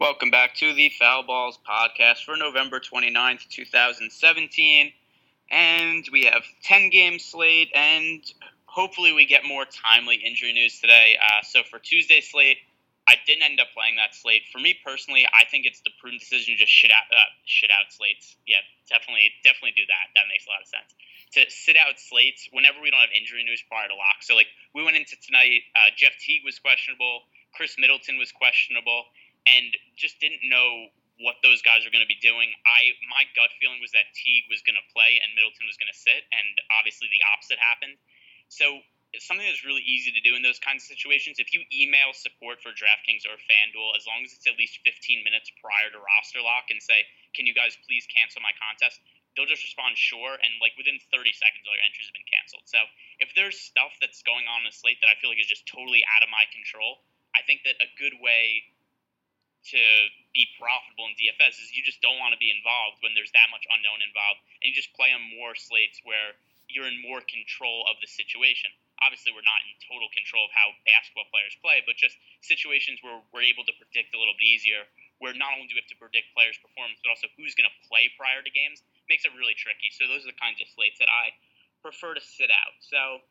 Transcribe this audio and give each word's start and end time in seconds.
Welcome 0.00 0.30
back 0.30 0.54
to 0.64 0.72
the 0.72 0.88
Foul 0.98 1.24
Balls 1.24 1.58
podcast 1.60 2.24
for 2.24 2.34
November 2.34 2.80
29th, 2.80 3.46
2017. 3.50 4.92
And 5.50 6.08
we 6.10 6.24
have 6.24 6.40
10 6.64 6.88
game 6.88 7.18
slate, 7.18 7.68
and 7.74 8.24
hopefully 8.64 9.12
we 9.12 9.26
get 9.26 9.44
more 9.44 9.66
timely 9.68 10.16
injury 10.16 10.54
news 10.54 10.80
today. 10.80 11.20
Uh, 11.20 11.44
so 11.44 11.60
for 11.68 11.78
Tuesday 11.78 12.22
slate, 12.22 12.56
I 13.06 13.16
didn't 13.26 13.42
end 13.42 13.60
up 13.60 13.76
playing 13.76 13.96
that 13.96 14.16
slate. 14.16 14.48
For 14.50 14.56
me 14.56 14.72
personally, 14.82 15.28
I 15.36 15.44
think 15.44 15.66
it's 15.66 15.84
the 15.84 15.92
prudent 16.00 16.24
decision 16.24 16.56
to 16.56 16.64
just 16.64 16.72
shit 16.72 16.90
out, 16.90 17.04
uh, 17.12 17.20
shit 17.44 17.68
out 17.68 17.92
slates. 17.92 18.36
Yeah, 18.48 18.64
definitely, 18.88 19.28
definitely 19.44 19.76
do 19.76 19.84
that. 19.84 20.16
That 20.16 20.32
makes 20.32 20.48
a 20.48 20.48
lot 20.48 20.64
of 20.64 20.68
sense. 20.72 20.96
To 21.36 21.44
sit 21.52 21.76
out 21.76 22.00
slates 22.00 22.48
whenever 22.56 22.80
we 22.80 22.88
don't 22.88 23.04
have 23.04 23.12
injury 23.12 23.44
news 23.44 23.60
prior 23.68 23.92
to 23.92 23.94
lock. 24.00 24.24
So 24.24 24.32
like 24.32 24.48
we 24.72 24.80
went 24.80 24.96
into 24.96 25.20
tonight, 25.20 25.68
uh, 25.76 25.92
Jeff 25.92 26.16
Teague 26.16 26.40
was 26.40 26.56
questionable, 26.56 27.28
Khris 27.52 27.76
Middleton 27.76 28.16
was 28.16 28.32
questionable 28.32 29.04
and 29.46 29.72
just 29.96 30.20
didn't 30.20 30.44
know 30.44 30.88
what 31.20 31.36
those 31.44 31.60
guys 31.60 31.84
were 31.84 31.92
going 31.92 32.04
to 32.04 32.08
be 32.08 32.18
doing. 32.20 32.48
I 32.64 32.96
my 33.12 33.28
gut 33.36 33.52
feeling 33.60 33.80
was 33.80 33.92
that 33.92 34.08
Teague 34.16 34.48
was 34.48 34.64
going 34.64 34.76
to 34.76 34.86
play 34.92 35.20
and 35.20 35.32
Middleton 35.36 35.68
was 35.68 35.76
going 35.76 35.92
to 35.92 35.96
sit, 35.96 36.24
and 36.32 36.52
obviously 36.72 37.12
the 37.12 37.20
opposite 37.28 37.60
happened. 37.60 38.00
So 38.48 38.80
something 39.18 39.44
that's 39.44 39.66
really 39.66 39.82
easy 39.82 40.14
to 40.14 40.22
do 40.22 40.38
in 40.38 40.42
those 40.46 40.62
kinds 40.62 40.86
of 40.86 40.88
situations. 40.94 41.42
If 41.42 41.50
you 41.50 41.66
email 41.74 42.14
support 42.14 42.62
for 42.62 42.70
DraftKings 42.70 43.26
or 43.26 43.34
FanDuel, 43.42 43.98
as 43.98 44.06
long 44.06 44.22
as 44.22 44.30
it's 44.30 44.46
at 44.46 44.54
least 44.54 44.78
15 44.86 45.26
minutes 45.26 45.50
prior 45.58 45.90
to 45.90 45.98
roster 45.98 46.38
lock, 46.40 46.70
and 46.70 46.78
say, 46.80 47.04
"Can 47.34 47.44
you 47.44 47.54
guys 47.54 47.76
please 47.84 48.06
cancel 48.08 48.40
my 48.40 48.54
contest?" 48.56 49.02
They'll 49.34 49.50
just 49.50 49.62
respond, 49.62 49.98
"Sure," 49.98 50.38
and 50.40 50.52
like 50.62 50.74
within 50.78 50.98
30 51.10 51.32
seconds, 51.36 51.66
all 51.66 51.74
your 51.74 51.84
entries 51.84 52.06
have 52.06 52.16
been 52.16 52.30
canceled. 52.32 52.66
So 52.66 52.80
if 53.18 53.34
there's 53.34 53.60
stuff 53.60 53.92
that's 54.00 54.22
going 54.22 54.48
on 54.48 54.62
in 54.62 54.66
the 54.70 54.74
slate 54.74 55.00
that 55.02 55.10
I 55.10 55.18
feel 55.20 55.30
like 55.30 55.38
is 55.38 55.46
just 55.46 55.66
totally 55.66 56.02
out 56.16 56.22
of 56.22 56.30
my 56.30 56.46
control, 56.50 57.02
I 57.34 57.42
think 57.42 57.62
that 57.64 57.76
a 57.82 57.86
good 57.98 58.14
way 58.20 58.64
to 59.60 59.82
be 60.32 60.48
profitable 60.56 61.04
in 61.10 61.14
DFS 61.20 61.60
is 61.60 61.68
you 61.74 61.84
just 61.84 62.00
don't 62.00 62.16
want 62.16 62.32
to 62.32 62.40
be 62.40 62.48
involved 62.48 63.04
when 63.04 63.12
there's 63.12 63.32
that 63.36 63.52
much 63.52 63.68
unknown 63.68 64.00
involved, 64.00 64.40
and 64.62 64.72
you 64.72 64.74
just 64.76 64.94
play 64.96 65.12
on 65.12 65.20
more 65.36 65.52
slates 65.52 66.00
where 66.06 66.32
you're 66.70 66.88
in 66.88 66.96
more 67.02 67.20
control 67.26 67.84
of 67.90 67.98
the 67.98 68.08
situation. 68.08 68.70
Obviously, 69.02 69.32
we're 69.32 69.44
not 69.44 69.60
in 69.64 69.74
total 69.88 70.06
control 70.12 70.46
of 70.46 70.52
how 70.52 70.70
basketball 70.84 71.26
players 71.32 71.56
play, 71.64 71.80
but 71.88 71.96
just 71.96 72.14
situations 72.44 73.00
where 73.00 73.18
we're 73.32 73.44
able 73.44 73.64
to 73.64 73.74
predict 73.80 74.12
a 74.12 74.18
little 74.20 74.36
bit 74.36 74.44
easier, 74.44 74.84
where 75.18 75.32
not 75.32 75.56
only 75.56 75.66
do 75.66 75.74
we 75.74 75.82
have 75.82 75.90
to 75.90 75.98
predict 75.98 76.30
players' 76.36 76.60
performance, 76.60 77.00
but 77.00 77.10
also 77.10 77.26
who's 77.34 77.56
going 77.56 77.68
to 77.68 77.76
play 77.88 78.12
prior 78.14 78.44
to 78.44 78.52
games, 78.52 78.84
makes 79.08 79.24
it 79.24 79.32
really 79.34 79.56
tricky. 79.56 79.88
So 79.90 80.06
those 80.06 80.28
are 80.28 80.30
the 80.30 80.40
kinds 80.40 80.60
of 80.62 80.68
slates 80.70 81.00
that 81.00 81.10
I 81.10 81.32
prefer 81.80 82.12
to 82.14 82.22
sit 82.22 82.52
out. 82.52 82.76
So 82.84 83.24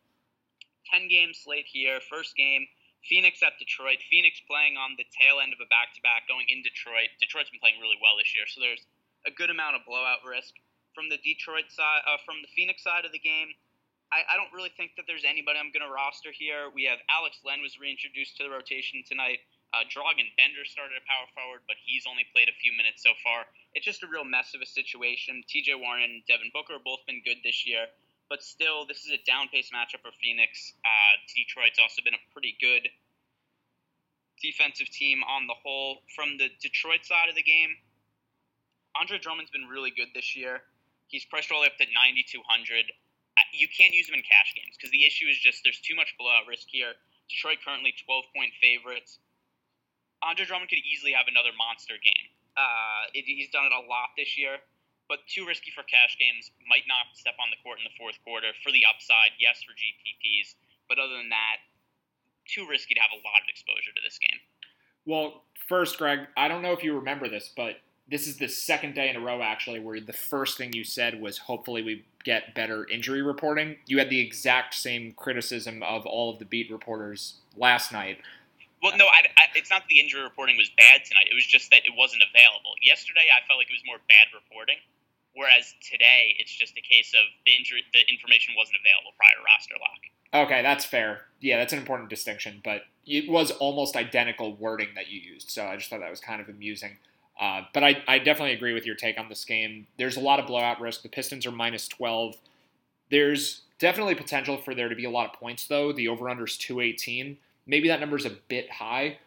10 0.91 1.08
game 1.08 1.31
slate 1.38 1.69
here. 1.69 2.02
First 2.02 2.36
game, 2.36 2.66
Phoenix 3.08 3.39
at 3.44 3.55
Detroit. 3.59 4.03
Phoenix 4.11 4.42
playing 4.44 4.75
on 4.75 5.00
the 5.00 5.08
tail 5.16 5.39
end 5.39 5.55
of 5.55 5.59
a 5.64 5.69
back 5.72 5.95
to 5.95 6.02
back 6.03 6.28
going 6.28 6.47
in 6.52 6.61
Detroit. 6.61 7.11
Detroit's 7.19 7.50
been 7.50 7.64
playing 7.64 7.80
really 7.80 8.00
well 8.02 8.19
this 8.19 8.31
year, 8.36 8.45
so 8.47 8.59
there's 8.59 8.83
a 9.23 9.31
good 9.31 9.50
amount 9.50 9.80
of 9.80 9.88
blowout 9.88 10.23
risk. 10.28 10.55
From 10.97 11.08
the 11.08 11.22
Detroit 11.22 11.70
side, 11.72 12.03
uh, 12.03 12.20
from 12.25 12.42
the 12.44 12.52
Phoenix 12.52 12.83
side 12.83 13.05
of 13.05 13.14
the 13.14 13.22
game, 13.22 13.55
I, 14.11 14.25
I 14.25 14.36
don't 14.36 14.50
really 14.52 14.73
think 14.73 14.97
that 14.97 15.05
there's 15.05 15.23
anybody 15.23 15.61
I'm 15.61 15.70
going 15.70 15.86
to 15.86 15.94
roster 15.94 16.33
here. 16.33 16.73
We 16.73 16.89
have 16.89 16.97
Alex 17.14 17.39
Len 17.45 17.61
was 17.61 17.77
reintroduced 17.77 18.36
to 18.42 18.44
the 18.44 18.52
rotation 18.52 19.05
tonight. 19.05 19.45
Uh, 19.70 19.86
Dragan 19.86 20.33
Bender 20.33 20.66
started 20.66 20.97
at 20.97 21.05
power 21.05 21.30
forward, 21.38 21.61
but 21.70 21.77
he's 21.86 22.09
only 22.09 22.25
played 22.33 22.50
a 22.50 22.58
few 22.58 22.73
minutes 22.73 23.05
so 23.05 23.14
far. 23.22 23.45
It's 23.77 23.86
just 23.86 24.02
a 24.02 24.09
real 24.09 24.25
mess 24.25 24.58
of 24.58 24.66
a 24.66 24.70
situation. 24.70 25.45
TJ 25.45 25.77
Warren 25.77 26.02
and 26.02 26.25
Devin 26.25 26.50
Booker 26.58 26.81
have 26.81 26.83
both 26.83 27.05
been 27.05 27.22
good 27.22 27.38
this 27.45 27.70
year 27.70 27.86
but 28.30 28.45
still, 28.45 28.85
this 28.85 29.05
is 29.05 29.11
a 29.11 29.22
down 29.25 29.49
pace 29.49 29.73
matchup 29.73 30.05
for 30.05 30.13
Phoenix. 30.22 30.73
Uh, 30.85 31.13
Detroit's 31.33 31.81
also 31.81 32.05
been 32.05 32.13
a 32.13 32.23
pretty 32.31 32.53
good 32.61 32.86
defensive 34.38 34.88
team 34.94 35.25
on 35.25 35.49
the 35.49 35.58
whole. 35.58 36.05
From 36.16 36.38
the 36.38 36.53
Detroit 36.61 37.03
side 37.03 37.27
of 37.27 37.36
the 37.36 37.44
game, 37.44 37.73
Andre 38.94 39.17
Drummond's 39.17 39.49
been 39.49 39.66
really 39.66 39.89
good 39.89 40.13
this 40.13 40.38
year. 40.38 40.61
He's 41.09 41.25
priced 41.25 41.49
all 41.52 41.66
the 41.66 41.67
way 41.67 41.73
up 41.73 41.81
to 41.81 41.89
9,200. 41.89 42.86
You 43.58 43.67
can't 43.73 43.97
use 43.97 44.05
him 44.05 44.13
in 44.13 44.21
cash 44.21 44.53
games 44.53 44.77
because 44.77 44.93
the 44.93 45.09
issue 45.09 45.26
is 45.26 45.42
just 45.42 45.65
there's 45.65 45.82
too 45.82 45.98
much 45.98 46.14
blowout 46.21 46.45
risk 46.45 46.70
here. 46.70 46.93
Detroit 47.33 47.58
currently 47.65 47.98
12 48.05 48.30
point 48.30 48.53
favorites. 48.61 49.17
Andre 50.21 50.45
Drummond 50.45 50.70
could 50.70 50.86
easily 50.86 51.17
have 51.17 51.26
another 51.26 51.49
monster 51.58 51.98
game. 51.98 52.30
Uh, 52.53 53.09
it, 53.15 53.26
he's 53.26 53.49
done 53.49 53.65
it 53.65 53.73
a 53.73 53.82
lot 53.89 54.14
this 54.20 54.37
year 54.37 54.61
but 55.09 55.25
too 55.25 55.43
risky 55.43 55.73
for 55.73 55.81
cash 55.83 56.15
games. 56.21 56.53
Might 56.70 56.86
not 56.87 57.17
step 57.17 57.36
on 57.42 57.49
the 57.49 57.58
court 57.65 57.81
in 57.81 57.83
the 57.83 57.97
fourth 57.97 58.21
quarter. 58.23 58.53
For 58.61 58.71
the 58.71 58.86
upside, 58.86 59.33
yes, 59.42 59.65
for 59.65 59.73
GPPs, 59.73 60.55
but 60.87 61.02
other 61.02 61.17
than 61.17 61.33
that, 61.33 61.65
too 62.45 62.70
risky 62.70 62.93
to 62.93 63.02
have 63.02 63.11
a 63.11 63.21
lot 63.25 63.42
of 63.42 63.49
exposure 63.49 63.92
to 63.92 64.02
this 64.05 64.21
game. 64.21 64.39
Well, 65.05 65.43
first, 65.67 65.97
Greg, 65.97 66.30
I 66.37 66.47
don't 66.47 66.61
know 66.61 66.71
if 66.71 66.83
you 66.83 66.93
remember 66.93 67.27
this, 67.27 67.49
but 67.49 67.81
this 68.09 68.27
is 68.27 68.37
the 68.37 68.47
second 68.47 68.95
day 68.95 69.09
in 69.09 69.15
a 69.15 69.20
row 69.20 69.42
actually 69.42 69.80
where 69.80 69.99
the 69.99 70.14
first 70.14 70.58
thing 70.58 70.73
you 70.73 70.83
said 70.83 71.20
was 71.20 71.37
hopefully 71.37 71.81
we 71.81 72.05
get 72.23 72.55
better 72.55 72.87
injury 72.87 73.21
reporting. 73.21 73.77
You 73.86 73.99
had 73.99 74.09
the 74.09 74.20
exact 74.20 74.73
same 74.73 75.14
criticism 75.14 75.83
of 75.83 76.05
all 76.05 76.31
of 76.31 76.39
the 76.39 76.45
beat 76.45 76.71
reporters 76.71 77.36
last 77.55 77.91
night. 77.91 78.20
Well, 78.81 78.95
no, 78.97 79.05
I, 79.05 79.27
I, 79.37 79.43
it's 79.55 79.70
not 79.70 79.83
that 79.83 79.89
the 79.89 79.99
injury 79.99 80.21
reporting 80.21 80.58
was 80.58 80.70
bad 80.77 81.03
tonight. 81.05 81.27
It 81.30 81.36
was 81.36 81.45
just 81.45 81.70
that 81.71 81.83
it 81.86 81.93
wasn't 81.95 82.23
available. 82.23 82.73
Yesterday, 82.81 83.27
I 83.27 83.45
felt 83.45 83.59
like 83.59 83.67
it 83.67 83.76
was 83.76 83.83
more 83.86 83.99
bad 84.08 84.31
reporting. 84.33 84.77
Whereas 85.35 85.73
today, 85.81 86.35
it's 86.39 86.51
just 86.51 86.73
a 86.77 86.81
case 86.81 87.13
of 87.13 87.25
the 87.45 87.53
injury, 87.53 87.83
the 87.93 88.01
information 88.11 88.55
wasn't 88.57 88.77
available 88.81 89.13
prior 89.15 89.37
to 89.37 89.43
roster 89.45 89.75
lock. 89.79 90.01
Okay, 90.45 90.61
that's 90.61 90.85
fair. 90.85 91.21
Yeah, 91.39 91.57
that's 91.57 91.73
an 91.73 91.79
important 91.79 92.09
distinction, 92.09 92.61
but 92.63 92.83
it 93.05 93.29
was 93.29 93.51
almost 93.51 93.95
identical 93.95 94.55
wording 94.55 94.89
that 94.95 95.09
you 95.09 95.19
used, 95.19 95.49
so 95.49 95.65
I 95.65 95.77
just 95.77 95.89
thought 95.89 96.01
that 96.01 96.09
was 96.09 96.19
kind 96.19 96.41
of 96.41 96.49
amusing. 96.49 96.97
Uh, 97.39 97.61
but 97.73 97.83
I, 97.83 98.03
I 98.07 98.19
definitely 98.19 98.53
agree 98.53 98.73
with 98.73 98.85
your 98.85 98.95
take 98.95 99.17
on 99.17 99.29
this 99.29 99.45
game. 99.45 99.87
There's 99.97 100.17
a 100.17 100.21
lot 100.21 100.39
of 100.39 100.47
blowout 100.47 100.81
risk. 100.81 101.03
The 101.03 101.09
Pistons 101.09 101.45
are 101.45 101.51
minus 101.51 101.87
12. 101.87 102.35
There's 103.09 103.61
definitely 103.79 104.15
potential 104.15 104.57
for 104.57 104.75
there 104.75 104.89
to 104.89 104.95
be 104.95 105.05
a 105.05 105.09
lot 105.09 105.33
of 105.33 105.39
points, 105.39 105.65
though. 105.65 105.93
The 105.93 106.09
over 106.09 106.29
under 106.29 106.45
is 106.45 106.57
218. 106.57 107.37
Maybe 107.65 107.87
that 107.87 107.99
number 107.99 108.17
is 108.17 108.25
a 108.25 108.31
bit 108.31 108.69
high, 108.71 109.19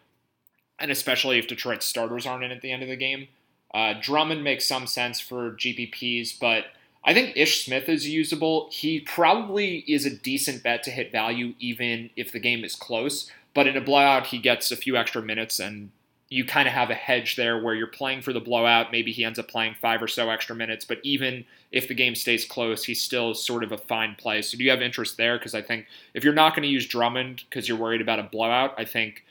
and 0.77 0.91
especially 0.91 1.39
if 1.39 1.47
Detroit's 1.47 1.85
starters 1.85 2.25
aren't 2.25 2.43
in 2.43 2.51
at 2.51 2.61
the 2.61 2.71
end 2.71 2.83
of 2.83 2.89
the 2.89 2.95
game. 2.95 3.29
Uh, 3.73 3.95
Drummond 3.99 4.43
makes 4.43 4.67
some 4.67 4.85
sense 4.85 5.19
for 5.19 5.51
GPPs, 5.51 6.39
but 6.39 6.65
I 7.05 7.13
think 7.13 7.35
Ish 7.35 7.65
Smith 7.65 7.89
is 7.89 8.07
usable. 8.07 8.69
He 8.71 8.99
probably 8.99 9.79
is 9.87 10.05
a 10.05 10.15
decent 10.15 10.63
bet 10.63 10.83
to 10.83 10.91
hit 10.91 11.11
value 11.11 11.53
even 11.59 12.09
if 12.15 12.31
the 12.31 12.39
game 12.39 12.63
is 12.63 12.75
close. 12.75 13.29
But 13.53 13.67
in 13.67 13.75
a 13.77 13.81
blowout, 13.81 14.27
he 14.27 14.39
gets 14.39 14.71
a 14.71 14.77
few 14.77 14.95
extra 14.95 15.21
minutes, 15.21 15.59
and 15.59 15.91
you 16.29 16.43
kind 16.45 16.67
of 16.67 16.73
have 16.73 16.89
a 16.89 16.95
hedge 16.95 17.35
there 17.35 17.61
where 17.61 17.75
you're 17.75 17.87
playing 17.87 18.21
for 18.21 18.33
the 18.33 18.39
blowout. 18.39 18.91
Maybe 18.91 19.11
he 19.11 19.23
ends 19.23 19.37
up 19.37 19.47
playing 19.47 19.75
five 19.79 20.01
or 20.01 20.07
so 20.07 20.29
extra 20.29 20.55
minutes, 20.55 20.85
but 20.85 20.99
even 21.03 21.45
if 21.71 21.87
the 21.87 21.93
game 21.93 22.15
stays 22.15 22.45
close, 22.45 22.83
he's 22.85 23.03
still 23.03 23.35
sort 23.35 23.63
of 23.63 23.71
a 23.71 23.77
fine 23.77 24.15
play. 24.15 24.41
So 24.41 24.57
do 24.57 24.63
you 24.63 24.71
have 24.71 24.81
interest 24.81 25.17
there? 25.17 25.37
Because 25.37 25.53
I 25.53 25.61
think 25.61 25.85
if 26.15 26.23
you're 26.23 26.33
not 26.33 26.55
going 26.55 26.63
to 26.63 26.69
use 26.69 26.87
Drummond 26.87 27.43
because 27.49 27.67
you're 27.67 27.77
worried 27.77 28.01
about 28.01 28.19
a 28.19 28.23
blowout, 28.23 28.73
I 28.77 28.85
think 28.85 29.23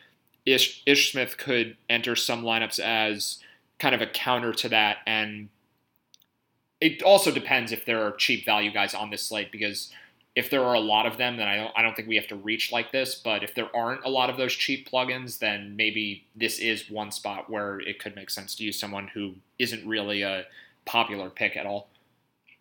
Ish, 0.46 0.82
Ish 0.86 1.10
Smith 1.10 1.38
could 1.38 1.76
enter 1.90 2.14
some 2.14 2.44
lineups 2.44 2.78
as 2.78 3.38
kind 3.82 3.96
of 3.96 4.00
a 4.00 4.06
counter 4.06 4.52
to 4.52 4.68
that. 4.68 4.98
And 5.06 5.48
it 6.80 7.02
also 7.02 7.32
depends 7.32 7.72
if 7.72 7.84
there 7.84 8.06
are 8.06 8.12
cheap 8.12 8.46
value 8.46 8.72
guys 8.72 8.94
on 8.94 9.10
this 9.10 9.22
slate 9.22 9.50
because 9.50 9.92
if 10.36 10.48
there 10.48 10.64
are 10.64 10.74
a 10.74 10.80
lot 10.80 11.04
of 11.04 11.18
them, 11.18 11.36
then 11.36 11.48
I 11.48 11.56
don't 11.56 11.72
I 11.76 11.82
don't 11.82 11.94
think 11.94 12.08
we 12.08 12.14
have 12.16 12.28
to 12.28 12.36
reach 12.36 12.70
like 12.70 12.92
this. 12.92 13.16
But 13.16 13.42
if 13.42 13.54
there 13.54 13.74
aren't 13.76 14.04
a 14.04 14.08
lot 14.08 14.30
of 14.30 14.36
those 14.36 14.54
cheap 14.54 14.88
plugins, 14.88 15.40
then 15.40 15.74
maybe 15.76 16.24
this 16.36 16.60
is 16.60 16.88
one 16.88 17.10
spot 17.10 17.50
where 17.50 17.80
it 17.80 17.98
could 17.98 18.14
make 18.14 18.30
sense 18.30 18.54
to 18.56 18.64
use 18.64 18.78
someone 18.78 19.08
who 19.08 19.34
isn't 19.58 19.86
really 19.86 20.22
a 20.22 20.44
popular 20.86 21.28
pick 21.28 21.56
at 21.56 21.66
all. 21.66 21.88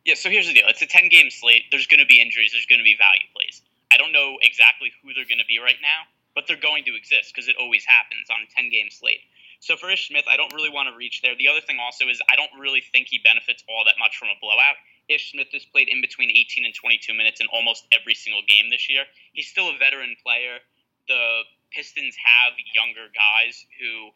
Yeah, 0.04 0.16
so 0.16 0.30
here's 0.32 0.48
the 0.48 0.56
deal. 0.56 0.66
It's 0.68 0.82
a 0.82 0.88
10 0.88 1.10
game 1.10 1.30
slate. 1.30 1.66
There's 1.70 1.86
going 1.86 2.00
to 2.00 2.08
be 2.08 2.20
injuries, 2.20 2.52
there's 2.52 2.66
going 2.66 2.80
to 2.80 2.84
be 2.84 2.98
value 2.98 3.30
plays. 3.36 3.62
I 3.94 3.98
don't 3.98 4.12
know 4.12 4.38
exactly 4.42 4.92
who 5.04 5.14
they're 5.14 5.30
going 5.30 5.38
to 5.38 5.46
be 5.46 5.60
right 5.60 5.78
now, 5.82 6.10
but 6.34 6.46
they're 6.48 6.60
going 6.60 6.84
to 6.86 6.96
exist 6.96 7.32
because 7.34 7.48
it 7.48 7.56
always 7.60 7.86
happens 7.86 8.28
on 8.32 8.42
a 8.42 8.50
10 8.50 8.72
game 8.72 8.90
slate. 8.90 9.22
So 9.62 9.78
for 9.78 9.94
Ish 9.94 10.10
Smith, 10.10 10.26
I 10.26 10.38
don't 10.42 10.54
really 10.58 10.74
want 10.74 10.90
to 10.90 10.98
reach 10.98 11.22
there. 11.22 11.38
The 11.38 11.48
other 11.48 11.62
thing 11.62 11.78
also 11.78 12.10
is 12.10 12.18
I 12.26 12.36
don't 12.36 12.50
really 12.58 12.82
think 12.82 13.14
he 13.14 13.22
benefits 13.22 13.62
all 13.70 13.86
that 13.86 14.02
much 14.02 14.18
from 14.18 14.34
a 14.34 14.38
blowout. 14.42 14.74
Ish 15.06 15.32
Smith 15.32 15.54
has 15.54 15.64
played 15.70 15.88
in 15.88 16.02
between 16.02 16.34
18 16.34 16.66
and 16.66 16.74
22 16.74 17.14
minutes 17.14 17.40
in 17.40 17.48
almost 17.54 17.86
every 17.94 18.18
single 18.18 18.42
game 18.50 18.74
this 18.74 18.90
year. 18.90 19.06
He's 19.38 19.48
still 19.48 19.70
a 19.70 19.78
veteran 19.78 20.18
player. 20.26 20.58
The 21.08 21.46
Pistons 21.70 22.18
have 22.18 22.58
younger 22.74 23.06
guys 23.14 23.62
who 23.78 24.10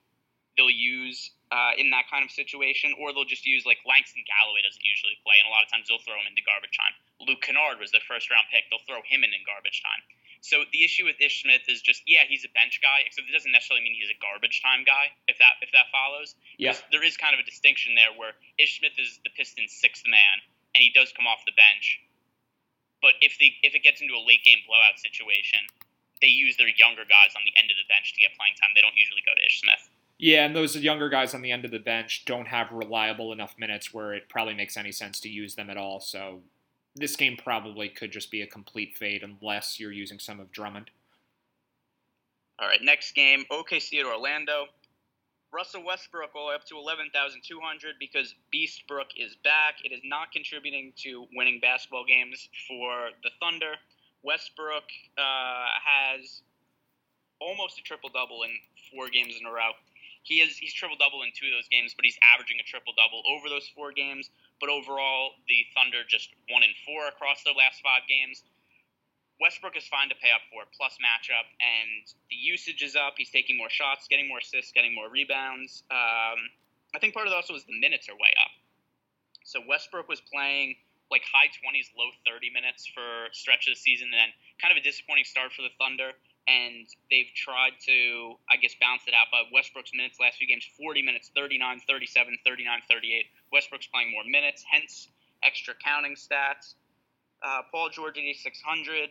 they'll 0.57 0.74
use 0.74 1.31
uh, 1.53 1.77
in 1.77 1.94
that 1.94 2.09
kind 2.09 2.25
of 2.25 2.31
situation, 2.31 2.98
or 2.98 3.13
they'll 3.13 3.27
just 3.27 3.45
use 3.45 3.69
like 3.69 3.77
Langston 3.86 4.25
Galloway 4.25 4.65
doesn't 4.65 4.81
usually 4.81 5.15
play, 5.21 5.38
and 5.38 5.45
a 5.45 5.53
lot 5.53 5.62
of 5.62 5.69
times 5.69 5.88
they'll 5.88 6.01
throw 6.01 6.18
him 6.18 6.25
into 6.25 6.41
garbage 6.41 6.74
time. 6.74 6.95
Luke 7.21 7.45
Kennard 7.45 7.77
was 7.77 7.94
their 7.94 8.03
first 8.03 8.33
round 8.33 8.50
pick; 8.50 8.65
they'll 8.74 8.83
throw 8.89 9.06
him 9.06 9.21
in 9.21 9.30
in 9.30 9.45
garbage 9.45 9.83
time. 9.86 10.01
So 10.45 10.62
the 10.69 10.86
issue 10.86 11.09
with 11.09 11.18
Ish 11.18 11.42
Smith 11.42 11.65
is 11.65 11.81
just 11.81 12.06
yeah, 12.06 12.21
he's 12.30 12.45
a 12.45 12.53
bench 12.53 12.77
guy, 12.77 13.01
except 13.01 13.25
it 13.25 13.33
doesn't 13.33 13.50
necessarily 13.50 13.81
mean 13.81 13.97
he's 13.97 14.13
a 14.13 14.19
garbage 14.21 14.62
time 14.62 14.86
guy. 14.86 15.09
If 15.25 15.42
that 15.42 15.57
if 15.65 15.74
that 15.74 15.89
follows, 15.89 16.38
yeah, 16.62 16.77
there 16.94 17.01
is 17.01 17.18
kind 17.18 17.33
of 17.33 17.42
a 17.42 17.47
distinction 17.50 17.97
there 17.97 18.13
where 18.13 18.38
Ish 18.62 18.77
Smith 18.77 18.94
is 19.01 19.18
the 19.25 19.33
Pistons' 19.33 19.74
sixth 19.74 20.06
man, 20.06 20.38
and 20.77 20.86
he 20.86 20.94
does 20.94 21.09
come 21.18 21.25
off 21.25 21.42
the 21.50 21.57
bench. 21.57 21.97
But 23.01 23.18
if 23.25 23.42
the 23.42 23.57
if 23.65 23.74
it 23.74 23.81
gets 23.81 24.06
into 24.06 24.13
a 24.13 24.21
late 24.21 24.45
game 24.45 24.62
blowout 24.69 25.01
situation, 25.01 25.65
they 26.21 26.30
use 26.30 26.62
their 26.62 26.69
younger 26.69 27.09
guys 27.09 27.33
on 27.33 27.41
the 27.41 27.57
end 27.57 27.74
of 27.74 27.81
the 27.81 27.89
bench 27.89 28.13
to 28.13 28.21
get 28.21 28.38
playing 28.38 28.53
time. 28.62 28.77
They 28.77 28.86
don't 28.86 28.94
usually 28.94 29.25
go 29.25 29.33
to 29.33 29.41
Ish 29.50 29.65
Smith. 29.65 29.89
Yeah, 30.21 30.45
and 30.45 30.53
those 30.53 30.77
younger 30.77 31.09
guys 31.09 31.33
on 31.33 31.41
the 31.41 31.51
end 31.51 31.65
of 31.65 31.74
the 31.74 31.81
bench 31.81 32.21
don't 32.30 32.53
have 32.53 32.69
reliable 32.69 33.33
enough 33.33 33.57
minutes 33.57 33.94
where 33.94 34.13
it 34.13 34.30
probably 34.30 34.53
makes 34.53 34.77
any 34.77 34.94
sense 34.94 35.19
to 35.25 35.30
use 35.30 35.57
them 35.57 35.74
at 35.74 35.75
all. 35.75 36.00
So 36.00 36.45
this 36.95 37.15
game 37.15 37.38
probably 37.38 37.89
could 37.89 38.12
just 38.12 38.31
be 38.31 38.42
a 38.42 38.47
complete 38.47 38.95
fade 38.95 39.24
unless 39.24 39.80
you're 39.80 39.92
using 39.92 40.19
some 40.19 40.39
of 40.39 40.51
Drummond. 40.51 40.89
All 42.57 42.68
right, 42.68 42.81
next 42.81 43.13
game, 43.13 43.44
OKC 43.51 44.00
at 44.00 44.06
Orlando. 44.06 44.68
Russell 45.51 45.83
Westbrook 45.86 46.36
all 46.36 46.51
up 46.51 46.65
to 46.65 46.75
11,200 46.75 47.95
because 48.00 48.36
Beastbrook 48.53 49.15
is 49.15 49.36
back. 49.44 49.75
It 49.83 49.94
is 49.94 50.01
not 50.03 50.31
contributing 50.31 50.92
to 51.03 51.27
winning 51.33 51.59
basketball 51.62 52.06
games 52.06 52.50
for 52.68 53.09
the 53.24 53.30
Thunder. 53.39 53.75
Westbrook 54.24 54.83
uh, 55.18 55.68
has 55.80 56.41
almost 57.39 57.80
a 57.80 57.83
triple 57.83 58.09
double 58.09 58.44
in 58.44 58.51
four 58.91 59.07
games 59.07 59.36
in 59.39 59.45
a 59.45 59.51
row. 59.51 59.71
He 60.24 60.41
is 60.41 60.57
he's 60.57 60.74
triple 60.74 60.98
double 60.98 61.21
in 61.21 61.30
two 61.31 61.45
of 61.48 61.53
those 61.53 61.69
games, 61.69 61.94
but 61.95 62.03
he's 62.03 62.18
averaging 62.36 62.57
a 62.59 62.65
triple 62.65 62.94
double 62.98 63.21
over 63.30 63.48
those 63.48 63.69
four 63.75 63.91
games. 63.91 64.30
But 64.60 64.69
overall, 64.69 65.36
the 65.48 65.66
Thunder 65.75 66.04
just 66.07 66.30
one 66.50 66.63
in 66.63 66.72
four 66.86 67.07
across 67.07 67.44
their 67.44 67.54
last 67.54 67.84
five 67.84 68.07
games. 68.07 68.44
Westbrook 69.40 69.75
is 69.75 69.84
fine 69.88 70.07
to 70.07 70.16
pay 70.16 70.31
up 70.31 70.40
for 70.48 70.63
plus 70.72 70.96
matchup, 71.04 71.44
and 71.60 72.07
the 72.31 72.40
usage 72.40 72.81
is 72.81 72.96
up. 72.96 73.19
He's 73.19 73.31
taking 73.31 73.57
more 73.57 73.69
shots, 73.69 74.07
getting 74.07 74.28
more 74.31 74.40
assists, 74.40 74.72
getting 74.72 74.96
more 74.96 75.12
rebounds. 75.12 75.84
Um, 75.92 76.40
I 76.96 77.00
think 77.04 77.13
part 77.13 77.28
of 77.28 77.34
it 77.34 77.36
also 77.36 77.54
is 77.54 77.68
the 77.68 77.75
minutes 77.75 78.07
are 78.07 78.16
way 78.16 78.31
up. 78.40 78.52
So 79.44 79.60
Westbrook 79.68 80.07
was 80.07 80.22
playing 80.24 80.75
like 81.12 81.22
high 81.28 81.51
20s, 81.51 81.92
low 82.00 82.10
30 82.25 82.50
minutes 82.50 82.88
for 82.88 83.30
stretch 83.36 83.68
of 83.68 83.75
the 83.75 83.80
season, 83.80 84.10
and 84.10 84.18
then 84.18 84.31
kind 84.63 84.72
of 84.72 84.80
a 84.80 84.84
disappointing 84.84 85.28
start 85.28 85.51
for 85.51 85.62
the 85.62 85.74
Thunder. 85.78 86.16
And 86.47 86.86
they've 87.09 87.31
tried 87.33 87.74
to, 87.89 88.38
I 88.50 88.57
guess, 88.57 88.75
bounce 88.80 89.01
it 89.07 89.13
out. 89.18 89.33
But 89.33 89.50
Westbrook's 89.51 89.92
minutes 89.94 90.19
last 90.19 90.38
few 90.38 90.47
games 90.47 90.65
40 90.77 91.01
minutes, 91.01 91.31
39, 91.33 91.81
37, 91.88 92.38
39, 92.45 92.81
38. 92.88 93.25
Westbrook's 93.51 93.88
playing 93.88 94.12
more 94.12 94.24
minutes, 94.30 94.63
hence 94.69 95.09
extra 95.44 95.74
counting 95.83 96.13
stats. 96.13 96.75
Uh, 97.42 97.62
Paul 97.71 97.89
George 97.89 98.18
8600. 98.18 99.09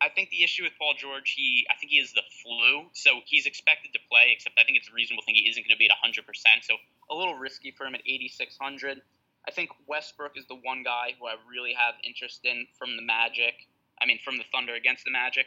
I 0.00 0.08
think 0.10 0.28
the 0.30 0.44
issue 0.44 0.62
with 0.62 0.72
Paul 0.78 0.94
George, 0.98 1.32
he 1.36 1.66
I 1.70 1.76
think 1.80 1.90
he 1.90 1.98
has 1.98 2.12
the 2.12 2.22
flu, 2.42 2.86
so 2.92 3.20
he's 3.24 3.46
expected 3.46 3.92
to 3.94 4.00
play. 4.10 4.28
Except 4.32 4.58
I 4.60 4.64
think 4.64 4.76
it's 4.76 4.88
a 4.88 4.92
reasonable 4.92 5.22
thing 5.24 5.34
he 5.34 5.48
isn't 5.48 5.62
going 5.62 5.72
to 5.72 5.78
be 5.78 5.86
at 5.86 5.96
100. 6.02 6.26
percent 6.26 6.64
So 6.64 6.76
a 7.10 7.14
little 7.14 7.34
risky 7.34 7.70
for 7.70 7.86
him 7.86 7.94
at 7.94 8.02
8600. 8.04 9.00
I 9.46 9.50
think 9.52 9.70
Westbrook 9.86 10.36
is 10.36 10.44
the 10.46 10.58
one 10.58 10.82
guy 10.82 11.14
who 11.18 11.26
I 11.26 11.36
really 11.48 11.72
have 11.72 11.94
interest 12.02 12.44
in 12.44 12.66
from 12.78 12.96
the 12.96 13.02
Magic. 13.02 13.54
I 14.02 14.04
mean, 14.04 14.18
from 14.24 14.36
the 14.36 14.44
Thunder 14.52 14.74
against 14.74 15.04
the 15.04 15.12
Magic. 15.12 15.46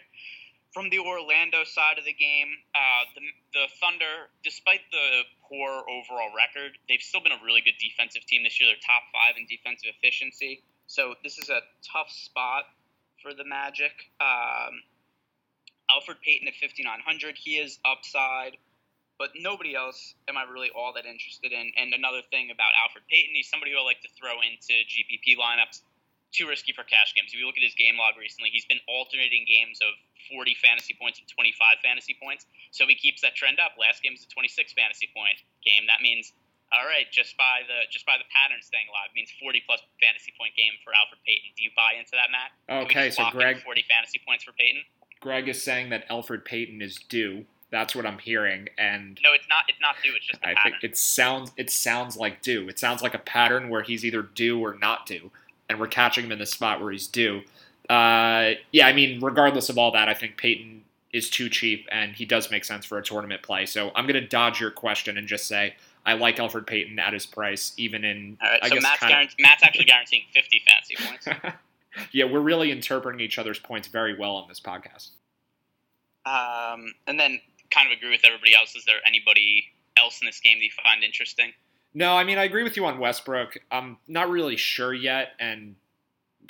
From 0.73 0.89
the 0.89 0.99
Orlando 0.99 1.63
side 1.65 1.97
of 1.97 2.05
the 2.05 2.13
game, 2.13 2.53
uh, 2.75 3.03
the, 3.15 3.21
the 3.53 3.65
Thunder, 3.81 4.29
despite 4.43 4.81
the 4.91 5.25
poor 5.49 5.81
overall 5.89 6.29
record, 6.29 6.77
they've 6.87 7.01
still 7.01 7.21
been 7.21 7.33
a 7.33 7.41
really 7.43 7.61
good 7.61 7.77
defensive 7.81 8.25
team 8.25 8.43
this 8.43 8.61
year. 8.61 8.69
They're 8.69 8.85
top 8.85 9.01
five 9.09 9.33
in 9.33 9.49
defensive 9.49 9.89
efficiency. 9.97 10.61
So 10.85 11.15
this 11.23 11.37
is 11.37 11.49
a 11.49 11.61
tough 11.81 12.09
spot 12.09 12.69
for 13.21 13.33
the 13.33 13.43
Magic. 13.43 14.13
Um, 14.21 14.85
Elfrid 15.89 16.21
Payton 16.21 16.47
at 16.47 16.55
5,900. 16.55 17.35
He 17.37 17.57
is 17.57 17.79
upside, 17.83 18.57
but 19.17 19.33
nobody 19.35 19.75
else 19.75 20.13
am 20.29 20.37
I 20.37 20.45
really 20.45 20.69
all 20.69 20.93
that 20.93 21.05
interested 21.05 21.51
in. 21.51 21.71
And 21.77 21.93
another 21.93 22.21
thing 22.29 22.51
about 22.53 22.77
Alfred 22.77 23.03
Payton, 23.09 23.33
he's 23.33 23.49
somebody 23.49 23.73
who 23.73 23.79
I 23.79 23.83
like 23.83 24.01
to 24.01 24.11
throw 24.13 24.37
into 24.45 24.73
GPP 24.85 25.33
lineups. 25.33 25.81
Too 26.31 26.47
risky 26.47 26.73
for 26.73 26.85
cash 26.85 27.13
games. 27.17 27.33
If 27.33 27.39
you 27.39 27.45
look 27.49 27.57
at 27.57 27.65
his 27.65 27.73
game 27.73 27.97
log 27.97 28.13
recently, 28.17 28.53
he's 28.53 28.65
been 28.65 28.79
alternating 28.85 29.45
games 29.49 29.81
of 29.81 29.97
40 30.29 30.53
fantasy 30.61 30.93
points 30.93 31.17
and 31.17 31.25
25 31.25 31.81
fantasy 31.81 32.13
points. 32.21 32.45
So 32.69 32.85
he 32.85 32.93
keeps 32.93 33.25
that 33.25 33.33
trend 33.33 33.57
up. 33.57 33.73
Last 33.81 34.05
game 34.05 34.13
was 34.13 34.21
a 34.21 34.29
26 34.29 34.73
fantasy 34.77 35.09
point 35.09 35.41
game. 35.65 35.89
That 35.89 36.05
means 36.05 36.33
all 36.71 36.85
right, 36.85 37.09
just 37.11 37.35
by 37.37 37.65
the 37.65 37.89
just 37.89 38.05
by 38.05 38.21
the 38.21 38.29
pattern 38.29 38.61
staying 38.61 38.85
alive 38.89 39.09
means 39.15 39.33
40 39.41 39.63
plus 39.65 39.81
fantasy 39.97 40.33
point 40.37 40.53
game 40.53 40.73
for 40.85 40.93
Alfred 40.93 41.19
Payton. 41.25 41.49
Do 41.57 41.63
you 41.63 41.71
buy 41.75 41.97
into 41.97 42.13
that, 42.13 42.29
Matt? 42.29 42.53
Okay, 42.85 43.09
so 43.09 43.25
Greg 43.31 43.61
40 43.65 43.85
fantasy 43.89 44.21
points 44.25 44.43
for 44.43 44.53
Payton. 44.53 44.85
Greg 45.19 45.49
is 45.49 45.61
saying 45.61 45.89
that 45.89 46.05
Alfred 46.09 46.45
Payton 46.45 46.81
is 46.81 46.97
due. 46.97 47.45
That's 47.71 47.95
what 47.95 48.05
I'm 48.05 48.17
hearing, 48.17 48.69
and 48.77 49.19
no, 49.23 49.33
it's 49.33 49.47
not. 49.47 49.63
It's 49.67 49.81
not 49.81 49.95
due. 50.03 50.13
It's 50.15 50.25
just 50.25 50.39
I 50.43 50.53
pattern. 50.53 50.71
think 50.73 50.83
it 50.83 50.97
sounds. 50.97 51.51
It 51.57 51.69
sounds 51.69 52.17
like 52.17 52.41
due. 52.41 52.67
It 52.67 52.79
sounds 52.79 53.01
like 53.01 53.13
a 53.13 53.19
pattern 53.19 53.69
where 53.69 53.83
he's 53.83 54.03
either 54.03 54.23
due 54.23 54.59
or 54.59 54.73
not 54.73 55.05
due, 55.05 55.31
and 55.69 55.79
we're 55.79 55.87
catching 55.87 56.25
him 56.25 56.31
in 56.31 56.39
the 56.39 56.45
spot 56.45 56.81
where 56.81 56.91
he's 56.91 57.07
due. 57.07 57.41
Uh, 57.89 58.51
yeah, 58.71 58.87
I 58.87 58.93
mean, 58.93 59.19
regardless 59.19 59.69
of 59.69 59.77
all 59.77 59.91
that, 59.91 60.09
I 60.09 60.13
think 60.13 60.37
Payton 60.37 60.83
is 61.11 61.29
too 61.29 61.49
cheap, 61.49 61.87
and 61.91 62.15
he 62.15 62.25
does 62.25 62.51
make 62.51 62.65
sense 62.65 62.85
for 62.85 62.97
a 62.97 63.03
tournament 63.03 63.41
play. 63.41 63.65
So 63.65 63.91
I'm 63.95 64.05
going 64.05 64.21
to 64.21 64.27
dodge 64.27 64.59
your 64.59 64.71
question 64.71 65.17
and 65.17 65.27
just 65.27 65.47
say 65.47 65.75
I 66.05 66.13
like 66.13 66.39
Alfred 66.39 66.67
Payton 66.67 66.99
at 66.99 67.13
his 67.13 67.25
price, 67.25 67.73
even 67.77 68.03
in. 68.03 68.37
All 68.41 68.49
right, 68.49 68.59
I 68.63 68.69
so 68.69 68.75
guess 68.75 68.83
Matt's, 68.83 68.99
kind 68.99 69.29
Matt's 69.39 69.63
actually 69.63 69.85
guaranteeing 69.85 70.23
50 70.33 70.61
fantasy 70.67 70.95
points. 70.97 71.55
yeah, 72.11 72.25
we're 72.25 72.39
really 72.41 72.71
interpreting 72.71 73.19
each 73.19 73.37
other's 73.37 73.59
points 73.59 73.87
very 73.87 74.17
well 74.17 74.35
on 74.35 74.47
this 74.47 74.59
podcast. 74.59 75.09
Um, 76.25 76.93
and 77.07 77.19
then 77.19 77.39
kind 77.71 77.91
of 77.91 77.97
agree 77.97 78.11
with 78.11 78.21
everybody 78.23 78.53
else. 78.55 78.75
Is 78.75 78.85
there 78.85 78.99
anybody 79.05 79.65
else 79.97 80.21
in 80.21 80.25
this 80.25 80.39
game 80.39 80.57
that 80.59 80.63
you 80.63 80.71
find 80.83 81.03
interesting? 81.03 81.53
No, 81.93 82.15
I 82.15 82.23
mean 82.23 82.37
I 82.37 82.43
agree 82.43 82.63
with 82.63 82.77
you 82.77 82.85
on 82.85 82.99
Westbrook. 82.99 83.57
I'm 83.71 83.97
not 84.07 84.29
really 84.29 84.57
sure 84.57 84.93
yet, 84.93 85.29
and 85.39 85.75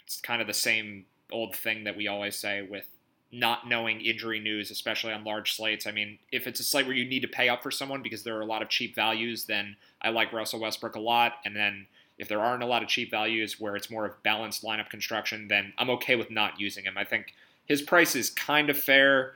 it's 0.04 0.20
kind 0.20 0.42
of 0.42 0.48
the 0.48 0.54
same 0.54 1.06
old 1.32 1.56
thing 1.56 1.84
that 1.86 1.96
we 1.96 2.08
always 2.08 2.36
say 2.36 2.62
with 2.62 2.88
not 3.32 3.68
knowing 3.68 4.02
injury 4.02 4.40
news, 4.40 4.72
especially 4.72 5.14
on 5.14 5.24
large 5.24 5.56
slates. 5.56 5.86
I 5.86 5.92
mean, 5.92 6.18
if 6.32 6.48
it's 6.48 6.60
a 6.60 6.64
slate 6.64 6.88
where 6.88 6.96
you 6.96 7.08
need 7.08 7.22
to 7.22 7.28
pay 7.28 7.48
up 7.48 7.62
for 7.62 7.72
someone 7.72 8.02
because 8.02 8.24
there 8.24 8.36
are 8.38 8.42
a 8.42 8.46
lot 8.46 8.62
of 8.62 8.70
cheap 8.70 8.96
values, 8.96 9.46
then 9.46 9.76
I 10.02 10.10
like 10.10 10.34
Russell 10.34 10.60
Westbrook 10.60 10.96
a 10.96 11.00
lot. 11.00 11.34
And 11.46 11.56
then 11.56 11.86
if 12.18 12.28
there 12.28 12.42
aren't 12.42 12.64
a 12.64 12.68
lot 12.68 12.82
of 12.82 12.90
cheap 12.90 13.12
values 13.12 13.60
where 13.60 13.76
it's 13.76 13.92
more 13.92 14.06
of 14.06 14.22
balanced 14.24 14.64
lineup 14.64 14.90
construction, 14.90 15.48
then 15.48 15.74
I'm 15.78 15.92
okay 15.92 16.16
with 16.16 16.32
not 16.32 16.60
using 16.60 16.86
him. 16.86 16.98
I 16.98 17.04
think 17.04 17.34
his 17.66 17.84
price 17.84 18.16
is 18.16 18.32
kind 18.32 18.70
of 18.70 18.78
fair. 18.80 19.36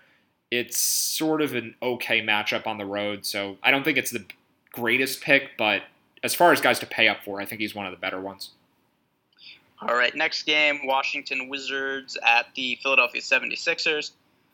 It's 0.50 0.80
sort 0.80 1.42
of 1.42 1.54
an 1.54 1.76
okay 1.82 2.22
matchup 2.22 2.66
on 2.66 2.78
the 2.78 2.86
road, 2.86 3.26
so 3.26 3.58
I 3.62 3.72
don't 3.72 3.84
think 3.84 3.98
it's 3.98 4.12
the 4.12 4.26
greatest 4.72 5.22
pick, 5.22 5.52
but 5.58 5.84
as 6.24 6.34
far 6.34 6.52
as 6.52 6.62
guys 6.62 6.80
to 6.80 6.86
pay 6.86 7.08
up 7.10 7.24
for, 7.24 7.42
I 7.42 7.46
think 7.46 7.62
he's 7.62 7.76
one 7.76 7.86
of 7.86 7.92
the 7.92 8.00
better 8.00 8.20
ones. 8.20 8.52
All 9.82 9.96
right, 9.96 10.16
next 10.16 10.44
game 10.44 10.86
Washington 10.86 11.50
Wizards 11.50 12.18
at 12.24 12.48
the 12.56 12.80
Philadelphia 12.82 13.22
76ers. 13.22 14.12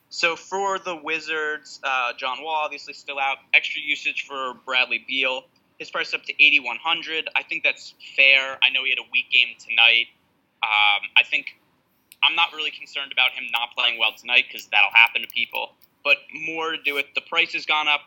So 0.10 0.36
for 0.36 0.80
the 0.80 0.96
Wizards, 0.96 1.80
uh, 1.84 2.14
John 2.18 2.44
Wall 2.44 2.56
obviously 2.56 2.94
still 2.94 3.20
out. 3.20 3.38
Extra 3.54 3.80
usage 3.80 4.26
for 4.28 4.56
Bradley 4.66 5.06
Beal. 5.08 5.44
His 5.78 5.92
price 5.92 6.16
up 6.16 6.24
to 6.24 6.34
8,100. 6.44 7.30
I 7.36 7.44
think 7.44 7.64
that's 7.64 7.94
fair. 8.16 8.58
I 8.64 8.70
know 8.72 8.84
he 8.84 8.90
had 8.90 8.98
a 8.98 9.08
weak 9.14 9.30
game 9.30 9.50
tonight. 9.60 10.08
Um, 10.64 11.08
I 11.16 11.24
think 11.24 11.60
I'm 12.24 12.36
not 12.36 12.52
really 12.54 12.72
concerned 12.72 13.12
about 13.12 13.32
him 13.32 13.46
not 13.52 13.70
playing 13.78 14.00
well 14.00 14.14
tonight 14.18 14.46
because 14.52 14.68
that'll 14.68 14.92
happen 14.92 15.22
to 15.22 15.28
people. 15.28 15.74
But 16.04 16.18
more 16.34 16.72
to 16.72 16.82
do 16.82 16.96
with 16.96 17.06
the 17.14 17.22
price 17.22 17.54
has 17.54 17.68
gone 17.68 17.88
up. 17.88 18.02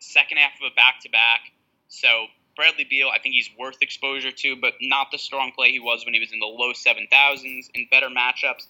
Second 0.00 0.38
half 0.38 0.52
of 0.60 0.72
a 0.72 0.74
back 0.74 1.00
to 1.02 1.08
back. 1.08 1.52
So 1.88 2.26
Bradley 2.56 2.84
Beal, 2.84 3.08
I 3.12 3.18
think 3.18 3.34
he's 3.34 3.50
worth 3.58 3.76
exposure 3.80 4.30
to, 4.30 4.56
but 4.56 4.74
not 4.80 5.10
the 5.10 5.18
strong 5.18 5.52
play 5.52 5.70
he 5.70 5.80
was 5.80 6.04
when 6.04 6.14
he 6.14 6.20
was 6.20 6.32
in 6.32 6.38
the 6.38 6.46
low 6.46 6.72
7,000s 6.72 7.70
in 7.74 7.86
better 7.90 8.08
matchups. 8.08 8.66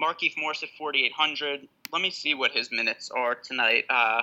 Markieff 0.00 0.36
Morris 0.36 0.62
at 0.62 0.70
4,800. 0.78 1.68
Let 1.92 2.02
me 2.02 2.10
see 2.10 2.34
what 2.34 2.52
his 2.52 2.70
minutes 2.70 3.10
are 3.10 3.34
tonight. 3.34 3.84
Uh, 3.88 4.22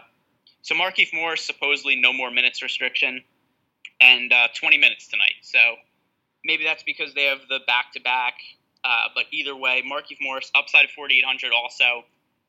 so 0.61 0.75
Markieff 0.75 1.13
Morris 1.13 1.41
supposedly 1.41 1.95
no 1.95 2.13
more 2.13 2.31
minutes 2.31 2.61
restriction, 2.61 3.23
and 3.99 4.31
uh, 4.31 4.47
20 4.59 4.77
minutes 4.77 5.07
tonight. 5.07 5.35
So 5.41 5.59
maybe 6.43 6.63
that's 6.63 6.83
because 6.83 7.13
they 7.13 7.25
have 7.25 7.39
the 7.49 7.59
back 7.67 7.93
to 7.93 8.01
back. 8.01 8.35
But 9.15 9.25
either 9.31 9.55
way, 9.55 9.83
Markieff 9.85 10.17
Morris 10.21 10.51
upside 10.55 10.85
of 10.85 10.91
4,800 10.91 11.51
also. 11.53 12.05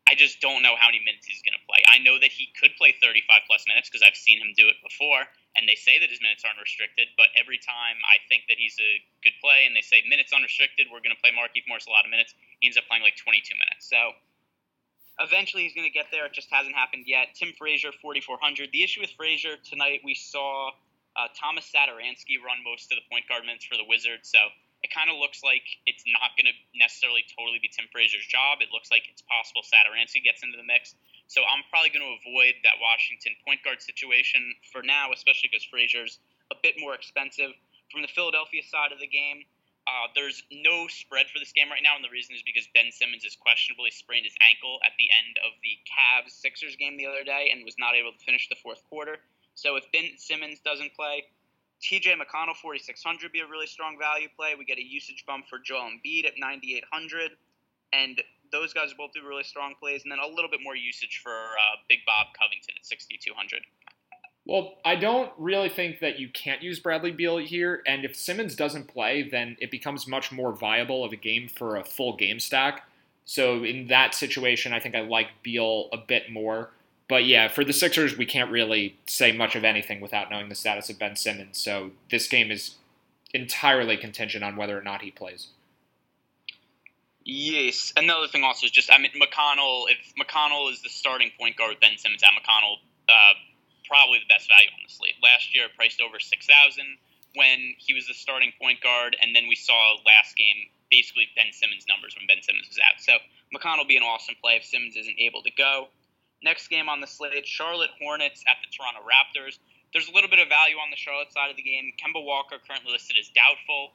I 0.09 0.15
just 0.15 0.41
don't 0.41 0.63
know 0.63 0.75
how 0.77 0.89
many 0.89 0.99
minutes 1.05 1.27
he's 1.27 1.43
going 1.43 1.55
to 1.55 1.65
play. 1.67 1.79
I 1.87 1.99
know 1.99 2.19
that 2.19 2.31
he 2.31 2.49
could 2.59 2.73
play 2.77 2.95
35 3.01 3.43
plus 3.47 3.65
minutes 3.69 3.89
because 3.89 4.03
I've 4.07 4.17
seen 4.17 4.39
him 4.39 4.53
do 4.57 4.67
it 4.67 4.75
before, 4.83 5.25
and 5.57 5.69
they 5.69 5.77
say 5.77 6.01
that 6.01 6.09
his 6.09 6.21
minutes 6.21 6.45
aren't 6.45 6.61
restricted. 6.61 7.13
But 7.17 7.29
every 7.37 7.61
time 7.61 8.01
I 8.09 8.21
think 8.29 8.49
that 8.49 8.57
he's 8.57 8.77
a 8.81 8.93
good 9.21 9.37
play, 9.45 9.69
and 9.69 9.77
they 9.77 9.85
say 9.85 10.01
minutes 10.09 10.33
unrestricted, 10.33 10.89
we're 10.89 11.05
going 11.05 11.15
to 11.15 11.21
play 11.21 11.33
Markieff 11.33 11.69
Morris 11.69 11.85
a 11.87 11.93
lot 11.93 12.09
of 12.09 12.11
minutes. 12.11 12.33
He 12.61 12.69
ends 12.73 12.81
up 12.81 12.89
playing 12.89 13.05
like 13.05 13.21
22 13.21 13.53
minutes. 13.61 13.85
So 13.85 14.17
eventually 15.21 15.69
he's 15.69 15.77
going 15.77 15.89
to 15.89 15.93
get 15.93 16.09
there. 16.09 16.25
It 16.25 16.33
just 16.33 16.49
hasn't 16.49 16.75
happened 16.75 17.05
yet. 17.05 17.37
Tim 17.37 17.53
Frazier, 17.53 17.93
4,400. 17.93 18.73
The 18.73 18.83
issue 18.83 19.05
with 19.05 19.13
Frazier 19.13 19.61
tonight, 19.61 20.01
we 20.01 20.17
saw 20.17 20.73
uh, 21.17 21.29
Thomas 21.37 21.69
Satoransky 21.69 22.41
run 22.41 22.65
most 22.65 22.89
of 22.89 22.97
the 22.97 23.05
point 23.13 23.29
guard 23.29 23.45
minutes 23.45 23.69
for 23.69 23.77
the 23.77 23.85
Wizards. 23.85 24.33
So 24.33 24.41
it 24.83 24.91
kind 24.91 25.13
of 25.13 25.21
looks 25.21 25.45
like 25.45 25.63
it's 25.87 26.03
not 26.09 26.35
going 26.35 26.51
to 26.51 26.57
necessarily 26.75 27.23
totally 27.37 27.61
be 27.61 27.69
Tim 27.69 27.87
Frazier's 27.93 28.27
job. 28.27 28.65
It 28.65 28.73
looks 28.73 28.91
like 28.91 29.05
it's 29.13 29.23
possible 29.23 29.63
Satoransky 29.63 30.25
gets 30.25 30.43
into 30.43 30.57
the 30.57 30.67
mix. 30.67 30.97
So 31.33 31.41
I'm 31.49 31.65
probably 31.73 31.89
going 31.89 32.05
to 32.05 32.13
avoid 32.21 32.61
that 32.61 32.77
Washington 32.77 33.33
point 33.41 33.65
guard 33.65 33.81
situation 33.81 34.53
for 34.69 34.85
now, 34.85 35.17
especially 35.17 35.49
because 35.49 35.65
Frazier's 35.65 36.21
a 36.53 36.57
bit 36.61 36.77
more 36.77 36.93
expensive. 36.93 37.57
From 37.89 38.05
the 38.05 38.13
Philadelphia 38.13 38.61
side 38.61 38.93
of 38.93 39.01
the 39.01 39.09
game, 39.09 39.49
uh, 39.89 40.13
there's 40.13 40.45
no 40.53 40.93
spread 40.93 41.33
for 41.33 41.41
this 41.41 41.57
game 41.57 41.73
right 41.73 41.81
now, 41.81 41.97
and 41.97 42.05
the 42.05 42.13
reason 42.13 42.37
is 42.37 42.45
because 42.45 42.69
Ben 42.77 42.93
Simmons 42.93 43.25
is 43.25 43.33
questionably 43.33 43.89
sprained 43.89 44.29
his 44.29 44.37
ankle 44.45 44.77
at 44.85 44.93
the 45.01 45.09
end 45.09 45.41
of 45.41 45.57
the 45.65 45.81
Cavs 45.89 46.37
Sixers 46.37 46.77
game 46.77 47.01
the 47.01 47.09
other 47.09 47.25
day 47.25 47.49
and 47.49 47.65
was 47.65 47.81
not 47.81 47.97
able 47.97 48.13
to 48.13 48.21
finish 48.21 48.53
the 48.53 48.61
fourth 48.61 48.85
quarter. 48.93 49.25
So 49.57 49.81
if 49.81 49.89
Ben 49.89 50.13
Simmons 50.21 50.61
doesn't 50.61 50.93
play, 50.93 51.25
TJ 51.81 52.13
McConnell 52.21 52.61
4600 52.61 53.25
would 53.25 53.33
be 53.33 53.41
a 53.41 53.49
really 53.49 53.67
strong 53.67 53.97
value 53.97 54.29
play. 54.37 54.53
We 54.53 54.69
get 54.69 54.77
a 54.77 54.85
usage 54.85 55.25
bump 55.25 55.49
for 55.49 55.57
Joel 55.59 55.97
Embiid 55.97 56.29
at 56.29 56.37
9800, 56.37 57.33
and 57.97 58.21
those 58.53 58.73
guys 58.73 58.93
both 58.97 59.13
do 59.13 59.27
really 59.27 59.43
strong 59.43 59.75
plays, 59.81 60.03
and 60.05 60.13
then 60.13 60.19
a 60.19 60.27
little 60.27 60.51
bit 60.51 60.61
more 60.63 60.77
usage 60.77 61.21
for 61.23 61.33
uh, 61.33 61.77
Big 61.89 62.01
Bob 62.07 62.29
Covington 62.39 62.75
at 62.79 62.87
6200. 62.87 63.63
Well, 64.45 64.75
I 64.85 64.97
don't 64.97 65.31
really 65.39 65.69
think 65.69 66.01
that 66.01 66.19
you 66.19 66.29
can't 66.29 66.63
use 66.63 66.81
Bradley 66.81 67.13
Beal 67.13 67.39
here, 67.39 67.83
and 67.87 68.05
if 68.05 68.17
Simmons 68.17 68.57
doesn't 68.57 68.89
play, 68.89 69.29
then 69.29 69.57
it 69.61 69.71
becomes 69.71 70.09
much 70.09 70.33
more 70.33 70.53
viable 70.53 71.05
of 71.05 71.13
a 71.13 71.17
game 71.17 71.49
for 71.49 71.77
a 71.77 71.85
full 71.85 72.17
game 72.17 72.41
stack. 72.41 72.85
So 73.25 73.63
in 73.63 73.87
that 73.87 74.15
situation, 74.15 74.73
I 74.73 74.81
think 74.81 74.95
I 74.95 75.01
like 75.01 75.29
Beal 75.43 75.89
a 75.93 75.97
bit 75.97 76.31
more. 76.31 76.71
But 77.09 77.25
yeah, 77.25 77.49
for 77.49 77.65
the 77.65 77.73
Sixers, 77.73 78.17
we 78.17 78.27
can't 78.27 78.51
really 78.51 78.97
say 79.07 79.33
much 79.33 79.55
of 79.55 79.65
anything 79.65 80.01
without 80.01 80.31
knowing 80.31 80.49
the 80.49 80.55
status 80.55 80.91
of 80.91 80.99
Ben 80.99 81.15
Simmons. 81.15 81.59
So 81.59 81.93
this 82.11 82.27
game 82.27 82.51
is 82.51 82.77
entirely 83.33 83.97
contingent 83.97 84.43
on 84.43 84.57
whether 84.57 84.79
or 84.79 84.83
not 84.83 85.03
he 85.03 85.11
plays. 85.11 85.49
Yes. 87.25 87.93
Another 87.97 88.27
thing 88.27 88.43
also 88.43 88.67
is 88.67 88.73
just, 88.73 88.91
I 88.91 88.99
mean, 88.99 89.13
McConnell, 89.15 89.87
if 89.91 89.99
McConnell 90.19 90.73
is 90.73 90.83
the 90.83 90.89
starting 90.89 91.31
point 91.39 91.57
guard 91.57 91.71
with 91.71 91.81
Ben 91.81 91.97
Simmons 91.97 92.23
at 92.23 92.31
McConnell, 92.35 92.83
uh, 93.09 93.35
probably 93.87 94.19
the 94.19 94.31
best 94.33 94.49
value 94.49 94.71
on 94.75 94.81
the 94.83 94.93
slate. 94.93 95.15
Last 95.23 95.55
year, 95.55 95.67
priced 95.75 96.01
over 96.01 96.19
six 96.19 96.47
thousand 96.47 96.99
when 97.35 97.75
he 97.79 97.95
was 97.95 98.07
the 98.07 98.15
starting 98.15 98.53
point 98.61 98.81
guard, 98.81 99.17
and 99.21 99.35
then 99.35 99.49
we 99.49 99.55
saw 99.55 99.97
last 100.05 100.37
game 100.37 100.69
basically 100.91 101.29
Ben 101.37 101.53
Simmons 101.53 101.87
numbers 101.89 102.15
when 102.17 102.27
Ben 102.27 102.43
Simmons 102.43 102.69
was 102.69 102.79
out. 102.83 103.01
So 103.01 103.17
McConnell 103.55 103.89
be 103.89 103.97
an 103.97 104.03
awesome 104.03 104.35
play 104.43 104.61
if 104.61 104.65
Simmons 104.65 104.97
isn't 104.97 105.19
able 105.19 105.43
to 105.43 105.51
go. 105.57 105.89
Next 106.43 106.69
game 106.69 106.89
on 106.89 107.01
the 107.01 107.07
slate, 107.07 107.47
Charlotte 107.47 107.91
Hornets 108.01 108.45
at 108.51 108.59
the 108.61 108.69
Toronto 108.69 109.01
Raptors. 109.07 109.57
There's 109.93 110.09
a 110.09 110.13
little 110.13 110.29
bit 110.29 110.41
of 110.41 110.49
value 110.49 110.77
on 110.77 110.91
the 110.91 110.97
Charlotte 110.97 111.33
side 111.33 111.51
of 111.51 111.57
the 111.57 111.63
game. 111.63 111.93
Kemba 111.97 112.21
Walker 112.25 112.57
currently 112.59 112.93
listed 112.93 113.17
as 113.21 113.31
doubtful. 113.31 113.93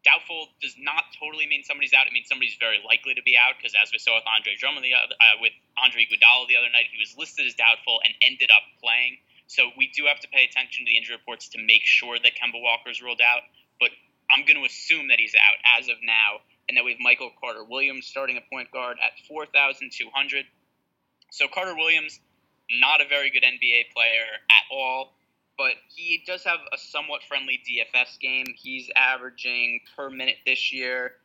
Doubtful 0.00 0.48
does 0.64 0.76
not 0.80 1.12
totally 1.20 1.44
mean 1.44 1.60
somebody's 1.62 1.92
out. 1.92 2.08
It 2.08 2.16
means 2.16 2.28
somebody's 2.28 2.56
very 2.56 2.80
likely 2.80 3.12
to 3.14 3.22
be 3.22 3.36
out 3.36 3.60
because, 3.60 3.76
as 3.76 3.92
we 3.92 4.00
saw 4.00 4.16
with 4.16 4.24
Andre 4.24 4.56
Drummond 4.56 4.84
the 4.84 4.96
other, 4.96 5.12
uh, 5.12 5.36
with 5.44 5.52
Andre 5.76 6.08
Iguodala 6.08 6.48
the 6.48 6.56
other 6.56 6.72
night, 6.72 6.88
he 6.88 6.96
was 6.96 7.12
listed 7.20 7.44
as 7.44 7.52
doubtful 7.52 8.00
and 8.00 8.16
ended 8.24 8.48
up 8.48 8.64
playing. 8.80 9.20
So 9.46 9.68
we 9.76 9.92
do 9.92 10.08
have 10.08 10.20
to 10.24 10.28
pay 10.32 10.48
attention 10.48 10.86
to 10.86 10.88
the 10.88 10.96
injury 10.96 11.20
reports 11.20 11.52
to 11.52 11.58
make 11.60 11.84
sure 11.84 12.16
that 12.16 12.32
Kemba 12.32 12.56
Walker's 12.56 13.02
ruled 13.02 13.20
out. 13.20 13.44
But 13.76 13.92
I'm 14.32 14.48
going 14.48 14.56
to 14.56 14.64
assume 14.64 15.08
that 15.12 15.20
he's 15.20 15.36
out 15.36 15.58
as 15.76 15.92
of 15.92 16.00
now, 16.00 16.40
and 16.68 16.80
that 16.80 16.84
we 16.84 16.96
have 16.96 17.00
Michael 17.00 17.32
Carter 17.36 17.64
Williams 17.64 18.06
starting 18.06 18.40
a 18.40 18.44
point 18.48 18.70
guard 18.70 18.96
at 19.04 19.12
4,200. 19.28 19.84
So 21.30 21.44
Carter 21.52 21.76
Williams, 21.76 22.20
not 22.72 23.04
a 23.04 23.08
very 23.08 23.28
good 23.28 23.44
NBA 23.44 23.92
player 23.92 24.24
at 24.48 24.64
all 24.72 25.12
but 25.60 25.74
he 25.94 26.24
does 26.26 26.42
have 26.44 26.60
a 26.72 26.78
somewhat 26.78 27.20
friendly 27.28 27.60
DFS 27.68 28.18
game. 28.18 28.46
He's 28.56 28.88
averaging 28.96 29.80
per 29.94 30.08
minute 30.08 30.36
this 30.46 30.72
year 30.72 31.16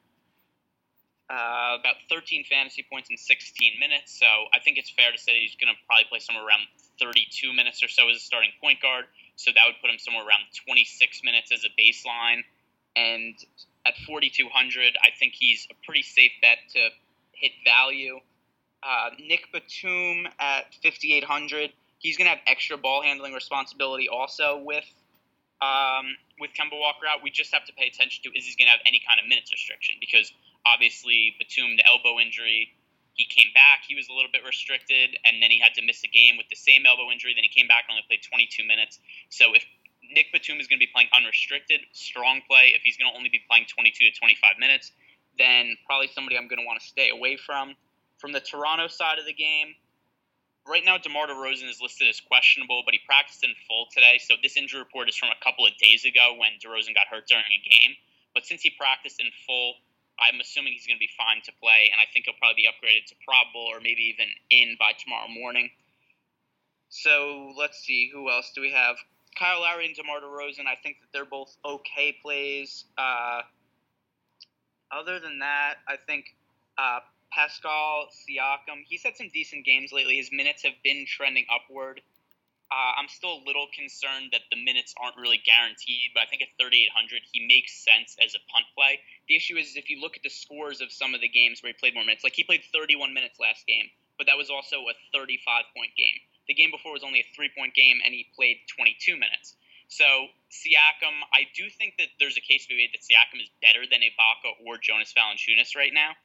uh, 1.30 1.80
about 1.80 1.96
13 2.10 2.44
fantasy 2.44 2.84
points 2.92 3.10
in 3.10 3.15
16 3.15 3.80
minutes. 3.80 4.20
So 4.20 4.25
I 4.54 4.60
think 4.60 4.77
it's 4.77 4.89
fair 4.89 5.13
to 5.13 5.18
say 5.18 5.39
he's 5.39 5.56
going 5.56 5.74
to 5.74 5.80
probably 5.88 6.04
play 6.10 6.20
somewhere 6.20 6.44
around 6.44 6.68
32 7.00 7.54
minutes 7.54 7.82
or 7.82 7.88
so 7.88 8.10
as 8.10 8.18
a 8.18 8.20
starting 8.20 8.51
point 8.62 8.82
guard. 8.82 9.06
So 9.38 9.51
that 9.56 9.63
would 9.68 9.80
put 9.80 9.89
him 9.89 10.00
somewhere 10.00 10.27
around 10.27 10.44
26 10.68 11.22
minutes 11.24 11.54
as 11.54 11.63
a 11.63 11.72
baseline. 11.80 12.44
And 12.98 13.39
at 13.88 13.96
4,200, 14.06 14.98
I 15.01 15.15
think 15.18 15.32
he's 15.32 15.65
a 15.72 15.75
pretty 15.86 16.04
safe 16.04 16.32
bet 16.42 16.58
to 16.74 16.89
hit 17.32 17.54
value. 17.63 18.20
Uh, 18.84 19.12
Nick 19.18 19.48
Batum 19.54 20.27
at 20.39 20.75
5,800 20.84 21.72
he's 22.00 22.18
going 22.18 22.25
to 22.25 22.36
have 22.36 22.44
extra 22.48 22.78
ball 22.78 23.02
handling 23.02 23.34
responsibility 23.34 24.10
also 24.10 24.62
with 24.64 24.86
um, 25.62 26.16
with 26.40 26.52
Kemba 26.52 26.75
Walker 26.75 27.08
out. 27.08 27.24
We 27.24 27.32
just 27.32 27.54
have 27.54 27.66
to 27.66 27.74
pay 27.74 27.88
attention 27.88 28.24
to 28.24 28.38
is 28.38 28.46
he 28.46 28.56
going 28.60 28.68
to 28.68 28.75
have 28.75 28.84
any 28.86 29.02
kind 29.08 29.20
of 29.20 29.28
minutes 29.28 29.52
restriction 29.52 29.96
because 30.00 30.32
obviously 30.66 31.36
Batum 31.40 31.78
the 31.78 31.86
elbow 31.86 32.20
injury. 32.20 32.74
He 33.16 33.24
came 33.24 33.48
back. 33.56 33.88
He 33.88 33.96
was 33.96 34.12
a 34.12 34.14
little 34.14 34.28
bit 34.28 34.44
restricted, 34.44 35.16
and 35.24 35.40
then 35.40 35.48
he 35.48 35.64
had 35.64 35.72
to 35.80 35.82
miss 35.88 36.04
a 36.04 36.12
game 36.12 36.36
with 36.36 36.52
the 36.52 36.60
same 36.60 36.84
elbow 36.84 37.08
injury. 37.16 37.32
Then 37.32 37.48
he 37.48 37.54
came 37.54 37.64
back 37.64 37.88
and 37.88 37.96
only 37.96 38.04
played 38.12 38.28
22 38.28 38.68
minutes. 38.68 39.00
So 39.32 39.56
if 39.56 39.64
Nick 40.04 40.36
Batum 40.36 40.60
is 40.60 40.68
going 40.68 40.80
to 40.80 40.86
be 40.86 40.92
playing 40.92 41.08
unrestricted, 41.16 41.80
strong 41.94 42.42
play. 42.44 42.75
If 42.75 42.84
he's 42.84 42.98
going 42.98 43.08
to 43.08 43.16
only 43.16 43.30
be 43.30 43.40
playing 43.48 43.72
22 43.72 44.12
to 44.12 44.20
25 44.20 44.60
minutes, 44.60 44.92
then 45.40 45.78
probably 45.86 46.12
somebody 46.12 46.38
I'm 46.38 46.52
going 46.52 46.60
to 46.60 46.68
want 46.68 46.82
to 46.82 46.86
stay 46.86 47.10
away 47.10 47.38
from. 47.38 47.75
From 48.20 48.32
the 48.32 48.40
Toronto 48.40 48.88
side 48.88 49.20
of 49.20 49.25
the 49.25 49.34
game, 49.34 49.75
right 50.68 50.84
now 50.84 50.98
DeMar 50.98 51.28
DeRozan 51.28 51.70
is 51.70 51.80
listed 51.82 52.08
as 52.08 52.20
questionable, 52.20 52.82
but 52.86 52.94
he 52.94 53.00
practiced 53.06 53.44
in 53.44 53.54
full 53.68 53.88
today. 53.94 54.20
So 54.20 54.36
this 54.42 54.58
injury 54.58 54.80
report 54.80 55.10
is 55.10 55.16
from 55.16 55.30
a 55.30 55.40
couple 55.44 55.66
of 55.66 55.78
days 55.78 56.06
ago 56.06 56.36
when 56.38 56.58
DeRozan 56.58 56.94
got 56.94 57.08
hurt 57.10 57.28
during 57.28 57.46
a 57.46 57.62
game. 57.62 57.96
But 58.34 58.46
since 58.46 58.62
he 58.62 58.72
practiced 58.72 59.20
in 59.20 59.28
full, 59.46 59.76
I'm 60.20 60.40
assuming 60.40 60.74
he's 60.74 60.88
going 60.88 60.98
to 60.98 61.04
be 61.04 61.12
fine 61.18 61.42
to 61.46 61.52
play, 61.62 61.92
and 61.92 62.00
I 62.00 62.08
think 62.12 62.26
he'll 62.26 62.40
probably 62.40 62.64
be 62.64 62.68
upgraded 62.68 63.06
to 63.12 63.16
probable 63.24 63.68
or 63.68 63.80
maybe 63.80 64.16
even 64.16 64.28
in 64.50 64.76
by 64.80 64.92
tomorrow 64.98 65.28
morning. 65.28 65.70
So 66.90 67.54
let's 67.58 67.80
see, 67.80 68.10
who 68.12 68.30
else 68.30 68.52
do 68.56 68.62
we 68.62 68.72
have? 68.72 68.96
Kyle 69.38 69.62
Lowry 69.62 69.86
and 69.86 69.96
DeMar 69.96 70.22
DeRozan. 70.22 70.66
I 70.66 70.76
think 70.82 70.98
that 71.02 71.12
they're 71.12 71.26
both 71.26 71.56
okay 71.66 72.16
plays. 72.22 72.86
Uh, 72.98 73.42
other 74.92 75.20
than 75.20 75.40
that, 75.40 75.76
I 75.88 75.98
think 75.98 76.36
uh, 76.78 77.00
Pascal 77.32 78.08
Siakam, 78.12 78.84
he's 78.88 79.03
had 79.03 79.17
some 79.17 79.29
decent 79.34 79.65
games 79.65 79.91
lately. 79.91 80.17
His 80.17 80.32
minutes 80.32 80.63
have 80.63 80.75
been 80.84 81.05
trending 81.05 81.46
upward. 81.51 82.01
Uh, 82.72 82.98
I'm 82.98 83.08
still 83.08 83.38
a 83.38 83.41
little 83.46 83.67
concerned 83.77 84.34
that 84.34 84.41
the 84.50 84.58
minutes 84.58 84.96
aren't 84.98 85.17
really 85.17 85.38
guaranteed, 85.38 86.12
but 86.17 86.24
I 86.24 86.25
think 86.25 86.41
at 86.41 86.50
3,800, 86.58 87.22
he 87.32 87.46
makes 87.46 87.77
sense 87.77 88.17
as 88.17 88.34
a 88.34 88.41
punt 88.50 88.65
play. 88.74 89.00
The 89.29 89.36
issue 89.36 89.58
is 89.58 89.77
if 89.77 89.89
you 89.89 90.01
look 90.01 90.17
at 90.17 90.24
the 90.24 90.34
scores 90.34 90.82
of 90.82 90.91
some 90.91 91.13
of 91.13 91.22
the 91.22 91.29
games 91.29 91.62
where 91.62 91.70
he 91.70 91.77
played 91.77 91.94
more 91.94 92.03
minutes, 92.03 92.24
like 92.24 92.34
he 92.34 92.44
played 92.44 92.65
31 92.74 93.13
minutes 93.13 93.38
last 93.39 93.67
game, 93.67 93.86
but 94.17 94.25
that 94.25 94.38
was 94.38 94.50
also 94.50 94.82
a 94.89 94.96
35 95.13 95.70
point 95.77 95.94
game. 95.94 96.17
The 96.48 96.58
game 96.58 96.72
before 96.72 96.94
was 96.94 97.03
only 97.05 97.22
a 97.22 97.27
three 97.36 97.51
point 97.53 97.75
game, 97.77 98.01
and 98.03 98.13
he 98.13 98.25
played 98.34 98.65
22 98.74 99.13
minutes. 99.13 99.53
So 99.88 100.34
Siakam, 100.50 101.22
I 101.29 101.46
do 101.53 101.70
think 101.70 102.01
that 102.01 102.10
there's 102.17 102.38
a 102.38 102.41
case 102.41 102.65
to 102.65 102.74
be 102.74 102.82
made 102.82 102.89
that 102.98 103.05
Siakam 103.05 103.38
is 103.38 103.50
better 103.62 103.86
than 103.86 104.01
Ibaka 104.01 104.65
or 104.65 104.82
Jonas 104.82 105.13
Valanciunas 105.13 105.77
right 105.77 105.94
now 105.94 106.17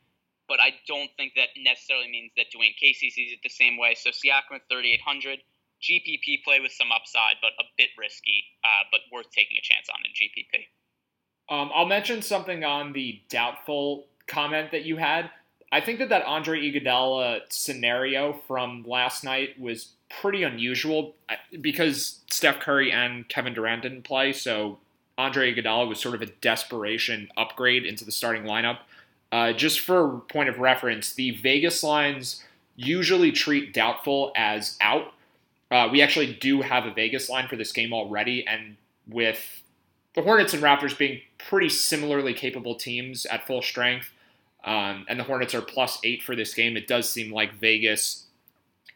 but 0.51 0.59
I 0.61 0.75
don't 0.89 1.09
think 1.17 1.35
that 1.37 1.51
necessarily 1.57 2.11
means 2.11 2.33
that 2.37 2.47
Dwane 2.53 2.77
Casey 2.79 3.09
sees 3.09 3.33
it 3.33 3.39
the 3.45 3.49
same 3.49 3.79
way. 3.79 3.95
So 3.95 4.11
Siakam 4.11 4.57
at 4.57 4.69
3,800, 4.69 5.39
GPP 5.81 6.43
play 6.43 6.59
with 6.59 6.73
some 6.73 6.91
upside, 6.91 7.37
but 7.41 7.53
a 7.61 7.65
bit 7.79 7.91
risky, 7.97 8.43
uh, 8.65 8.85
but 8.91 9.01
worth 9.13 9.31
taking 9.31 9.57
a 9.57 9.63
chance 9.63 9.89
on 9.89 10.01
in 10.05 10.11
GPP. 10.11 10.67
Um, 11.55 11.71
I'll 11.73 11.87
mention 11.87 12.21
something 12.21 12.65
on 12.65 12.93
the 12.93 13.21
doubtful 13.29 14.07
comment 14.27 14.73
that 14.73 14.85
you 14.85 14.97
had. 14.97 15.31
I 15.73 15.81
think 15.81 16.01
that 16.01 16.09
that 16.09 16.25
Andre 16.25 16.61
Iguodala 16.61 17.43
scenario 17.49 18.33
from 18.49 18.85
last 18.87 19.23
night 19.23 19.59
was 19.59 19.93
pretty 20.21 20.43
unusual 20.43 21.15
uh, 21.29 21.37
because 21.61 22.23
Steph 22.29 22.59
Curry 22.59 22.91
and 22.91 23.29
Kevin 23.29 23.55
Durant 23.55 23.83
didn't 23.83 24.03
play, 24.03 24.33
so 24.33 24.79
Andre 25.17 25.55
Iguodala 25.55 25.89
was 25.89 26.01
sort 26.01 26.17
of 26.17 26.23
a 26.23 26.27
desperation 26.27 27.29
upgrade 27.37 27.85
into 27.85 28.05
the 28.05 28.11
starting 28.11 28.43
lineup. 28.43 28.79
Uh, 29.33 29.53
just 29.53 29.81
for 29.81 30.23
point 30.29 30.49
of 30.49 30.59
reference, 30.59 31.13
the 31.13 31.31
Vegas 31.31 31.83
lines 31.83 32.45
usually 32.77 33.31
treat 33.31 33.73
doubtful 33.73 34.33
as 34.37 34.77
out. 34.81 35.13
Uh, 35.71 35.89
we 35.91 36.03
actually 36.03 36.35
do 36.35 36.63
have 36.63 36.85
a 36.85 36.93
Vegas 36.93 37.29
line 37.29 37.47
for 37.47 37.57
this 37.57 37.73
game 37.73 37.93
already, 37.93 38.45
and 38.47 38.77
with 39.07 39.63
the 40.15 40.23
Hornets 40.23 40.53
and 40.53 40.63
Raptors 40.63 40.99
being 40.99 41.21
pretty 41.39 41.69
similarly 41.69 42.35
capable 42.35 42.75
teams 42.75 43.25
at 43.27 43.47
full 43.47 43.63
strength, 43.63 44.13
um, 44.65 45.07
and 45.09 45.19
the 45.19 45.25
Hornets 45.25 45.55
are 45.55 45.63
plus 45.63 45.99
eight 46.03 46.23
for 46.23 46.35
this 46.35 46.53
game, 46.55 46.77
it 46.77 46.89
does 46.89 47.09
seem 47.09 47.33
like 47.33 47.55
Vegas 47.55 48.27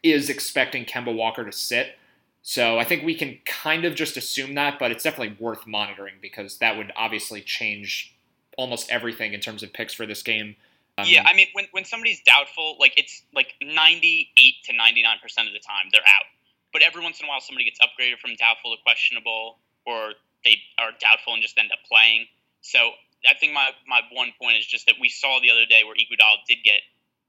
is 0.02 0.28
expecting 0.28 0.84
Kemba 0.84 1.14
Walker 1.14 1.44
to 1.44 1.52
sit. 1.52 1.96
So 2.42 2.78
I 2.78 2.84
think 2.84 3.04
we 3.04 3.14
can 3.14 3.38
kind 3.46 3.86
of 3.86 3.94
just 3.94 4.18
assume 4.18 4.54
that, 4.54 4.78
but 4.78 4.90
it's 4.90 5.04
definitely 5.04 5.36
worth 5.38 5.66
monitoring 5.66 6.14
because 6.20 6.58
that 6.58 6.76
would 6.76 6.92
obviously 6.94 7.40
change 7.40 8.14
almost 8.56 8.90
everything 8.90 9.34
in 9.34 9.40
terms 9.40 9.62
of 9.62 9.72
picks 9.72 9.94
for 9.94 10.06
this 10.06 10.22
game. 10.22 10.56
Um, 10.96 11.06
yeah, 11.08 11.24
I 11.26 11.34
mean, 11.34 11.48
when, 11.54 11.66
when 11.72 11.84
somebody's 11.84 12.22
doubtful, 12.22 12.76
like 12.78 12.94
it's 12.96 13.22
like 13.34 13.54
98 13.60 14.30
to 14.64 14.72
99% 14.72 15.46
of 15.46 15.52
the 15.52 15.58
time 15.58 15.90
they're 15.90 16.06
out. 16.06 16.26
But 16.72 16.82
every 16.82 17.02
once 17.02 17.18
in 17.20 17.26
a 17.26 17.28
while, 17.28 17.40
somebody 17.40 17.64
gets 17.64 17.78
upgraded 17.82 18.18
from 18.18 18.34
doubtful 18.38 18.74
to 18.74 18.82
questionable, 18.82 19.58
or 19.86 20.14
they 20.44 20.58
are 20.78 20.90
doubtful 20.98 21.34
and 21.34 21.42
just 21.42 21.58
end 21.58 21.70
up 21.70 21.82
playing. 21.86 22.26
So 22.62 22.78
I 23.26 23.34
think 23.34 23.54
my, 23.54 23.70
my 23.86 24.02
one 24.10 24.30
point 24.40 24.58
is 24.58 24.66
just 24.66 24.86
that 24.86 24.96
we 25.00 25.08
saw 25.08 25.38
the 25.42 25.50
other 25.50 25.66
day 25.66 25.82
where 25.82 25.94
Iguodala 25.94 26.46
did 26.46 26.62
get 26.62 26.82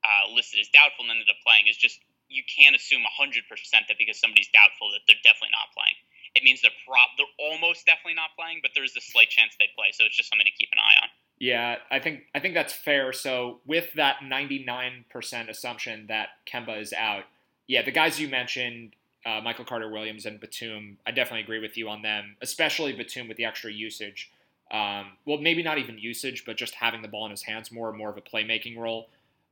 uh, 0.05 0.29
listed 0.33 0.61
as 0.61 0.69
doubtful 0.69 1.05
and 1.05 1.17
ended 1.17 1.29
up 1.29 1.41
playing. 1.41 1.65
Is 1.65 1.77
just 1.77 2.01
you 2.29 2.41
can't 2.45 2.75
assume 2.75 3.01
100% 3.05 3.45
that 3.49 3.97
because 3.97 4.17
somebody's 4.17 4.49
doubtful 4.49 4.89
that 4.93 5.05
they're 5.05 5.21
definitely 5.21 5.53
not 5.53 5.69
playing 5.73 5.97
it 6.35 6.43
means 6.43 6.61
they're 6.61 6.71
prop 6.85 7.09
they're 7.17 7.49
almost 7.49 7.85
definitely 7.85 8.15
not 8.15 8.29
playing, 8.37 8.59
but 8.61 8.71
there's 8.75 8.95
a 8.95 9.01
slight 9.01 9.29
chance 9.29 9.55
they 9.57 9.69
play. 9.75 9.87
So 9.91 10.03
it's 10.05 10.15
just 10.15 10.29
something 10.29 10.45
to 10.45 10.51
keep 10.51 10.69
an 10.71 10.79
eye 10.79 11.03
on. 11.03 11.09
Yeah, 11.39 11.77
I 11.91 11.99
think 11.99 12.23
I 12.33 12.39
think 12.39 12.53
that's 12.53 12.73
fair. 12.73 13.11
So 13.11 13.59
with 13.65 13.93
that 13.93 14.17
99% 14.23 15.49
assumption 15.49 16.05
that 16.07 16.29
Kemba 16.45 16.79
is 16.79 16.93
out, 16.93 17.23
yeah, 17.67 17.81
the 17.81 17.91
guys 17.91 18.19
you 18.19 18.27
mentioned, 18.27 18.95
uh, 19.25 19.41
Michael 19.41 19.65
Carter 19.65 19.89
Williams 19.89 20.25
and 20.25 20.39
Batum, 20.39 20.97
I 21.05 21.11
definitely 21.11 21.41
agree 21.41 21.59
with 21.59 21.77
you 21.77 21.89
on 21.89 22.03
them, 22.03 22.37
especially 22.41 22.93
Batum 22.93 23.27
with 23.27 23.37
the 23.37 23.45
extra 23.45 23.71
usage. 23.71 24.31
Um, 24.71 25.13
well, 25.25 25.37
maybe 25.37 25.61
not 25.61 25.77
even 25.77 25.97
usage, 25.97 26.43
but 26.45 26.57
just 26.57 26.75
having 26.75 27.01
the 27.01 27.07
ball 27.07 27.25
in 27.25 27.31
his 27.31 27.43
hands 27.43 27.71
more, 27.71 27.89
and 27.89 27.97
more 27.97 28.09
of 28.09 28.17
a 28.17 28.21
playmaking 28.21 28.77
role. 28.77 29.09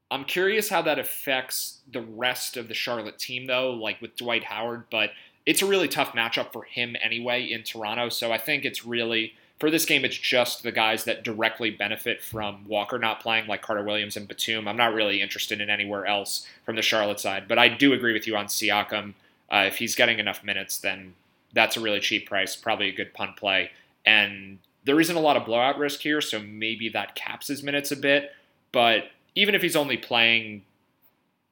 I'm 0.10 0.26
curious 0.26 0.70
how 0.70 0.82
that 0.84 1.00
affects 1.00 1.80
the 1.92 2.02
rest 2.02 2.56
of 2.56 2.68
the 2.68 2.74
Charlotte 2.74 3.20
team, 3.20 3.48
though, 3.48 3.72
like 3.72 4.02
with 4.02 4.16
Dwight 4.16 4.44
Howard, 4.44 4.86
but 4.92 5.12
it's 5.46 5.62
a 5.62 5.66
really 5.66 5.88
tough 5.88 6.14
matchup 6.14 6.54
for 6.54 6.64
him 6.64 6.96
anyway 7.02 7.44
in 7.44 7.64
Toronto. 7.64 8.10
So 8.10 8.32
I 8.32 8.38
think 8.38 8.66
it's 8.66 8.86
really, 8.86 9.34
for 9.60 9.70
this 9.70 9.86
game, 9.86 10.06
it's 10.06 10.18
just 10.18 10.64
the 10.64 10.72
guys 10.72 11.04
that 11.04 11.24
directly 11.24 11.70
benefit 11.70 12.22
from 12.22 12.66
Walker 12.68 12.98
not 12.98 13.20
playing, 13.20 13.48
like 13.48 13.62
Carter 13.62 13.84
Williams 13.84 14.16
and 14.16 14.28
Batum. 14.28 14.68
I'm 14.68 14.78
not 14.78 14.94
really 14.94 15.22
interested 15.22 15.60
in 15.60 15.70
anywhere 15.70 16.06
else 16.06 16.48
from 16.66 16.76
the 16.76 16.82
Charlotte 16.82 17.20
side, 17.20 17.48
but 17.48 17.58
I 17.58 17.68
do 17.68 17.94
agree 17.94 18.14
with 18.14 18.28
you 18.28 18.36
on 18.38 18.46
Siakam. 18.46 19.14
Uh, 19.52 19.66
if 19.68 19.78
he's 19.78 19.96
getting 19.96 20.20
enough 20.20 20.44
minutes, 20.44 20.78
then 20.78 21.14
that's 21.54 21.78
a 21.78 21.80
really 21.80 22.00
cheap 22.00 22.28
price, 22.28 22.56
probably 22.56 22.90
a 22.90 22.96
good 22.96 23.14
punt 23.14 23.36
play. 23.36 23.72
And 24.06 24.60
there 24.86 25.00
isn't 25.00 25.16
a 25.16 25.20
lot 25.20 25.38
of 25.38 25.46
blowout 25.46 25.78
risk 25.78 26.02
here, 26.02 26.22
so 26.22 26.40
maybe 26.40 26.90
that 26.90 27.16
caps 27.16 27.48
his 27.48 27.64
minutes 27.64 27.92
a 27.92 27.96
bit. 27.96 28.32
But 28.72 29.06
even 29.36 29.56
if 29.56 29.62
he's 29.62 29.76
only 29.76 29.98
playing 29.98 30.64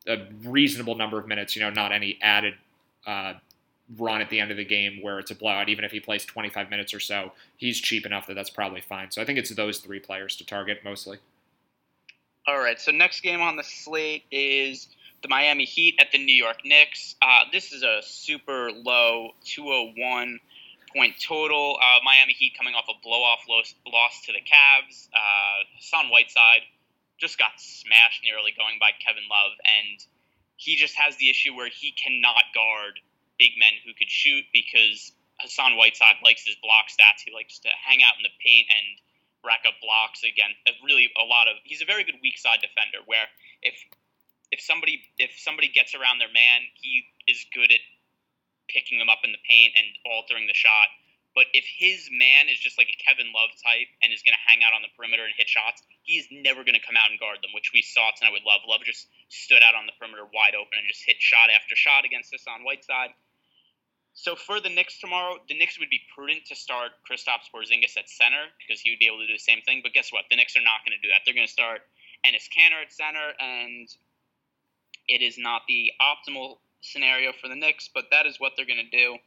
a 0.07 0.17
reasonable 0.43 0.95
number 0.95 1.19
of 1.19 1.27
minutes, 1.27 1.55
you 1.55 1.61
know, 1.61 1.69
not 1.69 1.91
any 1.91 2.17
added 2.21 2.55
uh, 3.05 3.35
run 3.97 4.21
at 4.21 4.29
the 4.29 4.39
end 4.39 4.51
of 4.51 4.57
the 4.57 4.65
game 4.65 5.01
where 5.01 5.19
it's 5.19 5.31
a 5.31 5.35
blowout, 5.35 5.69
even 5.69 5.83
if 5.83 5.91
he 5.91 5.99
plays 5.99 6.25
25 6.25 6.69
minutes 6.69 6.93
or 6.93 6.99
so, 6.99 7.31
he's 7.57 7.79
cheap 7.79 8.05
enough 8.05 8.27
that 8.27 8.35
that's 8.35 8.49
probably 8.49 8.81
fine. 8.81 9.11
So 9.11 9.21
I 9.21 9.25
think 9.25 9.39
it's 9.39 9.53
those 9.55 9.79
three 9.79 9.99
players 9.99 10.35
to 10.37 10.45
target 10.45 10.81
mostly. 10.83 11.17
All 12.47 12.59
right. 12.59 12.79
So 12.79 12.91
next 12.91 13.21
game 13.21 13.41
on 13.41 13.55
the 13.55 13.63
slate 13.63 14.23
is 14.31 14.87
the 15.21 15.27
Miami 15.27 15.65
Heat 15.65 15.95
at 15.99 16.11
the 16.11 16.17
New 16.17 16.35
York 16.35 16.65
Knicks. 16.65 17.15
Uh, 17.21 17.43
this 17.51 17.71
is 17.71 17.83
a 17.83 17.99
super 18.01 18.71
low 18.71 19.31
201 19.45 20.39
point 20.93 21.15
total. 21.21 21.77
Uh, 21.79 21.99
Miami 22.03 22.33
Heat 22.33 22.53
coming 22.57 22.73
off 22.73 22.85
a 22.89 22.99
blow 23.03 23.21
off 23.21 23.41
loss, 23.47 23.75
loss 23.87 24.21
to 24.25 24.31
the 24.31 24.39
Cavs. 24.39 25.07
Uh, 25.13 25.63
Hassan 25.77 26.09
Whiteside 26.09 26.61
just 27.19 27.37
got 27.37 27.51
smashed 27.57 28.23
nearly 28.23 28.51
going 28.57 28.77
by 28.79 28.89
Kevin 29.05 29.23
Love, 29.29 29.51
and 29.63 30.03
he 30.57 30.75
just 30.75 30.95
has 30.95 31.15
the 31.17 31.29
issue 31.29 31.55
where 31.55 31.69
he 31.69 31.91
cannot 31.91 32.43
guard 32.55 32.99
big 33.41 33.57
men 33.57 33.73
who 33.81 33.97
could 33.97 34.13
shoot 34.13 34.45
because 34.53 35.09
Hassan 35.41 35.73
Whiteside 35.73 36.21
likes 36.21 36.45
his 36.45 36.53
block 36.61 36.93
stats. 36.93 37.25
He 37.25 37.33
likes 37.33 37.57
to 37.65 37.73
hang 37.73 38.05
out 38.05 38.13
in 38.21 38.23
the 38.23 38.35
paint 38.37 38.69
and 38.69 38.85
rack 39.41 39.65
up 39.65 39.81
blocks 39.81 40.21
again. 40.21 40.53
Uh, 40.69 40.77
really, 40.85 41.09
a 41.17 41.25
lot 41.25 41.49
of 41.49 41.57
he's 41.65 41.81
a 41.81 41.89
very 41.89 42.05
good 42.05 42.21
weak 42.21 42.37
side 42.37 42.61
defender. 42.61 43.01
Where 43.09 43.25
if 43.65 43.73
if 44.53 44.61
somebody 44.61 45.01
if 45.17 45.33
somebody 45.41 45.73
gets 45.73 45.97
around 45.97 46.21
their 46.21 46.31
man, 46.31 46.69
he 46.77 47.09
is 47.25 47.41
good 47.49 47.73
at 47.73 47.81
picking 48.69 49.01
them 49.01 49.09
up 49.09 49.25
in 49.25 49.33
the 49.33 49.41
paint 49.41 49.73
and 49.73 49.89
altering 50.05 50.45
the 50.45 50.53
shot. 50.53 50.93
But 51.31 51.47
if 51.55 51.63
his 51.63 52.11
man 52.11 52.51
is 52.51 52.59
just 52.59 52.75
like 52.75 52.91
a 52.91 52.97
Kevin 52.99 53.31
Love 53.31 53.55
type 53.63 53.87
and 54.03 54.11
is 54.11 54.19
going 54.19 54.35
to 54.35 54.43
hang 54.43 54.67
out 54.67 54.75
on 54.75 54.83
the 54.83 54.91
perimeter 54.99 55.23
and 55.23 55.31
hit 55.31 55.47
shots, 55.47 55.79
he's 56.03 56.27
never 56.27 56.67
going 56.67 56.75
to 56.75 56.83
come 56.83 56.99
out 56.99 57.07
and 57.07 57.15
guard 57.15 57.39
them, 57.39 57.55
which 57.55 57.71
we 57.71 57.79
saw 57.79 58.11
tonight 58.11 58.35
with 58.35 58.43
Love. 58.43 58.67
Love 58.67 58.83
just 58.83 59.07
stood 59.31 59.63
out 59.63 59.71
on 59.71 59.87
the 59.87 59.95
perimeter 59.95 60.27
wide 60.27 60.59
open 60.59 60.75
and 60.75 60.83
just 60.91 61.07
hit 61.07 61.23
shot 61.23 61.47
after 61.47 61.71
shot 61.71 62.03
against 62.03 62.35
us 62.35 62.43
on 62.51 62.67
Whiteside. 62.67 63.15
So 64.13 64.35
for 64.35 64.59
the 64.59 64.69
Knicks 64.69 64.99
tomorrow, 64.99 65.37
the 65.47 65.57
Knicks 65.57 65.79
would 65.79 65.89
be 65.89 66.01
prudent 66.13 66.45
to 66.47 66.55
start 66.55 66.91
Kristaps 67.09 67.47
Porzingis 67.53 67.97
at 67.97 68.09
center 68.09 68.51
because 68.59 68.81
he 68.81 68.91
would 68.91 68.99
be 68.99 69.07
able 69.07 69.19
to 69.19 69.27
do 69.27 69.33
the 69.33 69.39
same 69.39 69.61
thing. 69.61 69.79
But 69.83 69.93
guess 69.93 70.11
what? 70.11 70.25
The 70.29 70.35
Knicks 70.35 70.55
are 70.57 70.63
not 70.63 70.83
going 70.85 70.97
to 70.99 71.01
do 71.01 71.09
that. 71.09 71.21
They're 71.25 71.33
going 71.33 71.47
to 71.47 71.51
start 71.51 71.81
Enes 72.25 72.49
Kanter 72.51 72.83
at 72.83 72.91
center, 72.91 73.33
and 73.39 73.87
it 75.07 75.21
is 75.21 75.37
not 75.37 75.63
the 75.67 75.91
optimal 76.01 76.59
scenario 76.81 77.31
for 77.31 77.47
the 77.47 77.55
Knicks, 77.55 77.89
but 77.93 78.05
that 78.11 78.25
is 78.25 78.39
what 78.39 78.53
they're 78.55 78.67
going 78.67 78.83
to 78.83 78.97
do. 78.97 79.17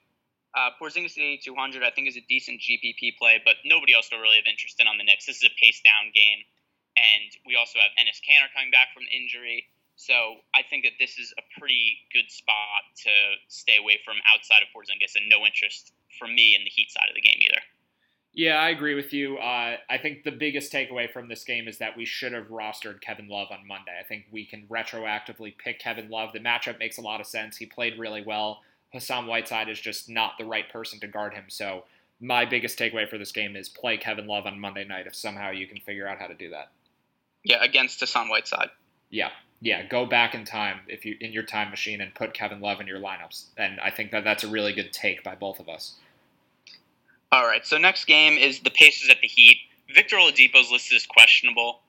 Uh, 0.55 0.71
Porzingis 0.79 1.19
at 1.19 1.43
8,200, 1.43 1.83
I 1.83 1.91
think, 1.91 2.07
is 2.07 2.17
a 2.17 2.23
decent 2.29 2.61
GPP 2.61 3.19
play, 3.19 3.43
but 3.43 3.57
nobody 3.64 3.95
else 3.95 4.09
will 4.12 4.21
really 4.21 4.37
have 4.37 4.47
interest 4.47 4.79
in 4.79 4.87
on 4.87 4.99
the 4.99 5.05
Knicks. 5.05 5.26
This 5.26 5.43
is 5.43 5.50
a 5.50 5.55
pace 5.59 5.83
down 5.83 6.14
game, 6.14 6.47
and 6.94 7.27
we 7.42 7.57
also 7.57 7.83
have 7.83 7.90
Enes 7.99 8.23
Kanter 8.23 8.47
coming 8.55 8.70
back 8.70 8.94
from 8.94 9.03
injury. 9.11 9.66
So 9.96 10.14
I 10.54 10.62
think 10.68 10.85
that 10.85 10.92
this 10.98 11.18
is 11.18 11.33
a 11.38 11.42
pretty 11.59 11.98
good 12.12 12.30
spot 12.30 12.83
to 13.04 13.11
stay 13.48 13.76
away 13.78 14.00
from 14.04 14.16
outside 14.35 14.62
of 14.62 14.68
Porzingis, 14.74 15.16
and 15.16 15.28
no 15.28 15.46
interest 15.46 15.92
for 16.18 16.26
me 16.26 16.54
in 16.54 16.64
the 16.64 16.70
Heat 16.70 16.90
side 16.90 17.09
of 17.09 17.14
the 17.14 17.20
game 17.20 17.38
either. 17.40 17.61
Yeah, 18.37 18.57
I 18.57 18.70
agree 18.70 18.94
with 18.94 19.12
you. 19.12 19.38
Uh, 19.38 19.76
I 19.88 19.98
think 19.98 20.24
the 20.24 20.33
biggest 20.33 20.72
takeaway 20.72 21.11
from 21.11 21.28
this 21.28 21.44
game 21.44 21.68
is 21.68 21.78
that 21.78 21.96
we 21.96 22.04
should 22.04 22.33
have 22.33 22.48
rostered 22.48 23.00
Kevin 23.00 23.28
Love 23.28 23.48
on 23.52 23.66
Monday. 23.66 23.92
I 23.98 24.02
think 24.02 24.24
we 24.33 24.44
can 24.44 24.66
retroactively 24.66 25.57
pick 25.57 25.78
Kevin 25.78 26.11
Love. 26.11 26.33
The 26.33 26.40
matchup 26.40 26.80
makes 26.80 26.98
a 26.98 27.00
lot 27.00 27.20
of 27.20 27.28
sense. 27.28 27.57
He 27.57 27.66
played 27.66 27.96
really 27.96 28.24
well. 28.24 28.62
Hassan 28.92 29.28
Whiteside 29.28 29.68
is 29.68 29.80
just 29.80 30.09
not 30.09 30.33
the 30.37 30.44
right 30.44 30.68
person 30.68 30.98
to 31.00 31.07
guard 31.07 31.35
him. 31.35 31.44
So 31.48 31.85
my 32.20 32.44
biggest 32.44 32.76
takeaway 32.76 33.09
for 33.09 33.18
this 33.18 33.30
game 33.30 33.54
is 33.54 33.68
play 33.68 33.96
Kevin 33.96 34.26
Love 34.26 34.46
on 34.46 34.59
Monday 34.59 34.85
night 34.85 35.07
if 35.07 35.14
somehow 35.14 35.50
you 35.50 35.68
can 35.68 35.78
figure 35.78 36.09
out 36.09 36.18
how 36.18 36.26
to 36.26 36.35
do 36.35 36.50
that. 36.50 36.72
Yeah, 37.44 37.62
against 37.62 38.00
Hassan 38.00 38.28
Whiteside. 38.28 38.70
Yeah, 39.11 39.30
yeah. 39.64 39.83
Go 39.87 40.05
back 40.05 40.35
in 40.35 40.44
time 40.44 40.81
if 40.88 41.07
you 41.07 41.16
in 41.20 41.33
your 41.33 41.42
time 41.42 41.70
machine 41.70 42.03
and 42.03 42.14
put 42.14 42.35
Kevin 42.35 42.61
Love 42.61 42.81
in 42.81 42.87
your 42.87 43.00
lineups, 43.00 43.46
and 43.57 43.81
I 43.81 43.90
think 43.90 44.11
that 44.12 44.22
that's 44.22 44.44
a 44.44 44.48
really 44.48 44.74
good 44.74 44.92
take 44.92 45.24
by 45.24 45.35
both 45.35 45.59
of 45.59 45.70
us. 45.70 45.94
All 47.33 47.46
right. 47.46 47.66
So 47.66 47.79
next 47.79 48.05
game 48.05 48.37
is 48.37 48.61
the 48.61 48.70
Pacers 48.70 49.09
at 49.09 49.20
the 49.22 49.27
Heat. 49.27 49.57
Victor 49.92 50.16
Oladipo 50.16 50.61
is 50.61 50.70
listed 50.70 50.96
as 50.96 51.07
questionable, 51.07 51.81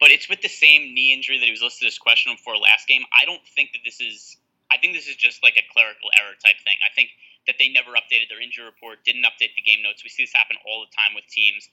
but 0.00 0.10
it's 0.10 0.28
with 0.28 0.40
the 0.40 0.48
same 0.48 0.94
knee 0.94 1.12
injury 1.12 1.38
that 1.38 1.44
he 1.44 1.50
was 1.50 1.62
listed 1.62 1.86
as 1.86 1.98
questionable 1.98 2.40
for 2.42 2.56
last 2.56 2.88
game. 2.88 3.02
I 3.12 3.26
don't 3.26 3.44
think 3.54 3.72
that 3.72 3.80
this 3.84 4.00
is 4.00 4.38
I 4.72 4.78
think 4.78 4.94
this 4.94 5.06
is 5.06 5.16
just 5.16 5.42
like 5.42 5.56
a 5.56 5.64
clerical 5.72 6.08
error 6.20 6.34
type 6.44 6.56
thing. 6.64 6.80
I 6.80 6.92
think 6.94 7.10
that 7.46 7.56
they 7.58 7.68
never 7.68 7.92
updated 7.92 8.28
their 8.28 8.40
injury 8.40 8.64
report, 8.64 9.04
didn't 9.04 9.24
update 9.24 9.52
the 9.54 9.64
game 9.64 9.82
notes. 9.82 10.02
We 10.02 10.08
see 10.08 10.24
this 10.24 10.32
happen 10.32 10.56
all 10.64 10.80
the 10.80 10.92
time 10.96 11.14
with 11.14 11.28
teams. 11.28 11.68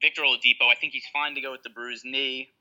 Victor 0.00 0.22
Oladipo, 0.22 0.68
I 0.68 0.74
think 0.76 0.92
he's 0.92 1.08
fine 1.12 1.34
to 1.34 1.40
go 1.40 1.52
with 1.52 1.62
the 1.62 1.70
bruised 1.70 2.04
knee. 2.04 2.52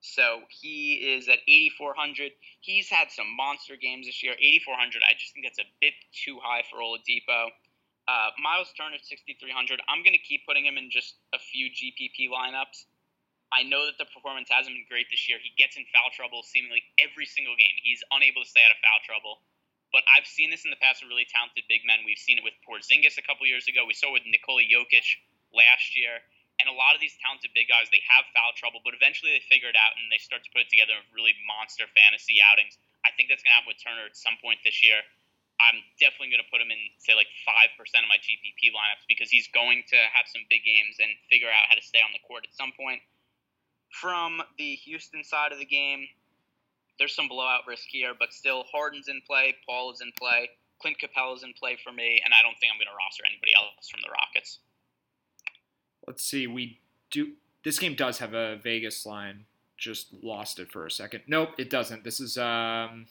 So 0.00 0.42
he 0.48 1.16
is 1.16 1.28
at 1.28 1.40
8,400. 1.48 2.32
He's 2.60 2.88
had 2.88 3.10
some 3.10 3.26
monster 3.36 3.74
games 3.76 4.06
this 4.06 4.22
year. 4.22 4.34
8,400, 4.38 5.02
I 5.02 5.14
just 5.18 5.34
think 5.34 5.46
that's 5.46 5.58
a 5.58 5.68
bit 5.80 5.94
too 6.12 6.38
high 6.42 6.62
for 6.70 6.78
Oladipo. 6.78 7.50
Uh, 8.06 8.30
Miles 8.38 8.70
Turner, 8.78 9.02
6,300. 9.02 9.82
I'm 9.90 10.06
going 10.06 10.14
to 10.14 10.22
keep 10.22 10.46
putting 10.46 10.62
him 10.62 10.78
in 10.78 10.94
just 10.94 11.18
a 11.34 11.40
few 11.42 11.66
GPP 11.74 12.30
lineups. 12.30 12.86
I 13.50 13.62
know 13.66 13.86
that 13.86 13.98
the 13.98 14.06
performance 14.10 14.50
hasn't 14.50 14.74
been 14.74 14.86
great 14.90 15.10
this 15.10 15.26
year. 15.26 15.38
He 15.42 15.54
gets 15.58 15.78
in 15.78 15.86
foul 15.90 16.10
trouble 16.14 16.42
seemingly 16.42 16.82
every 16.98 17.26
single 17.26 17.54
game. 17.58 17.74
He's 17.82 18.02
unable 18.10 18.42
to 18.42 18.48
stay 18.48 18.62
out 18.62 18.74
of 18.74 18.78
foul 18.82 19.02
trouble. 19.06 19.42
But 19.94 20.02
I've 20.10 20.26
seen 20.26 20.50
this 20.50 20.66
in 20.66 20.74
the 20.74 20.82
past 20.82 21.02
with 21.02 21.10
really 21.10 21.26
talented 21.30 21.62
big 21.70 21.86
men. 21.86 22.02
We've 22.02 22.18
seen 22.18 22.38
it 22.38 22.44
with 22.46 22.58
Porzingis 22.66 23.18
a 23.18 23.26
couple 23.26 23.46
years 23.46 23.70
ago. 23.70 23.86
We 23.86 23.94
saw 23.94 24.10
it 24.14 24.22
with 24.22 24.26
Nikola 24.26 24.66
Jokic 24.66 25.06
last 25.54 25.94
year. 25.94 26.22
And 26.56 26.72
a 26.72 26.76
lot 26.76 26.96
of 26.96 27.04
these 27.04 27.12
talented 27.20 27.52
big 27.52 27.68
guys, 27.68 27.92
they 27.92 28.00
have 28.08 28.24
foul 28.32 28.56
trouble, 28.56 28.80
but 28.80 28.96
eventually 28.96 29.36
they 29.36 29.44
figure 29.44 29.68
it 29.68 29.76
out 29.76 29.92
and 30.00 30.08
they 30.08 30.16
start 30.16 30.40
to 30.44 30.50
put 30.56 30.64
it 30.64 30.72
together 30.72 30.96
in 30.96 31.04
really 31.12 31.36
monster 31.44 31.84
fantasy 31.92 32.40
outings. 32.40 32.80
I 33.04 33.12
think 33.12 33.28
that's 33.28 33.44
going 33.44 33.52
to 33.52 33.58
happen 33.60 33.70
with 33.70 33.80
Turner 33.80 34.08
at 34.08 34.16
some 34.16 34.40
point 34.40 34.64
this 34.64 34.80
year. 34.80 35.04
I'm 35.60 35.80
definitely 36.00 36.32
going 36.32 36.44
to 36.44 36.50
put 36.52 36.60
him 36.60 36.72
in, 36.72 36.80
say, 37.00 37.16
like 37.16 37.28
5% 37.44 37.76
of 37.76 38.08
my 38.08 38.20
GPP 38.20 38.72
lineups 38.72 39.04
because 39.08 39.28
he's 39.28 39.48
going 39.52 39.84
to 39.88 39.98
have 40.12 40.28
some 40.28 40.44
big 40.48 40.64
games 40.64 41.00
and 41.00 41.12
figure 41.28 41.48
out 41.48 41.68
how 41.68 41.76
to 41.76 41.84
stay 41.84 42.00
on 42.00 42.12
the 42.12 42.20
court 42.24 42.44
at 42.44 42.52
some 42.52 42.72
point 42.76 43.00
from 43.90 44.42
the 44.58 44.76
Houston 44.84 45.24
side 45.24 45.52
of 45.52 45.58
the 45.58 45.64
game, 45.64 46.06
there's 46.98 47.14
some 47.14 47.28
blowout 47.28 47.66
risk 47.66 47.86
here, 47.88 48.12
but 48.18 48.32
still 48.32 48.64
Harden's 48.72 49.08
in 49.08 49.20
play, 49.26 49.54
Paul 49.66 49.92
is 49.92 50.00
in 50.00 50.12
play, 50.18 50.48
Clint 50.80 50.96
Capela's 51.00 51.42
in 51.42 51.52
play 51.54 51.78
for 51.82 51.92
me, 51.92 52.20
and 52.24 52.34
I 52.34 52.42
don't 52.42 52.56
think 52.60 52.72
I'm 52.72 52.78
going 52.78 52.92
to 52.92 52.96
roster 52.96 53.24
anybody 53.24 53.52
else 53.56 53.88
from 53.88 54.00
the 54.02 54.10
Rockets. 54.10 54.58
Let's 56.06 56.24
see. 56.24 56.46
We 56.46 56.78
do. 57.10 57.32
This 57.64 57.78
game 57.78 57.94
does 57.94 58.18
have 58.18 58.34
a 58.34 58.56
Vegas 58.56 59.04
line. 59.06 59.44
Just 59.76 60.08
lost 60.22 60.58
it 60.58 60.70
for 60.70 60.86
a 60.86 60.90
second. 60.90 61.22
Nope, 61.26 61.50
it 61.58 61.68
doesn't. 61.68 62.04
This 62.04 62.20
is 62.20 62.38
um, 62.38 63.06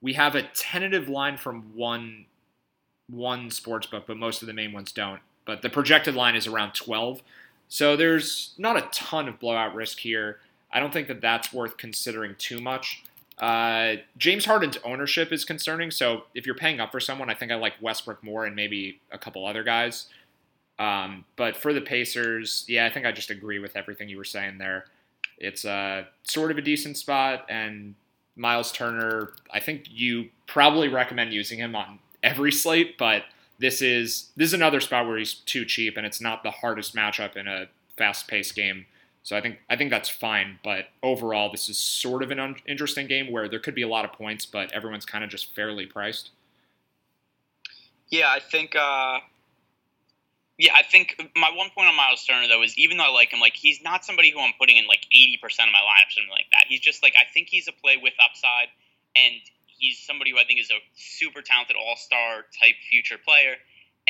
we 0.00 0.14
have 0.14 0.34
a 0.34 0.42
tentative 0.42 1.08
line 1.08 1.36
from 1.36 1.74
one 1.74 2.26
one 3.10 3.50
sports 3.50 3.86
book, 3.86 4.04
but 4.06 4.16
most 4.16 4.42
of 4.42 4.46
the 4.46 4.54
main 4.54 4.72
ones 4.72 4.92
don't. 4.92 5.20
But 5.44 5.62
the 5.62 5.70
projected 5.70 6.14
line 6.14 6.36
is 6.36 6.46
around 6.46 6.74
12. 6.74 7.22
So 7.68 7.96
there's 7.96 8.54
not 8.58 8.76
a 8.76 8.88
ton 8.92 9.28
of 9.28 9.40
blowout 9.40 9.74
risk 9.74 9.98
here. 9.98 10.40
I 10.70 10.80
don't 10.80 10.92
think 10.92 11.08
that 11.08 11.20
that's 11.20 11.52
worth 11.52 11.76
considering 11.78 12.34
too 12.38 12.60
much. 12.60 13.02
Uh, 13.38 13.96
James 14.16 14.44
Harden's 14.44 14.78
ownership 14.84 15.32
is 15.32 15.44
concerning. 15.44 15.90
So 15.90 16.24
if 16.34 16.44
you're 16.44 16.54
paying 16.54 16.80
up 16.80 16.92
for 16.92 17.00
someone, 17.00 17.30
I 17.30 17.34
think 17.34 17.52
I 17.52 17.54
like 17.54 17.74
Westbrook 17.80 18.22
more 18.22 18.44
and 18.44 18.54
maybe 18.54 19.00
a 19.10 19.18
couple 19.18 19.46
other 19.46 19.62
guys. 19.62 20.06
Um, 20.78 21.24
but 21.36 21.56
for 21.56 21.72
the 21.72 21.80
Pacers, 21.80 22.64
yeah, 22.68 22.86
I 22.86 22.90
think 22.90 23.04
I 23.04 23.12
just 23.12 23.30
agree 23.30 23.58
with 23.58 23.76
everything 23.76 24.08
you 24.08 24.16
were 24.16 24.24
saying 24.24 24.58
there. 24.58 24.84
It's 25.38 25.64
uh, 25.64 26.04
sort 26.22 26.50
of 26.50 26.58
a 26.58 26.62
decent 26.62 26.96
spot, 26.96 27.46
and 27.48 27.94
Miles 28.36 28.72
Turner, 28.72 29.32
I 29.52 29.60
think 29.60 29.84
you 29.90 30.28
probably 30.46 30.88
recommend 30.88 31.32
using 31.32 31.58
him 31.58 31.74
on 31.74 31.98
every 32.22 32.52
slate, 32.52 32.96
but 32.98 33.24
this 33.58 33.82
is 33.82 34.30
this 34.36 34.48
is 34.48 34.54
another 34.54 34.80
spot 34.80 35.06
where 35.06 35.18
he's 35.18 35.34
too 35.34 35.64
cheap, 35.64 35.96
and 35.96 36.06
it's 36.06 36.20
not 36.20 36.42
the 36.42 36.50
hardest 36.50 36.94
matchup 36.94 37.36
in 37.36 37.48
a 37.48 37.66
fast-paced 37.96 38.54
game. 38.54 38.86
So 39.24 39.36
I 39.36 39.40
think 39.40 39.58
I 39.68 39.76
think 39.76 39.90
that's 39.90 40.08
fine. 40.08 40.58
But 40.62 40.86
overall, 41.02 41.50
this 41.50 41.68
is 41.68 41.76
sort 41.76 42.22
of 42.22 42.30
an 42.30 42.38
un- 42.38 42.56
interesting 42.66 43.08
game 43.08 43.32
where 43.32 43.48
there 43.48 43.58
could 43.58 43.74
be 43.74 43.82
a 43.82 43.88
lot 43.88 44.04
of 44.04 44.12
points, 44.12 44.46
but 44.46 44.72
everyone's 44.72 45.04
kind 45.04 45.24
of 45.24 45.30
just 45.30 45.54
fairly 45.54 45.86
priced. 45.86 46.30
Yeah, 48.08 48.30
I 48.30 48.38
think. 48.38 48.74
Uh, 48.74 49.18
yeah, 50.58 50.74
I 50.74 50.82
think 50.82 51.14
my 51.36 51.50
one 51.54 51.70
point 51.70 51.88
on 51.88 51.96
Miles 51.96 52.24
Turner 52.26 52.48
though 52.48 52.62
is 52.62 52.76
even 52.76 52.98
though 52.98 53.06
I 53.06 53.14
like 53.14 53.30
him, 53.30 53.38
like 53.38 53.54
he's 53.54 53.80
not 53.80 54.04
somebody 54.04 54.30
who 54.30 54.40
I'm 54.40 54.52
putting 54.58 54.76
in 54.76 54.86
like 54.90 55.06
80% 55.14 55.38
of 55.38 55.70
my 55.70 55.78
lineup, 55.78 56.10
something 56.10 56.34
like 56.34 56.50
that. 56.50 56.66
He's 56.66 56.80
just 56.80 57.02
like 57.02 57.14
I 57.14 57.30
think 57.32 57.46
he's 57.48 57.68
a 57.68 57.72
play 57.72 57.96
with 57.96 58.14
upside, 58.18 58.66
and 59.14 59.38
he's 59.66 60.02
somebody 60.02 60.34
who 60.34 60.38
I 60.38 60.44
think 60.44 60.58
is 60.58 60.70
a 60.74 60.82
super 60.98 61.42
talented 61.42 61.76
all 61.78 61.94
star 61.94 62.42
type 62.58 62.74
future 62.90 63.22
player. 63.22 63.54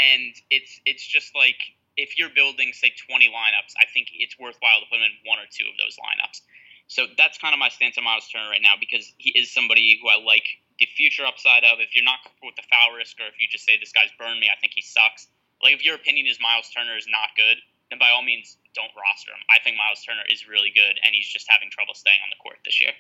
And 0.01 0.33
it's 0.49 0.81
it's 0.89 1.05
just 1.05 1.37
like 1.37 1.61
if 2.01 2.17
you're 2.17 2.33
building 2.33 2.73
say 2.73 2.97
20 2.97 3.29
lineups, 3.29 3.77
I 3.77 3.85
think 3.93 4.09
it's 4.17 4.39
worthwhile 4.41 4.81
to 4.81 4.87
put 4.89 4.97
him 4.97 5.05
in 5.05 5.29
one 5.29 5.37
or 5.37 5.49
two 5.53 5.69
of 5.69 5.77
those 5.77 6.01
lineups. 6.01 6.41
So 6.89 7.05
that's 7.21 7.37
kind 7.37 7.53
of 7.53 7.61
my 7.61 7.69
stance 7.69 7.99
on 7.99 8.05
Miles 8.05 8.25
Turner 8.33 8.49
right 8.49 8.65
now 8.65 8.81
because 8.81 9.13
he 9.19 9.37
is 9.37 9.53
somebody 9.53 10.01
who 10.01 10.09
I 10.09 10.17
like 10.17 10.49
the 10.81 10.89
future 10.97 11.27
upside 11.29 11.65
of. 11.69 11.85
If 11.85 11.93
you're 11.93 12.09
not 12.09 12.25
comfortable 12.25 12.49
with 12.49 12.57
the 12.57 12.65
foul 12.73 12.97
risk, 12.97 13.21
or 13.21 13.29
if 13.29 13.37
you 13.37 13.45
just 13.53 13.69
say 13.69 13.77
this 13.77 13.93
guy's 13.93 14.09
burned 14.17 14.41
me, 14.41 14.49
I 14.49 14.57
think 14.57 14.73
he 14.73 14.81
sucks. 14.81 15.29
Like 15.63 15.75
if 15.75 15.85
your 15.85 15.95
opinion 15.95 16.27
is 16.27 16.39
Miles 16.41 16.71
Turner 16.71 16.97
is 16.97 17.07
not 17.11 17.35
good, 17.37 17.59
then 17.91 17.99
by 17.99 18.11
all 18.15 18.23
means 18.23 18.57
don't 18.75 18.93
roster 18.95 19.33
him. 19.33 19.43
I 19.51 19.63
think 19.63 19.77
Miles 19.77 20.05
Turner 20.05 20.23
is 20.29 20.47
really 20.49 20.71
good, 20.75 21.01
and 21.03 21.15
he's 21.15 21.29
just 21.29 21.47
having 21.49 21.71
trouble 21.71 21.95
staying 21.95 22.21
on 22.23 22.31
the 22.31 22.41
court 22.41 22.59
this 22.65 22.81
year. 22.81 22.93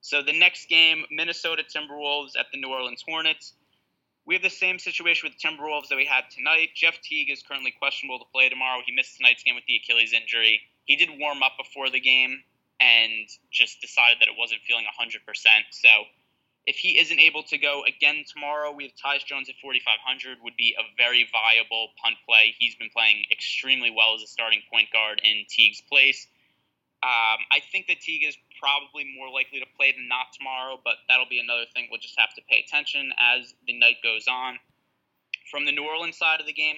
So 0.00 0.22
the 0.22 0.32
next 0.32 0.68
game, 0.68 1.04
Minnesota 1.10 1.62
Timberwolves 1.62 2.38
at 2.38 2.46
the 2.52 2.58
New 2.58 2.68
Orleans 2.68 3.04
Hornets. 3.06 3.52
We 4.26 4.34
have 4.34 4.42
the 4.42 4.50
same 4.50 4.78
situation 4.78 5.28
with 5.28 5.40
Timberwolves 5.40 5.88
that 5.88 5.96
we 5.96 6.04
had 6.04 6.24
tonight. 6.30 6.70
Jeff 6.74 7.00
Teague 7.00 7.30
is 7.30 7.42
currently 7.42 7.72
questionable 7.72 8.18
to 8.18 8.26
play 8.32 8.48
tomorrow. 8.48 8.80
He 8.84 8.92
missed 8.92 9.16
tonight's 9.16 9.42
game 9.42 9.54
with 9.54 9.64
the 9.66 9.76
Achilles 9.76 10.12
injury. 10.12 10.60
He 10.84 10.96
did 10.96 11.08
warm 11.18 11.42
up 11.42 11.56
before 11.58 11.90
the 11.90 12.00
game, 12.00 12.42
and 12.80 13.28
just 13.50 13.80
decided 13.80 14.18
that 14.20 14.28
it 14.28 14.34
wasn't 14.38 14.62
feeling 14.62 14.84
100%. 14.88 15.20
So 15.70 15.88
if 16.66 16.76
he 16.76 16.98
isn't 16.98 17.18
able 17.18 17.42
to 17.44 17.58
go 17.58 17.82
again 17.84 18.24
tomorrow, 18.30 18.70
we 18.70 18.84
have 18.84 18.92
Tyus 18.92 19.24
Jones 19.24 19.48
at 19.48 19.56
4,500, 19.62 20.38
would 20.42 20.56
be 20.56 20.76
a 20.78 20.82
very 20.96 21.28
viable 21.32 21.88
punt 22.02 22.16
play. 22.28 22.54
He's 22.58 22.74
been 22.74 22.90
playing 22.90 23.24
extremely 23.32 23.90
well 23.90 24.14
as 24.14 24.22
a 24.22 24.26
starting 24.26 24.60
point 24.72 24.92
guard 24.92 25.20
in 25.24 25.44
Teague's 25.48 25.80
place. 25.80 26.26
Um, 27.02 27.40
I 27.50 27.60
think 27.72 27.86
that 27.88 28.00
Teague 28.00 28.28
is 28.28 28.36
probably 28.60 29.08
more 29.16 29.32
likely 29.32 29.58
to 29.58 29.66
play 29.74 29.92
than 29.92 30.06
not 30.06 30.36
tomorrow, 30.36 30.78
but 30.84 30.96
that'll 31.08 31.30
be 31.30 31.40
another 31.40 31.64
thing 31.74 31.88
we'll 31.90 32.00
just 32.00 32.18
have 32.18 32.34
to 32.34 32.42
pay 32.48 32.60
attention 32.60 33.10
as 33.18 33.54
the 33.66 33.78
night 33.78 33.96
goes 34.02 34.28
on. 34.28 34.58
From 35.50 35.64
the 35.64 35.72
New 35.72 35.84
Orleans 35.84 36.18
side 36.18 36.40
of 36.40 36.46
the 36.46 36.52
game, 36.52 36.76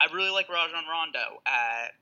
I 0.00 0.12
really 0.12 0.30
like 0.30 0.48
Rajon 0.48 0.84
Rondo 0.90 1.40
at 1.46 1.92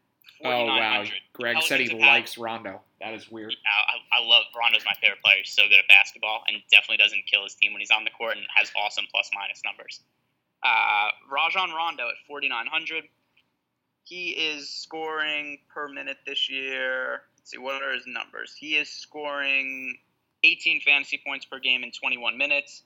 Oh 0.43 0.65
wow! 0.65 1.05
Greg 1.35 1.59
said 1.63 1.81
he 1.81 1.99
likes 1.99 2.39
Rondo. 2.39 2.81
That 3.01 3.15
is 3.15 3.31
weird. 3.31 3.57
I, 3.65 4.21
I, 4.21 4.23
love 4.23 4.45
Rondo's 4.57 4.85
my 4.85 4.93
favorite 5.01 5.23
player. 5.25 5.37
He's 5.43 5.55
so 5.55 5.63
good 5.63 5.79
at 5.79 5.89
basketball, 5.89 6.45
and 6.47 6.63
definitely 6.71 6.99
doesn't 6.99 7.25
kill 7.31 7.45
his 7.45 7.55
team 7.55 7.73
when 7.73 7.81
he's 7.81 7.91
on 7.91 8.05
the 8.05 8.11
court, 8.11 8.37
and 8.37 8.45
has 8.55 8.71
awesome 8.77 9.05
plus 9.11 9.31
minus 9.35 9.63
numbers. 9.65 10.01
Uh, 10.63 11.09
Rajon 11.33 11.71
Rondo 11.71 12.09
at 12.09 12.21
forty 12.27 12.49
nine 12.49 12.67
hundred. 12.67 13.05
He 14.05 14.31
is 14.31 14.69
scoring 14.69 15.59
per 15.73 15.89
minute 15.89 16.19
this 16.27 16.51
year. 16.51 17.23
Let's 17.39 17.53
see 17.53 17.59
what 17.59 17.83
are 17.83 17.95
his 17.95 18.07
numbers. 18.07 18.55
He 18.59 18.77
is 18.77 18.91
scoring 18.91 19.97
eighteen 20.45 20.81
fantasy 20.83 21.21
points 21.27 21.47
per 21.47 21.59
game 21.59 21.83
in 21.85 21.93
twenty 21.93 22.19
one 22.19 22.37
minutes 22.37 22.83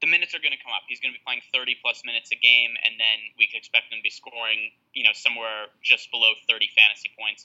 the 0.00 0.08
minutes 0.08 0.32
are 0.32 0.40
going 0.40 0.56
to 0.56 0.62
come 0.64 0.72
up. 0.72 0.88
He's 0.88 1.00
going 1.00 1.12
to 1.12 1.18
be 1.18 1.24
playing 1.24 1.44
30 1.52 1.76
plus 1.84 2.02
minutes 2.08 2.32
a 2.32 2.38
game, 2.40 2.72
and 2.88 2.96
then 2.96 3.18
we 3.36 3.46
could 3.46 3.60
expect 3.60 3.92
him 3.92 4.00
to 4.00 4.04
be 4.04 4.12
scoring, 4.12 4.72
you 4.96 5.04
know, 5.04 5.12
somewhere 5.12 5.68
just 5.84 6.08
below 6.10 6.32
30 6.48 6.72
fantasy 6.72 7.12
points. 7.12 7.44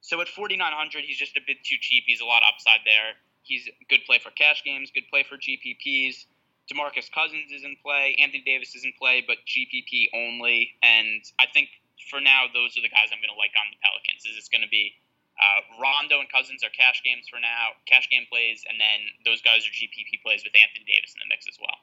So 0.00 0.20
at 0.20 0.28
4,900, 0.28 1.04
he's 1.04 1.18
just 1.18 1.36
a 1.36 1.44
bit 1.46 1.62
too 1.64 1.76
cheap. 1.80 2.04
He's 2.06 2.20
a 2.20 2.24
lot 2.24 2.42
upside 2.42 2.80
there. 2.84 3.20
He's 3.42 3.68
good 3.88 4.04
play 4.06 4.18
for 4.18 4.30
cash 4.30 4.62
games, 4.64 4.90
good 4.94 5.08
play 5.10 5.24
for 5.24 5.36
GPPs. 5.36 6.26
Demarcus 6.70 7.10
Cousins 7.10 7.50
is 7.50 7.64
in 7.64 7.76
play. 7.82 8.16
Anthony 8.20 8.42
Davis 8.46 8.74
is 8.74 8.84
in 8.84 8.92
play, 8.98 9.24
but 9.26 9.38
GPP 9.44 10.08
only. 10.14 10.70
And 10.82 11.22
I 11.38 11.46
think 11.52 11.68
for 12.08 12.20
now, 12.20 12.46
those 12.52 12.78
are 12.78 12.82
the 12.82 12.92
guys 12.92 13.10
I'm 13.10 13.18
going 13.18 13.34
to 13.34 13.40
like 13.40 13.50
on 13.58 13.66
the 13.74 13.80
Pelicans. 13.82 14.22
Is 14.22 14.38
it's 14.38 14.48
going 14.48 14.62
to 14.62 14.70
be 14.70 14.94
uh, 15.40 15.82
Rondo 15.82 16.20
and 16.20 16.30
Cousins 16.30 16.62
are 16.62 16.70
cash 16.70 17.02
games 17.02 17.26
for 17.28 17.40
now, 17.40 17.74
cash 17.86 18.08
game 18.08 18.24
plays, 18.30 18.62
and 18.68 18.78
then 18.78 19.08
those 19.24 19.42
guys 19.42 19.66
are 19.66 19.72
GPP 19.72 20.22
plays 20.22 20.44
with 20.44 20.54
Anthony 20.54 20.84
Davis 20.86 21.16
in 21.16 21.20
the 21.24 21.28
mix 21.28 21.48
as 21.48 21.58
well. 21.60 21.80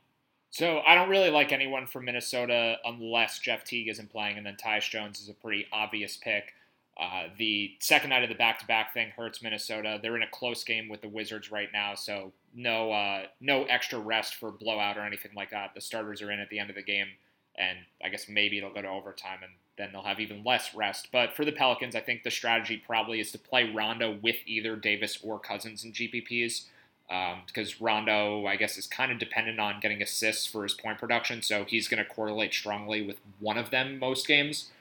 So 0.49 0.81
I 0.87 0.95
don't 0.95 1.09
really 1.09 1.29
like 1.29 1.51
anyone 1.51 1.85
from 1.85 2.05
Minnesota 2.05 2.77
unless 2.85 3.39
Jeff 3.39 3.63
Teague 3.63 3.89
isn't 3.89 4.09
playing, 4.09 4.37
and 4.37 4.45
then 4.45 4.55
Tyus 4.55 4.89
Jones 4.89 5.19
is 5.19 5.27
a 5.27 5.33
pretty 5.33 5.67
obvious 5.73 6.17
pick. 6.17 6.53
Uh, 6.99 7.25
the 7.37 7.75
second 7.79 8.09
night 8.09 8.23
of 8.23 8.29
the 8.29 8.35
back-to-back 8.35 8.91
thing 8.91 9.11
hurts 9.15 9.43
Minnesota. 9.43 9.99
They're 10.01 10.15
in 10.15 10.23
a 10.23 10.29
close 10.31 10.63
game 10.63 10.89
with 10.89 11.01
the 11.01 11.07
Wizards 11.07 11.51
right 11.51 11.69
now, 11.71 11.93
so 11.93 12.31
no 12.55 12.91
uh, 12.91 13.25
no 13.39 13.65
extra 13.65 13.99
rest 13.99 14.35
for 14.35 14.51
blowout 14.51 14.97
or 14.97 15.01
anything 15.01 15.31
like 15.35 15.51
that. 15.51 15.75
The 15.75 15.81
starters 15.81 16.23
are 16.23 16.31
in 16.31 16.39
at 16.39 16.49
the 16.49 16.57
end 16.57 16.71
of 16.71 16.75
the 16.75 16.81
game, 16.81 17.07
and 17.55 17.77
I 18.03 18.09
guess 18.09 18.27
maybe 18.27 18.57
it'll 18.57 18.73
go 18.73 18.81
to 18.81 18.89
overtime, 18.89 19.39
and 19.43 19.51
then 19.77 19.89
they'll 19.91 20.01
have 20.01 20.19
even 20.19 20.43
less 20.43 20.73
rest. 20.73 21.09
But 21.11 21.35
for 21.35 21.45
the 21.45 21.51
Pelicans, 21.51 21.95
I 21.95 21.99
think 21.99 22.23
the 22.23 22.31
strategy 22.31 22.81
probably 22.83 23.19
is 23.19 23.31
to 23.31 23.37
play 23.37 23.71
Rondo 23.71 24.17
with 24.19 24.37
either 24.47 24.75
Davis 24.75 25.19
or 25.21 25.37
Cousins 25.37 25.83
in 25.83 25.93
GPPs. 25.93 26.63
Um, 27.09 27.43
because 27.45 27.79
Rondo, 27.79 28.47
I 28.47 28.57
guess, 28.57 28.77
is 28.77 28.85
kind 28.85 29.13
of 29.13 29.19
dependent 29.19 29.61
on 29.61 29.79
getting 29.79 30.01
assists 30.01 30.45
for 30.45 30.63
his 30.63 30.73
point 30.73 30.97
production, 30.97 31.41
so 31.41 31.63
he's 31.63 31.87
going 31.87 32.03
to 32.03 32.09
correlate 32.09 32.53
strongly 32.53 33.01
with 33.01 33.17
one 33.39 33.57
of 33.57 33.69
them 33.69 33.97
most 33.97 34.27
games. 34.27 34.71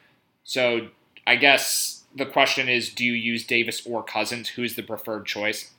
So 0.42 0.88
I 1.26 1.36
guess 1.36 2.04
the 2.16 2.26
question 2.26 2.68
is 2.68 2.92
do 2.92 3.04
you 3.04 3.12
use 3.12 3.46
Davis 3.46 3.86
or 3.86 4.02
Cousins? 4.02 4.50
Who's 4.50 4.74
the 4.74 4.82
preferred 4.82 5.26
choice? 5.26 5.72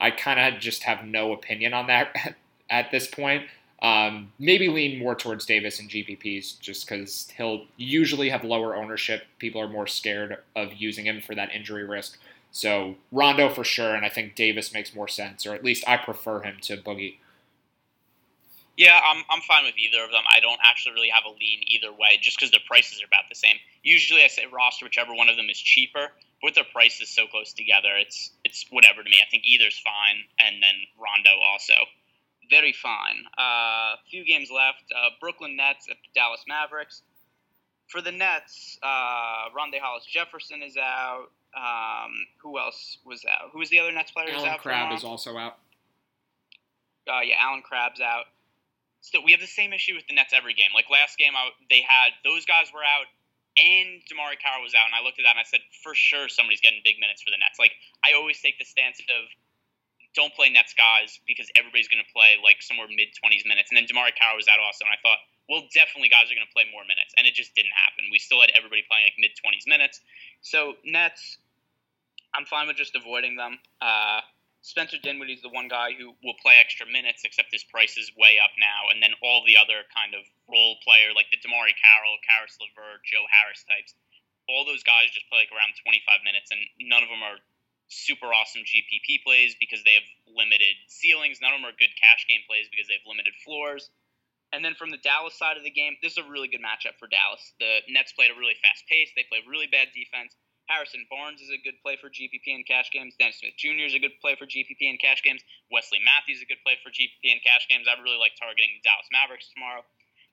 I 0.00 0.10
kind 0.10 0.40
of 0.54 0.60
just 0.60 0.82
have 0.82 1.04
no 1.04 1.32
opinion 1.32 1.72
on 1.72 1.86
that 1.86 2.36
at 2.70 2.90
this 2.90 3.06
point. 3.06 3.44
Um, 3.82 4.32
maybe 4.38 4.68
lean 4.68 4.98
more 4.98 5.14
towards 5.14 5.44
Davis 5.44 5.78
and 5.78 5.90
GPPs 5.90 6.58
just 6.58 6.88
because 6.88 7.30
he'll 7.36 7.66
usually 7.76 8.30
have 8.30 8.42
lower 8.42 8.74
ownership. 8.74 9.24
People 9.38 9.60
are 9.60 9.68
more 9.68 9.86
scared 9.86 10.38
of 10.56 10.72
using 10.74 11.04
him 11.04 11.20
for 11.20 11.34
that 11.34 11.52
injury 11.52 11.84
risk. 11.84 12.18
So 12.50 12.94
Rondo 13.12 13.50
for 13.50 13.64
sure, 13.64 13.94
and 13.94 14.06
I 14.06 14.08
think 14.08 14.36
Davis 14.36 14.72
makes 14.72 14.94
more 14.94 15.08
sense, 15.08 15.44
or 15.44 15.54
at 15.54 15.64
least 15.64 15.84
I 15.86 15.96
prefer 15.98 16.40
him 16.40 16.56
to 16.62 16.76
Boogie. 16.76 17.16
Yeah, 18.76 18.98
I'm, 18.98 19.22
I'm 19.30 19.40
fine 19.42 19.64
with 19.64 19.78
either 19.78 20.02
of 20.02 20.10
them. 20.10 20.24
I 20.26 20.40
don't 20.40 20.58
actually 20.62 20.94
really 20.94 21.10
have 21.10 21.24
a 21.24 21.30
lean 21.30 21.62
either 21.68 21.92
way, 21.92 22.18
just 22.20 22.38
because 22.38 22.50
their 22.50 22.64
prices 22.66 23.00
are 23.02 23.06
about 23.06 23.28
the 23.28 23.36
same. 23.36 23.56
Usually, 23.82 24.24
I 24.24 24.26
say 24.26 24.46
roster 24.50 24.84
whichever 24.84 25.14
one 25.14 25.28
of 25.28 25.36
them 25.36 25.48
is 25.48 25.58
cheaper, 25.58 26.10
but 26.42 26.44
with 26.44 26.54
their 26.54 26.66
prices 26.72 27.08
so 27.08 27.26
close 27.26 27.52
together, 27.52 27.94
it's 27.96 28.30
it's 28.44 28.66
whatever 28.70 29.02
to 29.02 29.08
me. 29.08 29.16
I 29.22 29.30
think 29.30 29.44
either's 29.46 29.78
fine, 29.78 30.26
and 30.40 30.62
then 30.62 30.74
Rondo 30.98 31.38
also 31.38 31.74
very 32.50 32.72
fine. 32.72 33.24
A 33.38 33.42
uh, 33.42 33.96
few 34.10 34.24
games 34.24 34.50
left. 34.50 34.84
Uh, 34.94 35.10
Brooklyn 35.20 35.56
Nets 35.56 35.88
at 35.88 35.96
the 35.96 36.10
Dallas 36.14 36.44
Mavericks. 36.48 37.02
For 37.88 38.00
the 38.00 38.12
Nets, 38.12 38.78
uh, 38.82 39.50
Rondae 39.56 39.78
Hollis 39.80 40.04
Jefferson 40.06 40.62
is 40.62 40.76
out. 40.76 41.26
Um, 41.56 42.12
who 42.42 42.58
else 42.58 42.98
was 43.04 43.24
out? 43.30 43.50
Who 43.52 43.60
was 43.60 43.70
the 43.70 43.78
other 43.78 43.92
Nets 43.92 44.10
player? 44.10 44.30
Allen 44.32 44.48
out 44.48 44.60
Crabbe 44.60 44.96
is 44.96 45.04
also 45.04 45.36
out. 45.36 45.58
Uh, 47.06 47.20
yeah, 47.20 47.36
Allen 47.40 47.62
Crabbe's 47.62 48.00
out. 48.00 48.24
Still, 49.04 49.20
we 49.20 49.36
have 49.36 49.44
the 49.44 49.50
same 49.50 49.76
issue 49.76 49.92
with 49.92 50.08
the 50.08 50.16
Nets 50.16 50.32
every 50.32 50.56
game. 50.56 50.72
Like 50.72 50.88
last 50.88 51.20
game, 51.20 51.36
I, 51.36 51.52
they 51.68 51.84
had 51.84 52.16
those 52.24 52.48
guys 52.48 52.72
were 52.72 52.80
out, 52.80 53.04
and 53.60 54.00
DeMarre 54.08 54.40
Carroll 54.40 54.64
was 54.64 54.72
out, 54.72 54.88
and 54.88 54.96
I 54.96 55.04
looked 55.04 55.20
at 55.20 55.28
that 55.28 55.36
and 55.36 55.44
I 55.44 55.48
said, 55.48 55.60
for 55.84 55.92
sure, 55.92 56.32
somebody's 56.32 56.64
getting 56.64 56.80
big 56.80 56.96
minutes 56.96 57.20
for 57.20 57.28
the 57.28 57.36
Nets. 57.36 57.60
Like 57.60 57.76
I 58.00 58.16
always 58.16 58.40
take 58.40 58.56
the 58.56 58.64
stance 58.64 59.04
of 59.12 59.28
don't 60.16 60.32
play 60.32 60.48
Nets 60.48 60.72
guys 60.72 61.20
because 61.28 61.52
everybody's 61.52 61.92
going 61.92 62.00
to 62.00 62.10
play 62.16 62.40
like 62.40 62.64
somewhere 62.64 62.88
mid 62.88 63.12
20s 63.12 63.44
minutes. 63.44 63.68
And 63.68 63.76
then 63.76 63.84
DeMarre 63.84 64.16
Carroll 64.16 64.40
was 64.40 64.48
out 64.48 64.56
also, 64.56 64.88
and 64.88 64.94
I 64.96 64.98
thought, 65.04 65.20
well, 65.52 65.68
definitely 65.76 66.08
guys 66.08 66.32
are 66.32 66.36
going 66.38 66.48
to 66.48 66.54
play 66.56 66.64
more 66.72 66.88
minutes. 66.88 67.12
And 67.20 67.28
it 67.28 67.36
just 67.36 67.52
didn't 67.52 67.76
happen. 67.76 68.08
We 68.08 68.16
still 68.16 68.40
had 68.40 68.56
everybody 68.56 68.88
playing 68.88 69.04
like 69.04 69.20
mid 69.20 69.36
20s 69.36 69.68
minutes. 69.68 70.00
So 70.40 70.80
Nets, 70.80 71.36
I'm 72.32 72.48
fine 72.48 72.72
with 72.72 72.80
just 72.80 72.96
avoiding 72.96 73.36
them. 73.36 73.60
Uh, 73.84 74.24
Spencer 74.64 74.96
Dinwiddie's 74.96 75.44
the 75.44 75.52
one 75.52 75.68
guy 75.68 75.92
who 75.92 76.16
will 76.24 76.40
play 76.40 76.56
extra 76.56 76.88
minutes, 76.88 77.20
except 77.20 77.52
his 77.52 77.68
price 77.68 78.00
is 78.00 78.08
way 78.16 78.40
up 78.40 78.56
now. 78.56 78.88
And 78.88 79.04
then 79.04 79.12
all 79.20 79.44
the 79.44 79.60
other 79.60 79.84
kind 79.92 80.16
of 80.16 80.24
role 80.48 80.80
player, 80.80 81.12
like 81.12 81.28
the 81.28 81.36
DeMarre 81.36 81.76
Carroll, 81.76 82.16
Caris 82.24 82.56
LeVert, 82.56 83.04
Joe 83.04 83.28
Harris 83.28 83.60
types, 83.68 83.92
all 84.48 84.64
those 84.64 84.80
guys 84.80 85.12
just 85.12 85.28
play 85.28 85.44
like 85.44 85.52
around 85.52 85.76
25 85.84 86.24
minutes, 86.24 86.48
and 86.48 86.64
none 86.80 87.04
of 87.04 87.12
them 87.12 87.20
are 87.20 87.44
super 87.92 88.32
awesome 88.32 88.64
GPP 88.64 89.20
plays 89.20 89.52
because 89.60 89.84
they 89.84 90.00
have 90.00 90.08
limited 90.24 90.80
ceilings. 90.88 91.44
None 91.44 91.52
of 91.52 91.60
them 91.60 91.68
are 91.68 91.76
good 91.76 91.92
cash 92.00 92.24
game 92.24 92.40
plays 92.48 92.64
because 92.72 92.88
they 92.88 92.96
have 92.96 93.04
limited 93.04 93.36
floors. 93.44 93.92
And 94.48 94.64
then 94.64 94.80
from 94.80 94.88
the 94.88 95.02
Dallas 95.04 95.36
side 95.36 95.60
of 95.60 95.64
the 95.66 95.76
game, 95.76 96.00
this 96.00 96.16
is 96.16 96.24
a 96.24 96.30
really 96.30 96.48
good 96.48 96.64
matchup 96.64 96.96
for 96.96 97.04
Dallas. 97.04 97.42
The 97.60 97.84
Nets 97.92 98.16
played 98.16 98.32
a 98.32 98.38
really 98.40 98.56
fast 98.64 98.88
pace. 98.88 99.12
They 99.12 99.28
play 99.28 99.44
really 99.44 99.68
bad 99.68 99.92
defense. 99.92 100.32
Harrison 100.66 101.04
Barnes 101.12 101.44
is 101.44 101.52
a 101.52 101.60
good 101.60 101.76
play 101.84 102.00
for 102.00 102.08
GPP 102.08 102.48
in 102.48 102.64
cash 102.64 102.88
games. 102.88 103.12
Dennis 103.20 103.40
Smith 103.40 103.56
Jr. 103.60 103.84
is 103.84 103.94
a 103.94 104.00
good 104.00 104.16
play 104.20 104.32
for 104.34 104.48
GPP 104.48 104.80
in 104.80 104.96
cash 104.96 105.20
games. 105.20 105.44
Wesley 105.68 106.00
Matthews 106.00 106.40
is 106.40 106.44
a 106.44 106.50
good 106.50 106.62
play 106.64 106.80
for 106.80 106.88
GPP 106.88 107.28
in 107.28 107.40
cash 107.44 107.68
games. 107.68 107.84
I 107.84 108.00
really 108.00 108.16
like 108.16 108.32
targeting 108.40 108.72
the 108.72 108.82
Dallas 108.84 109.08
Mavericks 109.12 109.52
tomorrow. 109.52 109.84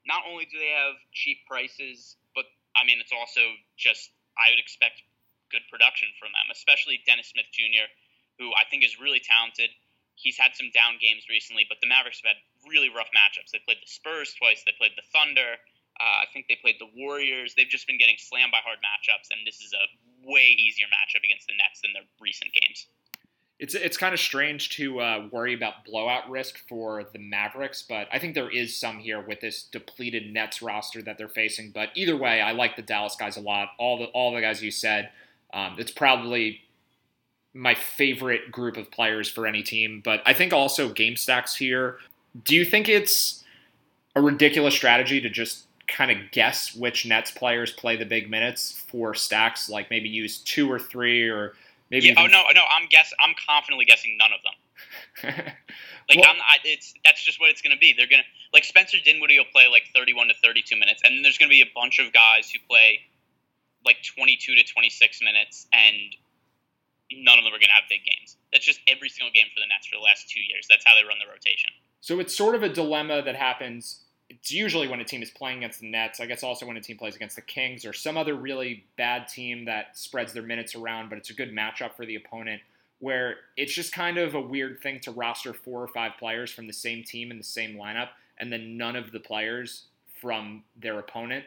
Not 0.07 0.23
only 0.23 0.47
do 0.47 0.57
they 0.57 0.71
have 0.71 0.95
cheap 1.11 1.43
prices, 1.45 2.15
but 2.33 2.47
I 2.75 2.87
mean, 2.87 3.03
it's 3.03 3.11
also 3.11 3.43
just, 3.75 4.09
I 4.39 4.49
would 4.55 4.61
expect 4.61 5.03
good 5.51 5.67
production 5.67 6.07
from 6.15 6.31
them, 6.31 6.47
especially 6.49 7.03
Dennis 7.03 7.35
Smith 7.35 7.51
Jr., 7.51 7.91
who 8.39 8.55
I 8.55 8.63
think 8.71 8.87
is 8.87 8.97
really 8.97 9.19
talented. 9.19 9.69
He's 10.15 10.39
had 10.39 10.55
some 10.55 10.71
down 10.71 10.95
games 11.03 11.27
recently, 11.27 11.67
but 11.67 11.83
the 11.83 11.91
Mavericks 11.91 12.23
have 12.23 12.33
had 12.33 12.41
really 12.63 12.87
rough 12.87 13.11
matchups. 13.11 13.51
They 13.51 13.59
played 13.59 13.83
the 13.83 13.91
Spurs 13.91 14.31
twice. 14.39 14.63
They 14.63 14.73
played 14.79 14.95
the 14.95 15.05
Thunder. 15.11 15.59
Uh, 15.99 16.23
I 16.23 16.27
think 16.31 16.47
they 16.47 16.57
played 16.57 16.79
the 16.79 16.89
Warriors. 16.95 17.53
They've 17.53 17.69
just 17.69 17.85
been 17.85 17.99
getting 17.99 18.17
slammed 18.17 18.49
by 18.49 18.63
hard 18.63 18.79
matchups, 18.79 19.29
and 19.29 19.45
this 19.45 19.59
is 19.61 19.75
a 19.75 19.85
way 20.23 20.55
easier 20.57 20.87
matchup 20.87 21.23
against 21.23 21.47
the 21.47 21.53
Nets 21.53 21.81
than 21.81 21.93
the 21.93 22.01
recent 22.19 22.51
games. 22.53 22.87
It's 23.59 23.75
it's 23.75 23.95
kind 23.95 24.13
of 24.13 24.19
strange 24.19 24.69
to 24.77 24.99
uh, 24.99 25.27
worry 25.31 25.53
about 25.53 25.85
blowout 25.85 26.27
risk 26.29 26.67
for 26.67 27.05
the 27.13 27.19
Mavericks, 27.19 27.83
but 27.87 28.07
I 28.11 28.17
think 28.17 28.33
there 28.33 28.49
is 28.49 28.75
some 28.75 28.97
here 28.97 29.21
with 29.21 29.39
this 29.39 29.63
depleted 29.63 30.33
Nets 30.33 30.63
roster 30.63 31.01
that 31.03 31.19
they're 31.19 31.27
facing. 31.27 31.69
But 31.69 31.89
either 31.93 32.17
way, 32.17 32.41
I 32.41 32.53
like 32.53 32.75
the 32.75 32.81
Dallas 32.81 33.15
guys 33.15 33.37
a 33.37 33.41
lot. 33.41 33.69
All 33.77 33.99
the 33.99 34.05
all 34.05 34.33
the 34.33 34.41
guys 34.41 34.63
you 34.63 34.71
said. 34.71 35.11
Um, 35.53 35.75
it's 35.77 35.91
probably 35.91 36.61
my 37.53 37.75
favorite 37.75 38.51
group 38.51 38.77
of 38.77 38.89
players 38.89 39.29
for 39.29 39.45
any 39.45 39.61
team. 39.61 40.01
But 40.03 40.21
I 40.25 40.33
think 40.33 40.53
also 40.53 40.89
game 40.89 41.15
stacks 41.15 41.55
here. 41.55 41.97
Do 42.43 42.55
you 42.55 42.65
think 42.65 42.87
it's 42.89 43.43
a 44.15 44.21
ridiculous 44.21 44.73
strategy 44.73 45.21
to 45.21 45.29
just 45.29 45.65
kind 45.91 46.11
of 46.11 46.31
guess 46.31 46.73
which 46.73 47.05
Nets 47.05 47.31
players 47.31 47.71
play 47.71 47.95
the 47.95 48.05
big 48.05 48.29
minutes 48.29 48.71
for 48.87 49.13
stacks? 49.13 49.69
Like 49.69 49.89
maybe 49.89 50.09
use 50.09 50.39
two 50.39 50.71
or 50.71 50.79
three 50.79 51.29
or 51.29 51.53
Maybe. 51.91 52.07
Yeah, 52.07 52.15
oh 52.17 52.25
no, 52.25 52.43
no, 52.55 52.63
I'm 52.71 52.87
guess 52.89 53.13
I'm 53.19 53.35
confidently 53.45 53.83
guessing 53.83 54.17
none 54.17 54.31
of 54.31 54.39
them. 54.41 54.55
like 56.09 56.17
well, 56.17 56.31
I'm, 56.31 56.39
I, 56.39 56.57
it's 56.63 56.93
that's 57.03 57.21
just 57.21 57.39
what 57.39 57.51
it's 57.51 57.61
going 57.61 57.75
to 57.75 57.77
be. 57.77 57.93
They're 57.95 58.07
going 58.07 58.23
to 58.23 58.29
like 58.53 58.63
Spencer 58.63 58.97
Dinwiddie 59.03 59.37
will 59.37 59.51
play 59.51 59.67
like 59.67 59.83
31 59.93 60.29
to 60.29 60.33
32 60.41 60.79
minutes, 60.79 61.03
and 61.03 61.13
then 61.13 61.21
there's 61.21 61.37
going 61.37 61.49
to 61.49 61.53
be 61.53 61.61
a 61.61 61.69
bunch 61.75 61.99
of 61.99 62.13
guys 62.13 62.49
who 62.49 62.59
play 62.67 63.01
like 63.85 63.97
22 64.15 64.55
to 64.55 64.63
26 64.63 65.19
minutes, 65.21 65.67
and 65.75 66.15
none 67.11 67.37
of 67.37 67.43
them 67.43 67.51
are 67.51 67.59
going 67.59 67.75
to 67.75 67.75
have 67.75 67.91
big 67.91 68.07
games. 68.07 68.39
That's 68.55 68.63
just 68.63 68.79
every 68.87 69.09
single 69.09 69.35
game 69.35 69.51
for 69.53 69.59
the 69.59 69.67
Nets 69.67 69.91
for 69.91 69.99
the 69.99 70.03
last 70.03 70.31
two 70.31 70.39
years. 70.39 70.65
That's 70.71 70.87
how 70.87 70.95
they 70.95 71.03
run 71.03 71.19
the 71.19 71.27
rotation. 71.27 71.75
So 71.99 72.23
it's 72.23 72.33
sort 72.33 72.55
of 72.55 72.63
a 72.63 72.69
dilemma 72.71 73.21
that 73.21 73.35
happens 73.35 74.07
it's 74.31 74.51
usually 74.51 74.87
when 74.87 75.01
a 75.01 75.03
team 75.03 75.21
is 75.21 75.29
playing 75.29 75.57
against 75.57 75.81
the 75.81 75.91
Nets. 75.91 76.21
I 76.21 76.25
guess 76.25 76.41
also 76.41 76.65
when 76.65 76.77
a 76.77 76.81
team 76.81 76.97
plays 76.97 77.15
against 77.15 77.35
the 77.35 77.41
Kings 77.41 77.85
or 77.85 77.91
some 77.91 78.17
other 78.17 78.35
really 78.35 78.85
bad 78.97 79.27
team 79.27 79.65
that 79.65 79.97
spreads 79.97 80.31
their 80.31 80.43
minutes 80.43 80.73
around, 80.73 81.09
but 81.09 81.17
it's 81.17 81.29
a 81.29 81.33
good 81.33 81.53
matchup 81.53 81.95
for 81.95 82.05
the 82.05 82.15
opponent. 82.15 82.61
Where 82.99 83.37
it's 83.57 83.73
just 83.73 83.91
kind 83.91 84.17
of 84.17 84.35
a 84.35 84.39
weird 84.39 84.79
thing 84.81 84.99
to 85.01 85.11
roster 85.11 85.53
four 85.53 85.81
or 85.81 85.87
five 85.87 86.13
players 86.17 86.51
from 86.51 86.67
the 86.67 86.73
same 86.73 87.03
team 87.03 87.31
in 87.31 87.37
the 87.37 87.43
same 87.43 87.75
lineup, 87.75 88.09
and 88.39 88.53
then 88.53 88.77
none 88.77 88.95
of 88.95 89.11
the 89.11 89.19
players 89.19 89.85
from 90.21 90.63
their 90.79 90.99
opponent, 90.99 91.43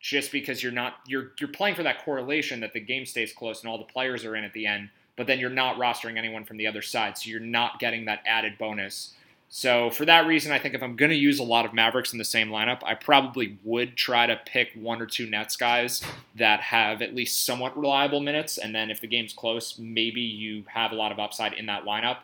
just 0.00 0.32
because 0.32 0.62
you're 0.62 0.72
not 0.72 0.94
you're 1.06 1.30
you're 1.38 1.48
playing 1.48 1.76
for 1.76 1.84
that 1.84 2.04
correlation 2.04 2.60
that 2.60 2.72
the 2.72 2.80
game 2.80 3.06
stays 3.06 3.32
close 3.32 3.62
and 3.62 3.70
all 3.70 3.78
the 3.78 3.84
players 3.84 4.24
are 4.24 4.34
in 4.34 4.42
at 4.42 4.52
the 4.52 4.66
end, 4.66 4.90
but 5.16 5.28
then 5.28 5.38
you're 5.38 5.50
not 5.50 5.76
rostering 5.76 6.18
anyone 6.18 6.44
from 6.44 6.56
the 6.56 6.66
other 6.66 6.82
side, 6.82 7.16
so 7.16 7.30
you're 7.30 7.40
not 7.40 7.78
getting 7.78 8.04
that 8.04 8.20
added 8.26 8.58
bonus 8.58 9.14
so 9.48 9.90
for 9.90 10.04
that 10.04 10.26
reason, 10.26 10.52
I 10.52 10.58
think 10.58 10.74
if 10.74 10.82
I'm 10.82 10.96
going 10.96 11.10
to 11.10 11.16
use 11.16 11.38
a 11.38 11.44
lot 11.44 11.64
of 11.64 11.72
Mavericks 11.72 12.12
in 12.12 12.18
the 12.18 12.24
same 12.24 12.48
lineup, 12.48 12.80
I 12.84 12.94
probably 12.94 13.58
would 13.64 13.96
try 13.96 14.26
to 14.26 14.40
pick 14.44 14.72
one 14.74 15.00
or 15.00 15.06
two 15.06 15.28
Nets 15.30 15.56
guys 15.56 16.02
that 16.34 16.60
have 16.60 17.00
at 17.00 17.14
least 17.14 17.44
somewhat 17.44 17.78
reliable 17.78 18.20
minutes, 18.20 18.58
and 18.58 18.74
then 18.74 18.90
if 18.90 19.00
the 19.00 19.06
game's 19.06 19.32
close, 19.32 19.78
maybe 19.78 20.20
you 20.20 20.64
have 20.66 20.92
a 20.92 20.96
lot 20.96 21.12
of 21.12 21.18
upside 21.18 21.52
in 21.52 21.66
that 21.66 21.84
lineup. 21.84 22.18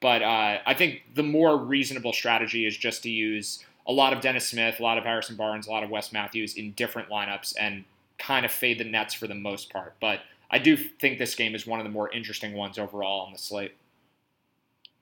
But 0.00 0.22
uh, 0.22 0.58
I 0.64 0.74
think 0.74 1.02
the 1.14 1.24
more 1.24 1.56
reasonable 1.56 2.12
strategy 2.12 2.64
is 2.64 2.76
just 2.76 3.02
to 3.02 3.10
use 3.10 3.64
a 3.86 3.92
lot 3.92 4.12
of 4.12 4.20
Dennis 4.20 4.46
Smith, 4.48 4.78
a 4.78 4.82
lot 4.82 4.98
of 4.98 5.04
Harrison 5.04 5.34
Barnes, 5.34 5.66
a 5.66 5.70
lot 5.70 5.82
of 5.82 5.90
Wes 5.90 6.12
Matthews 6.12 6.54
in 6.54 6.72
different 6.72 7.08
lineups, 7.08 7.54
and 7.58 7.84
kind 8.18 8.44
of 8.46 8.52
fade 8.52 8.78
the 8.78 8.84
Nets 8.84 9.14
for 9.14 9.26
the 9.26 9.34
most 9.34 9.72
part. 9.72 9.94
But 10.00 10.20
I 10.50 10.58
do 10.58 10.76
think 10.76 11.18
this 11.18 11.34
game 11.34 11.54
is 11.54 11.66
one 11.66 11.80
of 11.80 11.84
the 11.84 11.90
more 11.90 12.10
interesting 12.12 12.54
ones 12.54 12.78
overall 12.78 13.26
on 13.26 13.32
the 13.32 13.38
slate. 13.38 13.74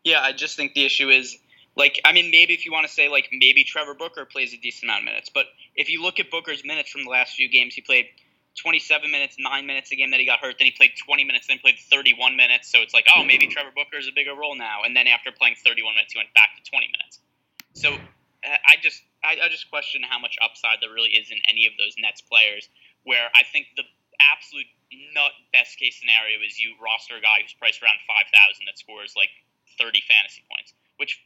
Yeah, 0.05 0.21
I 0.21 0.33
just 0.33 0.57
think 0.57 0.75
the 0.75 0.85
issue 0.85 1.11
is 1.11 1.39
like, 1.77 2.01
I 2.05 2.13
mean, 2.13 2.31
maybe 2.31 2.55
if 2.55 2.65
you 2.65 2.73
want 2.73 2.87
to 2.87 2.93
say, 2.93 3.09
like, 3.09 3.29
maybe 3.33 3.63
Trevor 3.63 3.95
Booker 3.95 4.25
plays 4.25 4.55
a 4.55 4.57
decent 4.57 4.85
amount 4.85 5.01
of 5.01 5.05
minutes. 5.05 5.31
But 5.33 5.47
if 5.75 5.91
you 5.91 6.03
look 6.03 6.19
at 6.19 6.31
Booker's 6.31 6.65
minutes 6.65 6.91
from 6.91 7.05
the 7.05 7.11
last 7.11 7.35
few 7.35 7.49
games, 7.49 7.75
he 7.75 7.83
played 7.83 8.07
27 8.57 9.11
minutes, 9.11 9.37
9 9.39 9.67
minutes 9.67 9.93
a 9.93 9.97
game 9.97 10.11
that 10.11 10.21
he 10.21 10.25
got 10.25 10.41
hurt. 10.41 10.57
Then 10.59 10.67
he 10.67 10.73
played 10.73 10.93
20 10.97 11.25
minutes, 11.25 11.47
then 11.47 11.59
played 11.59 11.77
31 11.79 12.37
minutes. 12.37 12.73
So 12.73 12.81
it's 12.81 12.95
like, 12.95 13.05
oh, 13.15 13.23
maybe 13.23 13.47
Trevor 13.47 13.71
Booker 13.77 13.99
is 13.99 14.09
a 14.09 14.13
bigger 14.17 14.35
role 14.35 14.57
now. 14.57 14.83
And 14.85 14.97
then 14.97 15.07
after 15.07 15.31
playing 15.31 15.57
31 15.63 15.95
minutes, 15.95 16.15
he 16.15 16.19
went 16.19 16.33
back 16.33 16.57
to 16.57 16.65
20 16.65 16.89
minutes. 16.89 17.21
So 17.75 17.93
uh, 17.93 18.57
I 18.65 18.81
just 18.81 19.05
I, 19.23 19.37
I 19.45 19.49
just 19.53 19.69
question 19.69 20.01
how 20.01 20.19
much 20.19 20.41
upside 20.41 20.81
there 20.81 20.89
really 20.89 21.13
is 21.13 21.29
in 21.31 21.37
any 21.45 21.69
of 21.69 21.77
those 21.77 21.93
Nets 22.01 22.25
players. 22.25 22.69
Where 23.05 23.29
I 23.37 23.45
think 23.45 23.69
the 23.77 23.85
absolute 24.33 24.67
nut 25.13 25.37
best 25.53 25.77
case 25.77 26.01
scenario 26.01 26.41
is 26.41 26.57
you 26.57 26.73
roster 26.81 27.21
a 27.21 27.23
guy 27.23 27.45
who's 27.45 27.53
priced 27.53 27.85
around 27.85 28.01
5,000 28.09 28.33
that 28.65 28.81
scores 28.81 29.13
like 29.13 29.29
30 29.77 30.01
fantasy 30.09 30.41
points, 30.49 30.73
which 30.97 31.21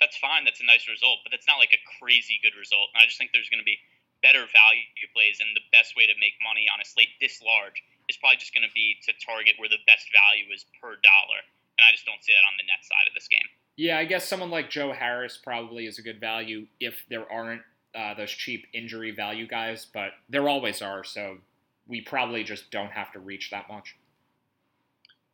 that's 0.00 0.16
fine. 0.18 0.44
That's 0.44 0.60
a 0.60 0.66
nice 0.66 0.86
result, 0.90 1.22
but 1.22 1.30
that's 1.30 1.46
not 1.46 1.62
like 1.62 1.72
a 1.72 1.82
crazy 1.98 2.40
good 2.42 2.56
result. 2.58 2.90
And 2.94 3.02
I 3.02 3.06
just 3.06 3.18
think 3.18 3.30
there's 3.30 3.50
going 3.50 3.62
to 3.62 3.68
be 3.68 3.78
better 4.22 4.48
value 4.48 5.08
plays, 5.12 5.38
and 5.38 5.52
the 5.54 5.64
best 5.70 5.94
way 5.94 6.08
to 6.08 6.16
make 6.18 6.34
money 6.40 6.66
on 6.66 6.80
a 6.80 6.86
slate 6.86 7.12
this 7.20 7.44
large 7.44 7.84
is 8.08 8.16
probably 8.16 8.40
just 8.40 8.54
going 8.56 8.66
to 8.66 8.74
be 8.74 8.96
to 9.04 9.12
target 9.20 9.54
where 9.60 9.68
the 9.68 9.80
best 9.86 10.08
value 10.10 10.48
is 10.50 10.64
per 10.80 10.96
dollar. 11.04 11.40
And 11.76 11.84
I 11.84 11.92
just 11.92 12.06
don't 12.06 12.22
see 12.24 12.32
that 12.32 12.44
on 12.48 12.56
the 12.56 12.66
net 12.66 12.82
side 12.82 13.06
of 13.06 13.14
this 13.14 13.28
game. 13.28 13.46
Yeah, 13.76 13.98
I 13.98 14.04
guess 14.04 14.26
someone 14.26 14.50
like 14.50 14.70
Joe 14.70 14.92
Harris 14.92 15.36
probably 15.36 15.86
is 15.86 15.98
a 15.98 16.02
good 16.02 16.20
value 16.20 16.66
if 16.78 17.04
there 17.08 17.30
aren't 17.30 17.62
uh, 17.94 18.14
those 18.14 18.30
cheap 18.30 18.66
injury 18.72 19.10
value 19.10 19.46
guys, 19.46 19.86
but 19.92 20.12
there 20.28 20.48
always 20.48 20.82
are. 20.82 21.04
So 21.04 21.38
we 21.86 22.00
probably 22.00 22.44
just 22.44 22.70
don't 22.70 22.90
have 22.90 23.12
to 23.12 23.18
reach 23.18 23.50
that 23.50 23.68
much. 23.68 23.96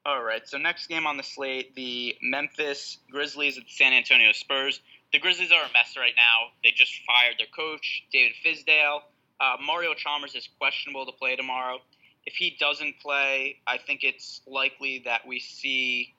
All 0.06 0.22
right. 0.22 0.46
So 0.48 0.56
next 0.56 0.86
game 0.86 1.06
on 1.06 1.16
the 1.16 1.22
slate, 1.22 1.74
the 1.74 2.16
Memphis 2.22 2.98
Grizzlies 3.10 3.58
at 3.58 3.64
the 3.64 3.70
San 3.70 3.92
Antonio 3.92 4.32
Spurs. 4.32 4.80
The 5.12 5.18
Grizzlies 5.18 5.52
are 5.52 5.62
a 5.62 5.72
mess 5.72 5.94
right 5.96 6.14
now. 6.16 6.52
They 6.64 6.70
just 6.70 6.92
fired 7.06 7.34
their 7.38 7.48
coach, 7.54 8.04
David 8.12 8.32
Fizdale. 8.44 9.02
Uh, 9.40 9.56
Mario 9.64 9.94
Chalmers 9.94 10.34
is 10.34 10.48
questionable 10.58 11.04
to 11.06 11.12
play 11.12 11.36
tomorrow. 11.36 11.78
If 12.24 12.34
he 12.34 12.56
doesn't 12.58 13.00
play, 13.00 13.58
I 13.66 13.78
think 13.78 14.04
it's 14.04 14.40
likely 14.46 15.02
that 15.04 15.26
we 15.26 15.38
see. 15.38 16.14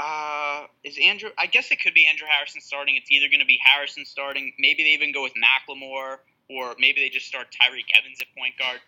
Uh, 0.00 0.66
is 0.84 0.96
Andrew? 1.02 1.30
I 1.36 1.46
guess 1.46 1.70
it 1.70 1.80
could 1.80 1.94
be 1.94 2.06
Andrew 2.06 2.26
Harrison 2.28 2.60
starting. 2.60 2.96
It's 2.96 3.10
either 3.10 3.28
going 3.28 3.40
to 3.40 3.46
be 3.46 3.58
Harrison 3.62 4.04
starting. 4.04 4.52
Maybe 4.58 4.84
they 4.84 4.90
even 4.90 5.12
go 5.12 5.22
with 5.22 5.32
McLemore, 5.34 6.18
or 6.48 6.76
maybe 6.78 7.00
they 7.00 7.08
just 7.08 7.26
start 7.26 7.48
Tyreke 7.50 7.90
Evans 7.98 8.18
at 8.20 8.28
point 8.36 8.56
guard. 8.58 8.80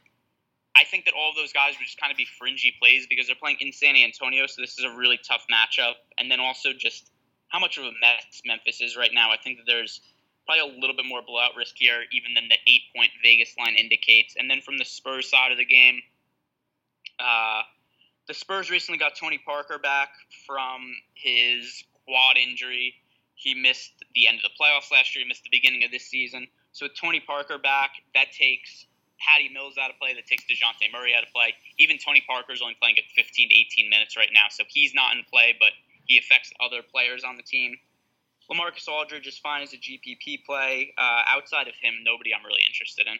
I 0.76 0.84
think 0.84 1.04
that 1.04 1.14
all 1.14 1.30
of 1.30 1.36
those 1.36 1.52
guys 1.52 1.74
would 1.78 1.84
just 1.84 2.00
kind 2.00 2.10
of 2.10 2.16
be 2.16 2.26
fringy 2.38 2.74
plays 2.80 3.06
because 3.08 3.26
they're 3.26 3.36
playing 3.36 3.58
in 3.60 3.72
San 3.72 3.96
Antonio, 3.96 4.46
so 4.46 4.62
this 4.62 4.78
is 4.78 4.84
a 4.84 4.96
really 4.96 5.18
tough 5.18 5.44
matchup. 5.52 5.94
And 6.18 6.30
then 6.30 6.40
also 6.40 6.72
just 6.72 7.10
how 7.48 7.58
much 7.58 7.76
of 7.78 7.84
a 7.84 7.92
mess 8.00 8.42
Memphis 8.44 8.80
is 8.80 8.96
right 8.96 9.10
now. 9.12 9.30
I 9.30 9.36
think 9.36 9.58
that 9.58 9.64
there's 9.66 10.00
probably 10.46 10.72
a 10.72 10.80
little 10.80 10.96
bit 10.96 11.06
more 11.06 11.22
blowout 11.22 11.56
risk 11.56 11.74
here, 11.76 12.02
even 12.12 12.34
than 12.34 12.48
the 12.48 12.56
eight 12.66 12.82
point 12.94 13.10
Vegas 13.22 13.54
line 13.58 13.74
indicates. 13.74 14.34
And 14.38 14.48
then 14.48 14.60
from 14.60 14.78
the 14.78 14.84
Spurs 14.84 15.28
side 15.28 15.52
of 15.52 15.58
the 15.58 15.64
game, 15.64 16.00
uh, 17.18 17.62
the 18.28 18.34
Spurs 18.34 18.70
recently 18.70 18.98
got 18.98 19.16
Tony 19.16 19.38
Parker 19.38 19.78
back 19.78 20.10
from 20.46 20.94
his 21.14 21.84
quad 22.06 22.36
injury. 22.36 22.94
He 23.34 23.54
missed 23.54 23.92
the 24.14 24.28
end 24.28 24.38
of 24.38 24.42
the 24.42 24.50
playoffs 24.60 24.92
last 24.92 25.14
year. 25.14 25.24
He 25.24 25.28
missed 25.28 25.42
the 25.42 25.50
beginning 25.50 25.84
of 25.84 25.90
this 25.90 26.06
season. 26.06 26.46
So 26.72 26.86
with 26.86 26.94
Tony 26.94 27.20
Parker 27.20 27.58
back, 27.58 27.90
that 28.14 28.32
takes 28.32 28.86
Patty 29.20 29.48
Mills 29.52 29.76
out 29.78 29.90
of 29.90 29.98
play, 29.98 30.14
that 30.14 30.26
takes 30.26 30.44
DeJounte 30.44 30.90
Murray 30.92 31.14
out 31.14 31.22
of 31.22 31.32
play. 31.32 31.54
Even 31.78 31.98
Tony 31.98 32.24
Parker's 32.26 32.62
only 32.62 32.76
playing 32.80 32.98
at 32.98 33.04
15 33.14 33.48
to 33.48 33.54
18 33.54 33.88
minutes 33.88 34.16
right 34.16 34.30
now, 34.32 34.48
so 34.50 34.64
he's 34.68 34.94
not 34.94 35.14
in 35.14 35.24
play, 35.30 35.54
but 35.58 35.70
he 36.06 36.18
affects 36.18 36.52
other 36.60 36.82
players 36.82 37.22
on 37.22 37.36
the 37.36 37.42
team. 37.42 37.76
Lamarcus 38.50 38.88
Aldridge 38.88 39.26
is 39.26 39.38
fine 39.38 39.62
as 39.62 39.72
a 39.72 39.76
GPP 39.76 40.44
play. 40.44 40.92
Uh, 40.98 41.22
outside 41.28 41.68
of 41.68 41.74
him, 41.80 41.94
nobody 42.02 42.34
I'm 42.34 42.44
really 42.44 42.62
interested 42.66 43.06
in. 43.06 43.18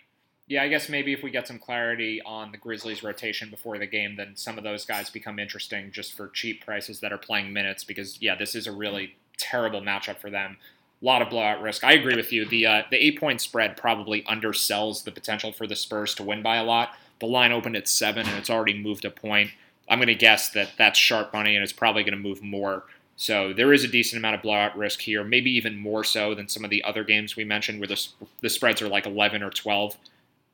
Yeah, 0.48 0.64
I 0.64 0.68
guess 0.68 0.88
maybe 0.88 1.12
if 1.12 1.22
we 1.22 1.30
get 1.30 1.46
some 1.46 1.60
clarity 1.60 2.20
on 2.26 2.50
the 2.50 2.58
Grizzlies' 2.58 3.04
rotation 3.04 3.50
before 3.50 3.78
the 3.78 3.86
game, 3.86 4.16
then 4.16 4.34
some 4.34 4.58
of 4.58 4.64
those 4.64 4.84
guys 4.84 5.08
become 5.08 5.38
interesting 5.38 5.92
just 5.92 6.14
for 6.14 6.28
cheap 6.28 6.64
prices 6.64 6.98
that 7.00 7.12
are 7.12 7.18
playing 7.18 7.52
minutes 7.52 7.84
because, 7.84 8.20
yeah, 8.20 8.34
this 8.34 8.56
is 8.56 8.66
a 8.66 8.72
really 8.72 9.14
terrible 9.38 9.80
matchup 9.80 10.18
for 10.18 10.28
them 10.28 10.56
a 11.00 11.04
lot 11.04 11.22
of 11.22 11.30
blowout 11.30 11.62
risk. 11.62 11.82
I 11.82 11.92
agree 11.92 12.16
with 12.16 12.32
you. 12.32 12.44
The 12.44 12.66
uh, 12.66 12.82
the 12.90 13.02
eight 13.02 13.18
point 13.18 13.40
spread 13.40 13.76
probably 13.76 14.22
undersells 14.22 15.04
the 15.04 15.12
potential 15.12 15.52
for 15.52 15.66
the 15.66 15.76
Spurs 15.76 16.14
to 16.16 16.22
win 16.22 16.42
by 16.42 16.56
a 16.56 16.64
lot. 16.64 16.94
The 17.20 17.26
line 17.26 17.52
opened 17.52 17.76
at 17.76 17.88
seven 17.88 18.26
and 18.26 18.36
it's 18.38 18.50
already 18.50 18.74
moved 18.74 19.04
a 19.04 19.10
point. 19.10 19.50
I'm 19.88 19.98
going 19.98 20.08
to 20.08 20.14
guess 20.14 20.50
that 20.50 20.70
that's 20.78 20.98
sharp 20.98 21.32
money 21.32 21.56
and 21.56 21.62
it's 21.62 21.72
probably 21.72 22.02
going 22.02 22.16
to 22.16 22.28
move 22.28 22.42
more. 22.42 22.84
So 23.16 23.52
there 23.52 23.72
is 23.72 23.84
a 23.84 23.88
decent 23.88 24.18
amount 24.18 24.36
of 24.36 24.42
blowout 24.42 24.78
risk 24.78 25.00
here, 25.00 25.22
maybe 25.22 25.50
even 25.50 25.76
more 25.76 26.04
so 26.04 26.34
than 26.34 26.48
some 26.48 26.64
of 26.64 26.70
the 26.70 26.82
other 26.84 27.04
games 27.04 27.36
we 27.36 27.44
mentioned 27.44 27.78
where 27.78 27.88
the, 27.88 28.08
the 28.40 28.48
spreads 28.48 28.80
are 28.80 28.88
like 28.88 29.04
11 29.04 29.42
or 29.42 29.50
12. 29.50 29.96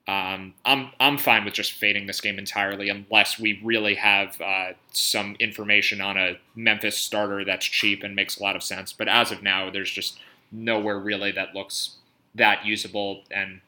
Um, 0.08 0.54
I'm 0.64 0.90
I'm 1.00 1.18
fine 1.18 1.44
with 1.44 1.54
just 1.54 1.72
fading 1.72 2.06
this 2.06 2.20
game 2.20 2.38
entirely 2.38 2.88
unless 2.88 3.40
we 3.40 3.60
really 3.64 3.96
have 3.96 4.40
uh, 4.40 4.72
some 4.92 5.36
information 5.40 6.00
on 6.00 6.16
a 6.16 6.38
Memphis 6.54 6.96
starter 6.96 7.44
that's 7.44 7.66
cheap 7.66 8.04
and 8.04 8.14
makes 8.14 8.38
a 8.38 8.42
lot 8.42 8.54
of 8.54 8.62
sense. 8.62 8.92
But 8.92 9.08
as 9.08 9.32
of 9.32 9.42
now, 9.42 9.68
there's 9.68 9.90
just 9.90 10.18
nowhere 10.56 10.98
really 10.98 11.32
that 11.32 11.54
looks 11.54 11.96
that 12.34 12.64
usable. 12.64 13.22
And 13.30 13.60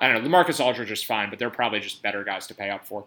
I 0.00 0.12
don't 0.12 0.22
know, 0.22 0.28
Lamarcus 0.28 0.60
Aldridge 0.60 0.90
is 0.90 1.02
fine, 1.02 1.30
but 1.30 1.38
they're 1.38 1.50
probably 1.50 1.80
just 1.80 2.02
better 2.02 2.24
guys 2.24 2.46
to 2.48 2.54
pay 2.54 2.70
up 2.70 2.84
for. 2.84 3.04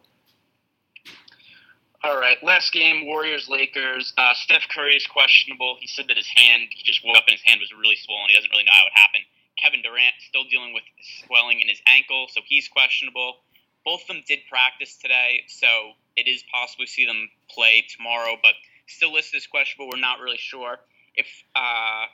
All 2.04 2.20
right, 2.20 2.42
last 2.44 2.74
game, 2.74 3.06
Warriors 3.06 3.48
Lakers. 3.48 4.14
Uh, 4.18 4.34
Steph 4.34 4.64
Curry 4.74 4.96
is 4.96 5.06
questionable. 5.06 5.78
He 5.80 5.86
said 5.86 6.08
that 6.08 6.18
his 6.18 6.28
hand, 6.36 6.64
he 6.72 6.84
just 6.84 7.06
woke 7.06 7.16
up 7.16 7.26
and 7.28 7.38
his 7.38 7.44
hand 7.44 7.60
was 7.60 7.72
really 7.72 7.96
swollen. 7.96 8.30
He 8.30 8.36
doesn't 8.36 8.50
really 8.50 8.64
know 8.64 8.74
how 8.74 8.88
it 8.88 8.94
happened. 8.96 9.24
Kevin 9.62 9.84
Durant 9.84 10.16
still 10.28 10.44
dealing 10.50 10.74
with 10.74 10.84
swelling 11.28 11.62
in 11.62 11.68
his 11.68 11.80
ankle, 11.86 12.26
so 12.32 12.42
he's 12.48 12.68
questionable. 12.68 13.46
Both 13.86 14.02
of 14.02 14.08
them 14.08 14.24
did 14.28 14.40
practice 14.50 14.98
today, 14.98 15.44
so 15.48 15.94
it 16.16 16.28
is 16.28 16.44
possible 16.52 16.86
to 16.86 16.92
see 16.92 17.06
them 17.06 17.30
play 17.50 17.86
tomorrow, 17.96 18.36
but 18.42 18.54
still 18.88 19.14
listed 19.14 19.38
as 19.38 19.46
questionable. 19.46 19.90
We're 19.94 20.02
not 20.02 20.20
really 20.20 20.42
sure 20.42 20.80
if 21.16 21.28
uh, 21.56 22.06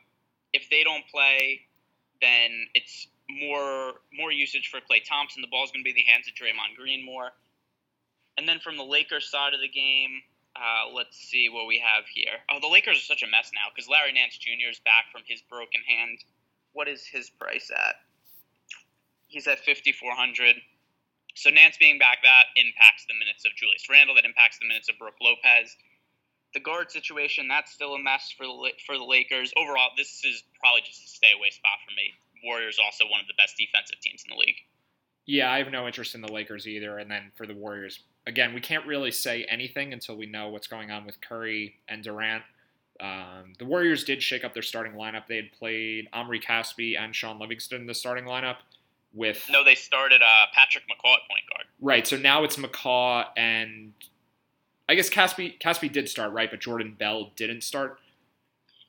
if 0.57 0.69
they 0.69 0.83
don't 0.83 1.05
play, 1.07 1.61
then 2.19 2.65
it's 2.73 3.07
more 3.29 4.01
more 4.13 4.31
usage 4.31 4.69
for 4.73 4.81
Klay 4.81 5.05
Thompson. 5.05 5.41
The 5.41 5.51
ball's 5.53 5.71
going 5.71 5.85
to 5.85 5.87
be 5.87 5.93
in 5.93 6.01
the 6.01 6.09
hands 6.09 6.25
of 6.27 6.33
Draymond 6.33 6.75
Green 6.75 7.05
more. 7.05 7.29
And 8.37 8.47
then 8.49 8.59
from 8.59 8.77
the 8.77 8.85
Lakers 8.85 9.29
side 9.29 9.53
of 9.53 9.61
the 9.61 9.69
game, 9.69 10.21
uh, 10.57 10.89
let's 10.93 11.17
see 11.17 11.49
what 11.49 11.67
we 11.67 11.77
have 11.77 12.05
here. 12.09 12.41
Oh, 12.49 12.57
the 12.61 12.69
Lakers 12.69 12.97
are 12.97 13.09
such 13.09 13.21
a 13.21 13.29
mess 13.29 13.51
now 13.53 13.69
because 13.73 13.89
Larry 13.89 14.13
Nance 14.13 14.37
Jr. 14.37 14.69
is 14.69 14.81
back 14.81 15.13
from 15.13 15.21
his 15.25 15.41
broken 15.45 15.81
hand. 15.85 16.25
What 16.73 16.87
is 16.87 17.05
his 17.05 17.29
price 17.29 17.69
at? 17.69 18.01
He's 19.27 19.45
at 19.45 19.59
5400 19.65 20.55
So 21.35 21.49
Nance 21.49 21.77
being 21.77 21.99
back, 21.99 22.21
that 22.23 22.53
impacts 22.55 23.05
the 23.05 23.17
minutes 23.17 23.45
of 23.45 23.53
Julius 23.53 23.85
Randle. 23.89 24.15
That 24.15 24.25
impacts 24.25 24.57
the 24.57 24.65
minutes 24.65 24.89
of 24.89 24.97
Brook 24.97 25.17
Lopez. 25.21 25.77
The 26.53 26.59
guard 26.59 26.91
situation, 26.91 27.47
that's 27.47 27.71
still 27.71 27.93
a 27.93 28.01
mess 28.01 28.33
for 28.35 28.45
the, 28.45 28.71
for 28.85 28.97
the 28.97 29.03
Lakers. 29.03 29.53
Overall, 29.57 29.89
this 29.97 30.23
is 30.25 30.43
probably 30.59 30.81
just 30.81 31.03
a 31.03 31.07
stay 31.07 31.31
away 31.37 31.49
spot 31.49 31.79
for 31.85 31.93
me. 31.95 32.13
Warriors 32.43 32.79
also 32.83 33.05
one 33.05 33.19
of 33.19 33.27
the 33.27 33.33
best 33.37 33.57
defensive 33.57 33.99
teams 33.99 34.23
in 34.27 34.35
the 34.35 34.39
league. 34.39 34.57
Yeah, 35.25 35.51
I 35.51 35.57
have 35.57 35.71
no 35.71 35.85
interest 35.87 36.15
in 36.15 36.21
the 36.21 36.31
Lakers 36.31 36.67
either. 36.67 36.97
And 36.97 37.11
then 37.11 37.31
for 37.35 37.45
the 37.45 37.53
Warriors, 37.53 37.99
again, 38.25 38.53
we 38.53 38.61
can't 38.61 38.85
really 38.85 39.11
say 39.11 39.45
anything 39.49 39.91
until 39.91 40.15
we 40.15 40.25
know 40.25 40.49
what's 40.49 40.67
going 40.67 40.89
on 40.89 41.05
with 41.05 41.19
Curry 41.21 41.75
and 41.89 42.01
Durant. 42.01 42.43
Um, 42.99 43.53
the 43.59 43.65
Warriors 43.65 44.03
did 44.03 44.23
shake 44.23 44.43
up 44.43 44.53
their 44.53 44.63
starting 44.63 44.93
lineup. 44.93 45.27
They 45.27 45.35
had 45.35 45.51
played 45.51 46.07
Omri 46.13 46.39
Casspi 46.39 46.97
and 46.97 47.15
Shaun 47.15 47.39
Livingston 47.39 47.81
in 47.81 47.87
the 47.87 47.93
starting 47.93 48.25
lineup. 48.25 48.57
With 49.13 49.45
no, 49.49 49.63
they 49.63 49.75
started 49.75 50.21
uh, 50.21 50.45
Patrick 50.53 50.83
McCaw 50.85 51.15
at 51.15 51.27
point 51.29 51.43
guard. 51.49 51.65
Right. 51.81 52.05
So 52.05 52.17
now 52.17 52.43
it's 52.43 52.57
McCaw 52.57 53.25
and 53.35 53.93
I 54.89 54.95
guess 54.95 55.09
Casspi 55.09 55.59
Casspi 55.59 55.91
did 55.91 56.07
start 56.09 56.33
right, 56.33 56.49
but 56.49 56.59
Jordan 56.61 56.95
Bell 56.97 57.31
didn't 57.35 57.61
start. 57.61 57.99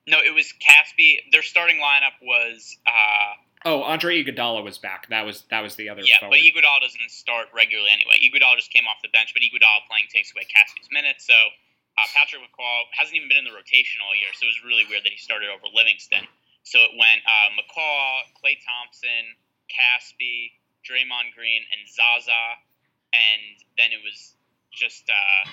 No, 0.07 0.19
it 0.25 0.35
was 0.35 0.55
Casspi. 0.61 1.19
Their 1.33 1.43
starting 1.43 1.77
lineup 1.77 2.17
was 2.23 2.79
uh, 2.87 3.35
Oh, 3.65 3.83
Andre 3.83 4.23
Iguodala 4.23 4.63
was 4.63 4.79
back. 4.79 5.11
That 5.11 5.27
was 5.27 5.43
that 5.51 5.61
was 5.61 5.75
the 5.75 5.89
other. 5.91 6.03
Yeah, 6.07 6.23
forward. 6.23 6.39
but 6.39 6.47
Iguodala 6.47 6.79
doesn't 6.81 7.11
start 7.11 7.51
regularly 7.51 7.91
anyway. 7.91 8.23
Iguodala 8.23 8.55
just 8.55 8.71
came 8.71 8.87
off 8.87 9.03
the 9.03 9.11
bench, 9.11 9.35
but 9.35 9.43
Iguodala 9.43 9.83
playing 9.91 10.07
takes 10.15 10.31
away 10.31 10.47
Casspi's 10.47 10.87
minutes. 10.95 11.27
So 11.27 11.35
uh, 11.35 12.07
Patrick 12.15 12.43
McCaw 12.47 12.87
hasn't 12.95 13.19
even 13.19 13.27
been 13.27 13.43
in 13.43 13.47
the 13.49 13.55
rotation 13.55 13.99
all 14.07 14.15
year, 14.15 14.31
so 14.39 14.47
it 14.47 14.55
was 14.55 14.63
really 14.63 14.87
weird 14.87 15.03
that 15.03 15.11
he 15.11 15.19
started 15.19 15.51
over 15.51 15.67
Livingston. 15.75 16.23
So 16.63 16.79
it 16.87 16.95
went 16.95 17.27
uh, 17.27 17.51
McCaw, 17.59 18.31
Klay 18.39 18.63
Thompson, 18.63 19.35
Casspi, 19.67 20.55
Draymond 20.87 21.35
Green, 21.35 21.67
and 21.75 21.83
Zaza, 21.91 22.63
and 23.11 23.59
then 23.75 23.91
it 23.91 23.99
was 24.07 24.39
just 24.71 25.11
uh, 25.11 25.51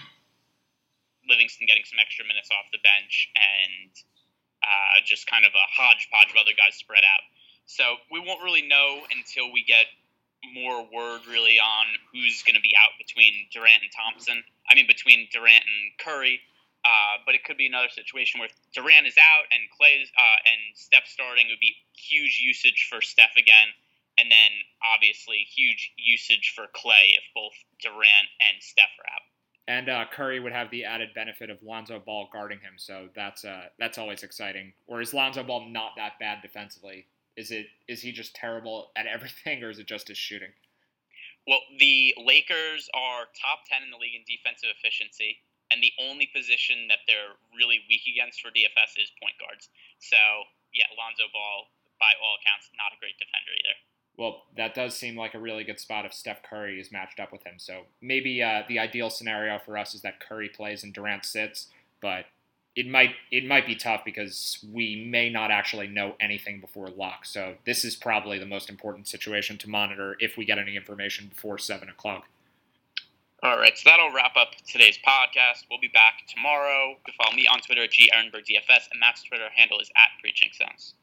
Livingston 1.28 1.68
getting 1.68 1.86
some 1.86 2.00
extra 2.00 2.26
minutes 2.26 2.50
off 2.52 2.70
the 2.72 2.82
bench 2.82 3.30
and 3.36 3.92
uh, 4.64 5.02
just 5.06 5.28
kind 5.28 5.46
of 5.46 5.54
a 5.54 5.66
hodgepodge 5.70 6.32
of 6.34 6.38
other 6.38 6.54
guys 6.58 6.76
spread 6.76 7.06
out. 7.06 7.26
So 7.66 7.98
we 8.12 8.20
won't 8.20 8.44
really 8.44 8.66
know 8.66 9.02
until 9.10 9.52
we 9.52 9.64
get 9.66 9.90
more 10.54 10.86
word 10.94 11.26
really 11.26 11.58
on 11.58 11.86
who's 12.14 12.44
going 12.44 12.56
to 12.56 12.62
be 12.62 12.74
out 12.78 12.94
between 13.02 13.50
Durant 13.50 13.82
and 13.82 13.92
Thompson. 13.94 14.44
I 14.70 14.76
mean, 14.76 14.86
between 14.86 15.28
Durant 15.32 15.66
and 15.66 15.98
Curry. 15.98 16.42
Uh, 16.86 17.18
but 17.26 17.34
it 17.34 17.44
could 17.44 17.58
be 17.58 17.66
another 17.66 17.90
situation 17.90 18.40
where 18.40 18.50
Durant 18.78 19.08
is 19.10 19.18
out 19.18 19.50
and 19.50 19.66
Klay 19.74 20.06
uh, 20.06 20.40
and 20.46 20.62
Steph 20.78 21.10
starting 21.10 21.50
would 21.50 21.60
be 21.60 21.74
huge 21.98 22.38
usage 22.38 22.86
for 22.94 23.02
Steph 23.02 23.34
again, 23.42 23.74
and 24.22 24.30
then 24.30 24.52
obviously 24.94 25.50
huge 25.50 25.90
usage 25.98 26.54
for 26.56 26.70
Klay 26.78 27.18
if 27.18 27.26
both 27.34 27.58
Durant 27.82 28.30
and 28.38 28.62
Steph 28.62 28.94
are 29.02 29.10
out. 29.10 29.26
And 29.68 29.90
uh, 29.90 30.06
Curry 30.12 30.40
would 30.40 30.52
have 30.54 30.70
the 30.70 30.86
added 30.86 31.10
benefit 31.16 31.50
of 31.50 31.64
Lonzo 31.64 32.00
Ball 32.00 32.30
guarding 32.32 32.60
him, 32.60 32.74
so 32.78 33.10
that's 33.16 33.44
uh, 33.44 33.74
that's 33.80 33.98
always 33.98 34.22
exciting. 34.22 34.74
Or 34.86 35.02
is 35.02 35.14
Lonzo 35.14 35.42
Ball 35.42 35.68
not 35.70 35.98
that 35.98 36.20
bad 36.20 36.44
defensively? 36.44 37.08
Is 37.36 37.50
it 37.50 37.66
is 37.88 38.02
he 38.02 38.12
just 38.12 38.36
terrible 38.36 38.92
at 38.96 39.08
everything, 39.08 39.64
or 39.64 39.70
is 39.70 39.80
it 39.80 39.88
just 39.88 40.08
his 40.08 40.18
shooting? 40.18 40.54
Well, 41.48 41.62
the 41.80 42.14
Lakers 42.18 42.90
are 42.94 43.26
top 43.34 43.66
ten 43.66 43.82
in 43.82 43.90
the 43.90 43.98
league 43.98 44.14
in 44.14 44.22
defensive 44.30 44.70
efficiency, 44.78 45.42
and 45.74 45.82
the 45.82 45.94
only 45.98 46.30
position 46.30 46.86
that 46.94 47.02
they're 47.10 47.34
really 47.58 47.82
weak 47.90 48.06
against 48.06 48.42
for 48.46 48.54
DFS 48.54 49.02
is 49.02 49.10
point 49.18 49.34
guards. 49.42 49.70
So 49.98 50.18
yeah, 50.78 50.86
Lonzo 50.94 51.26
Ball, 51.34 51.74
by 51.98 52.14
all 52.22 52.38
accounts, 52.38 52.70
not 52.78 52.94
a 52.94 53.02
great 53.02 53.18
defender 53.18 53.50
either. 53.50 53.78
Well, 54.18 54.44
that 54.56 54.74
does 54.74 54.96
seem 54.96 55.18
like 55.18 55.34
a 55.34 55.40
really 55.40 55.64
good 55.64 55.80
spot 55.80 56.06
if 56.06 56.14
Steph 56.14 56.42
Curry 56.44 56.80
is 56.80 56.92
matched 56.92 57.20
up 57.20 57.32
with 57.32 57.46
him. 57.46 57.56
So 57.58 57.82
maybe 58.02 58.42
uh, 58.42 58.64
the 58.68 58.80
ideal 58.80 59.10
scenario 59.10 59.60
for 59.60 59.78
us 59.78 59.94
is 59.94 60.02
that 60.02 60.20
Curry 60.20 60.48
plays 60.48 60.84
and 60.84 60.94
Durant 60.94 61.26
sits, 61.26 61.68
but 62.02 62.26
it 62.76 62.88
might 62.88 63.12
it 63.32 63.46
might 63.46 63.66
be 63.66 63.76
tough 63.76 64.04
because 64.04 64.64
we 64.72 65.06
may 65.10 65.30
not 65.30 65.50
actually 65.50 65.88
know 65.88 66.16
anything 66.20 66.60
before 66.60 66.88
lock. 66.88 67.26
So 67.26 67.56
this 67.66 67.86
is 67.86 67.96
probably 67.96 68.38
the 68.38 68.46
most 68.46 68.70
important 68.70 69.08
situation 69.08 69.58
to 69.60 69.70
monitor 69.70 70.16
if 70.20 70.38
we 70.38 70.46
get 70.46 70.60
any 70.60 70.76
information 70.76 71.28
before 71.28 71.58
seven 71.58 71.90
o'clock. 71.90 72.28
All 73.44 73.58
right, 73.58 73.78
so 73.78 73.90
that'll 73.90 74.12
wrap 74.12 74.36
up 74.38 74.56
today's 74.66 74.98
podcast. 74.98 75.66
We'll 75.70 75.80
be 75.80 75.90
back 75.90 76.26
tomorrow. 76.28 76.96
Follow 77.18 77.36
me 77.36 77.46
on 77.48 77.60
Twitter 77.60 77.84
at 77.84 77.92
GErenbergDFS, 77.92 78.90
and 78.92 79.00
Matt's 79.00 79.24
Twitter 79.24 79.50
handle 79.54 79.80
is 79.80 79.92
at 79.96 80.20
Preaching 80.20 80.50
Sense. 80.52 80.96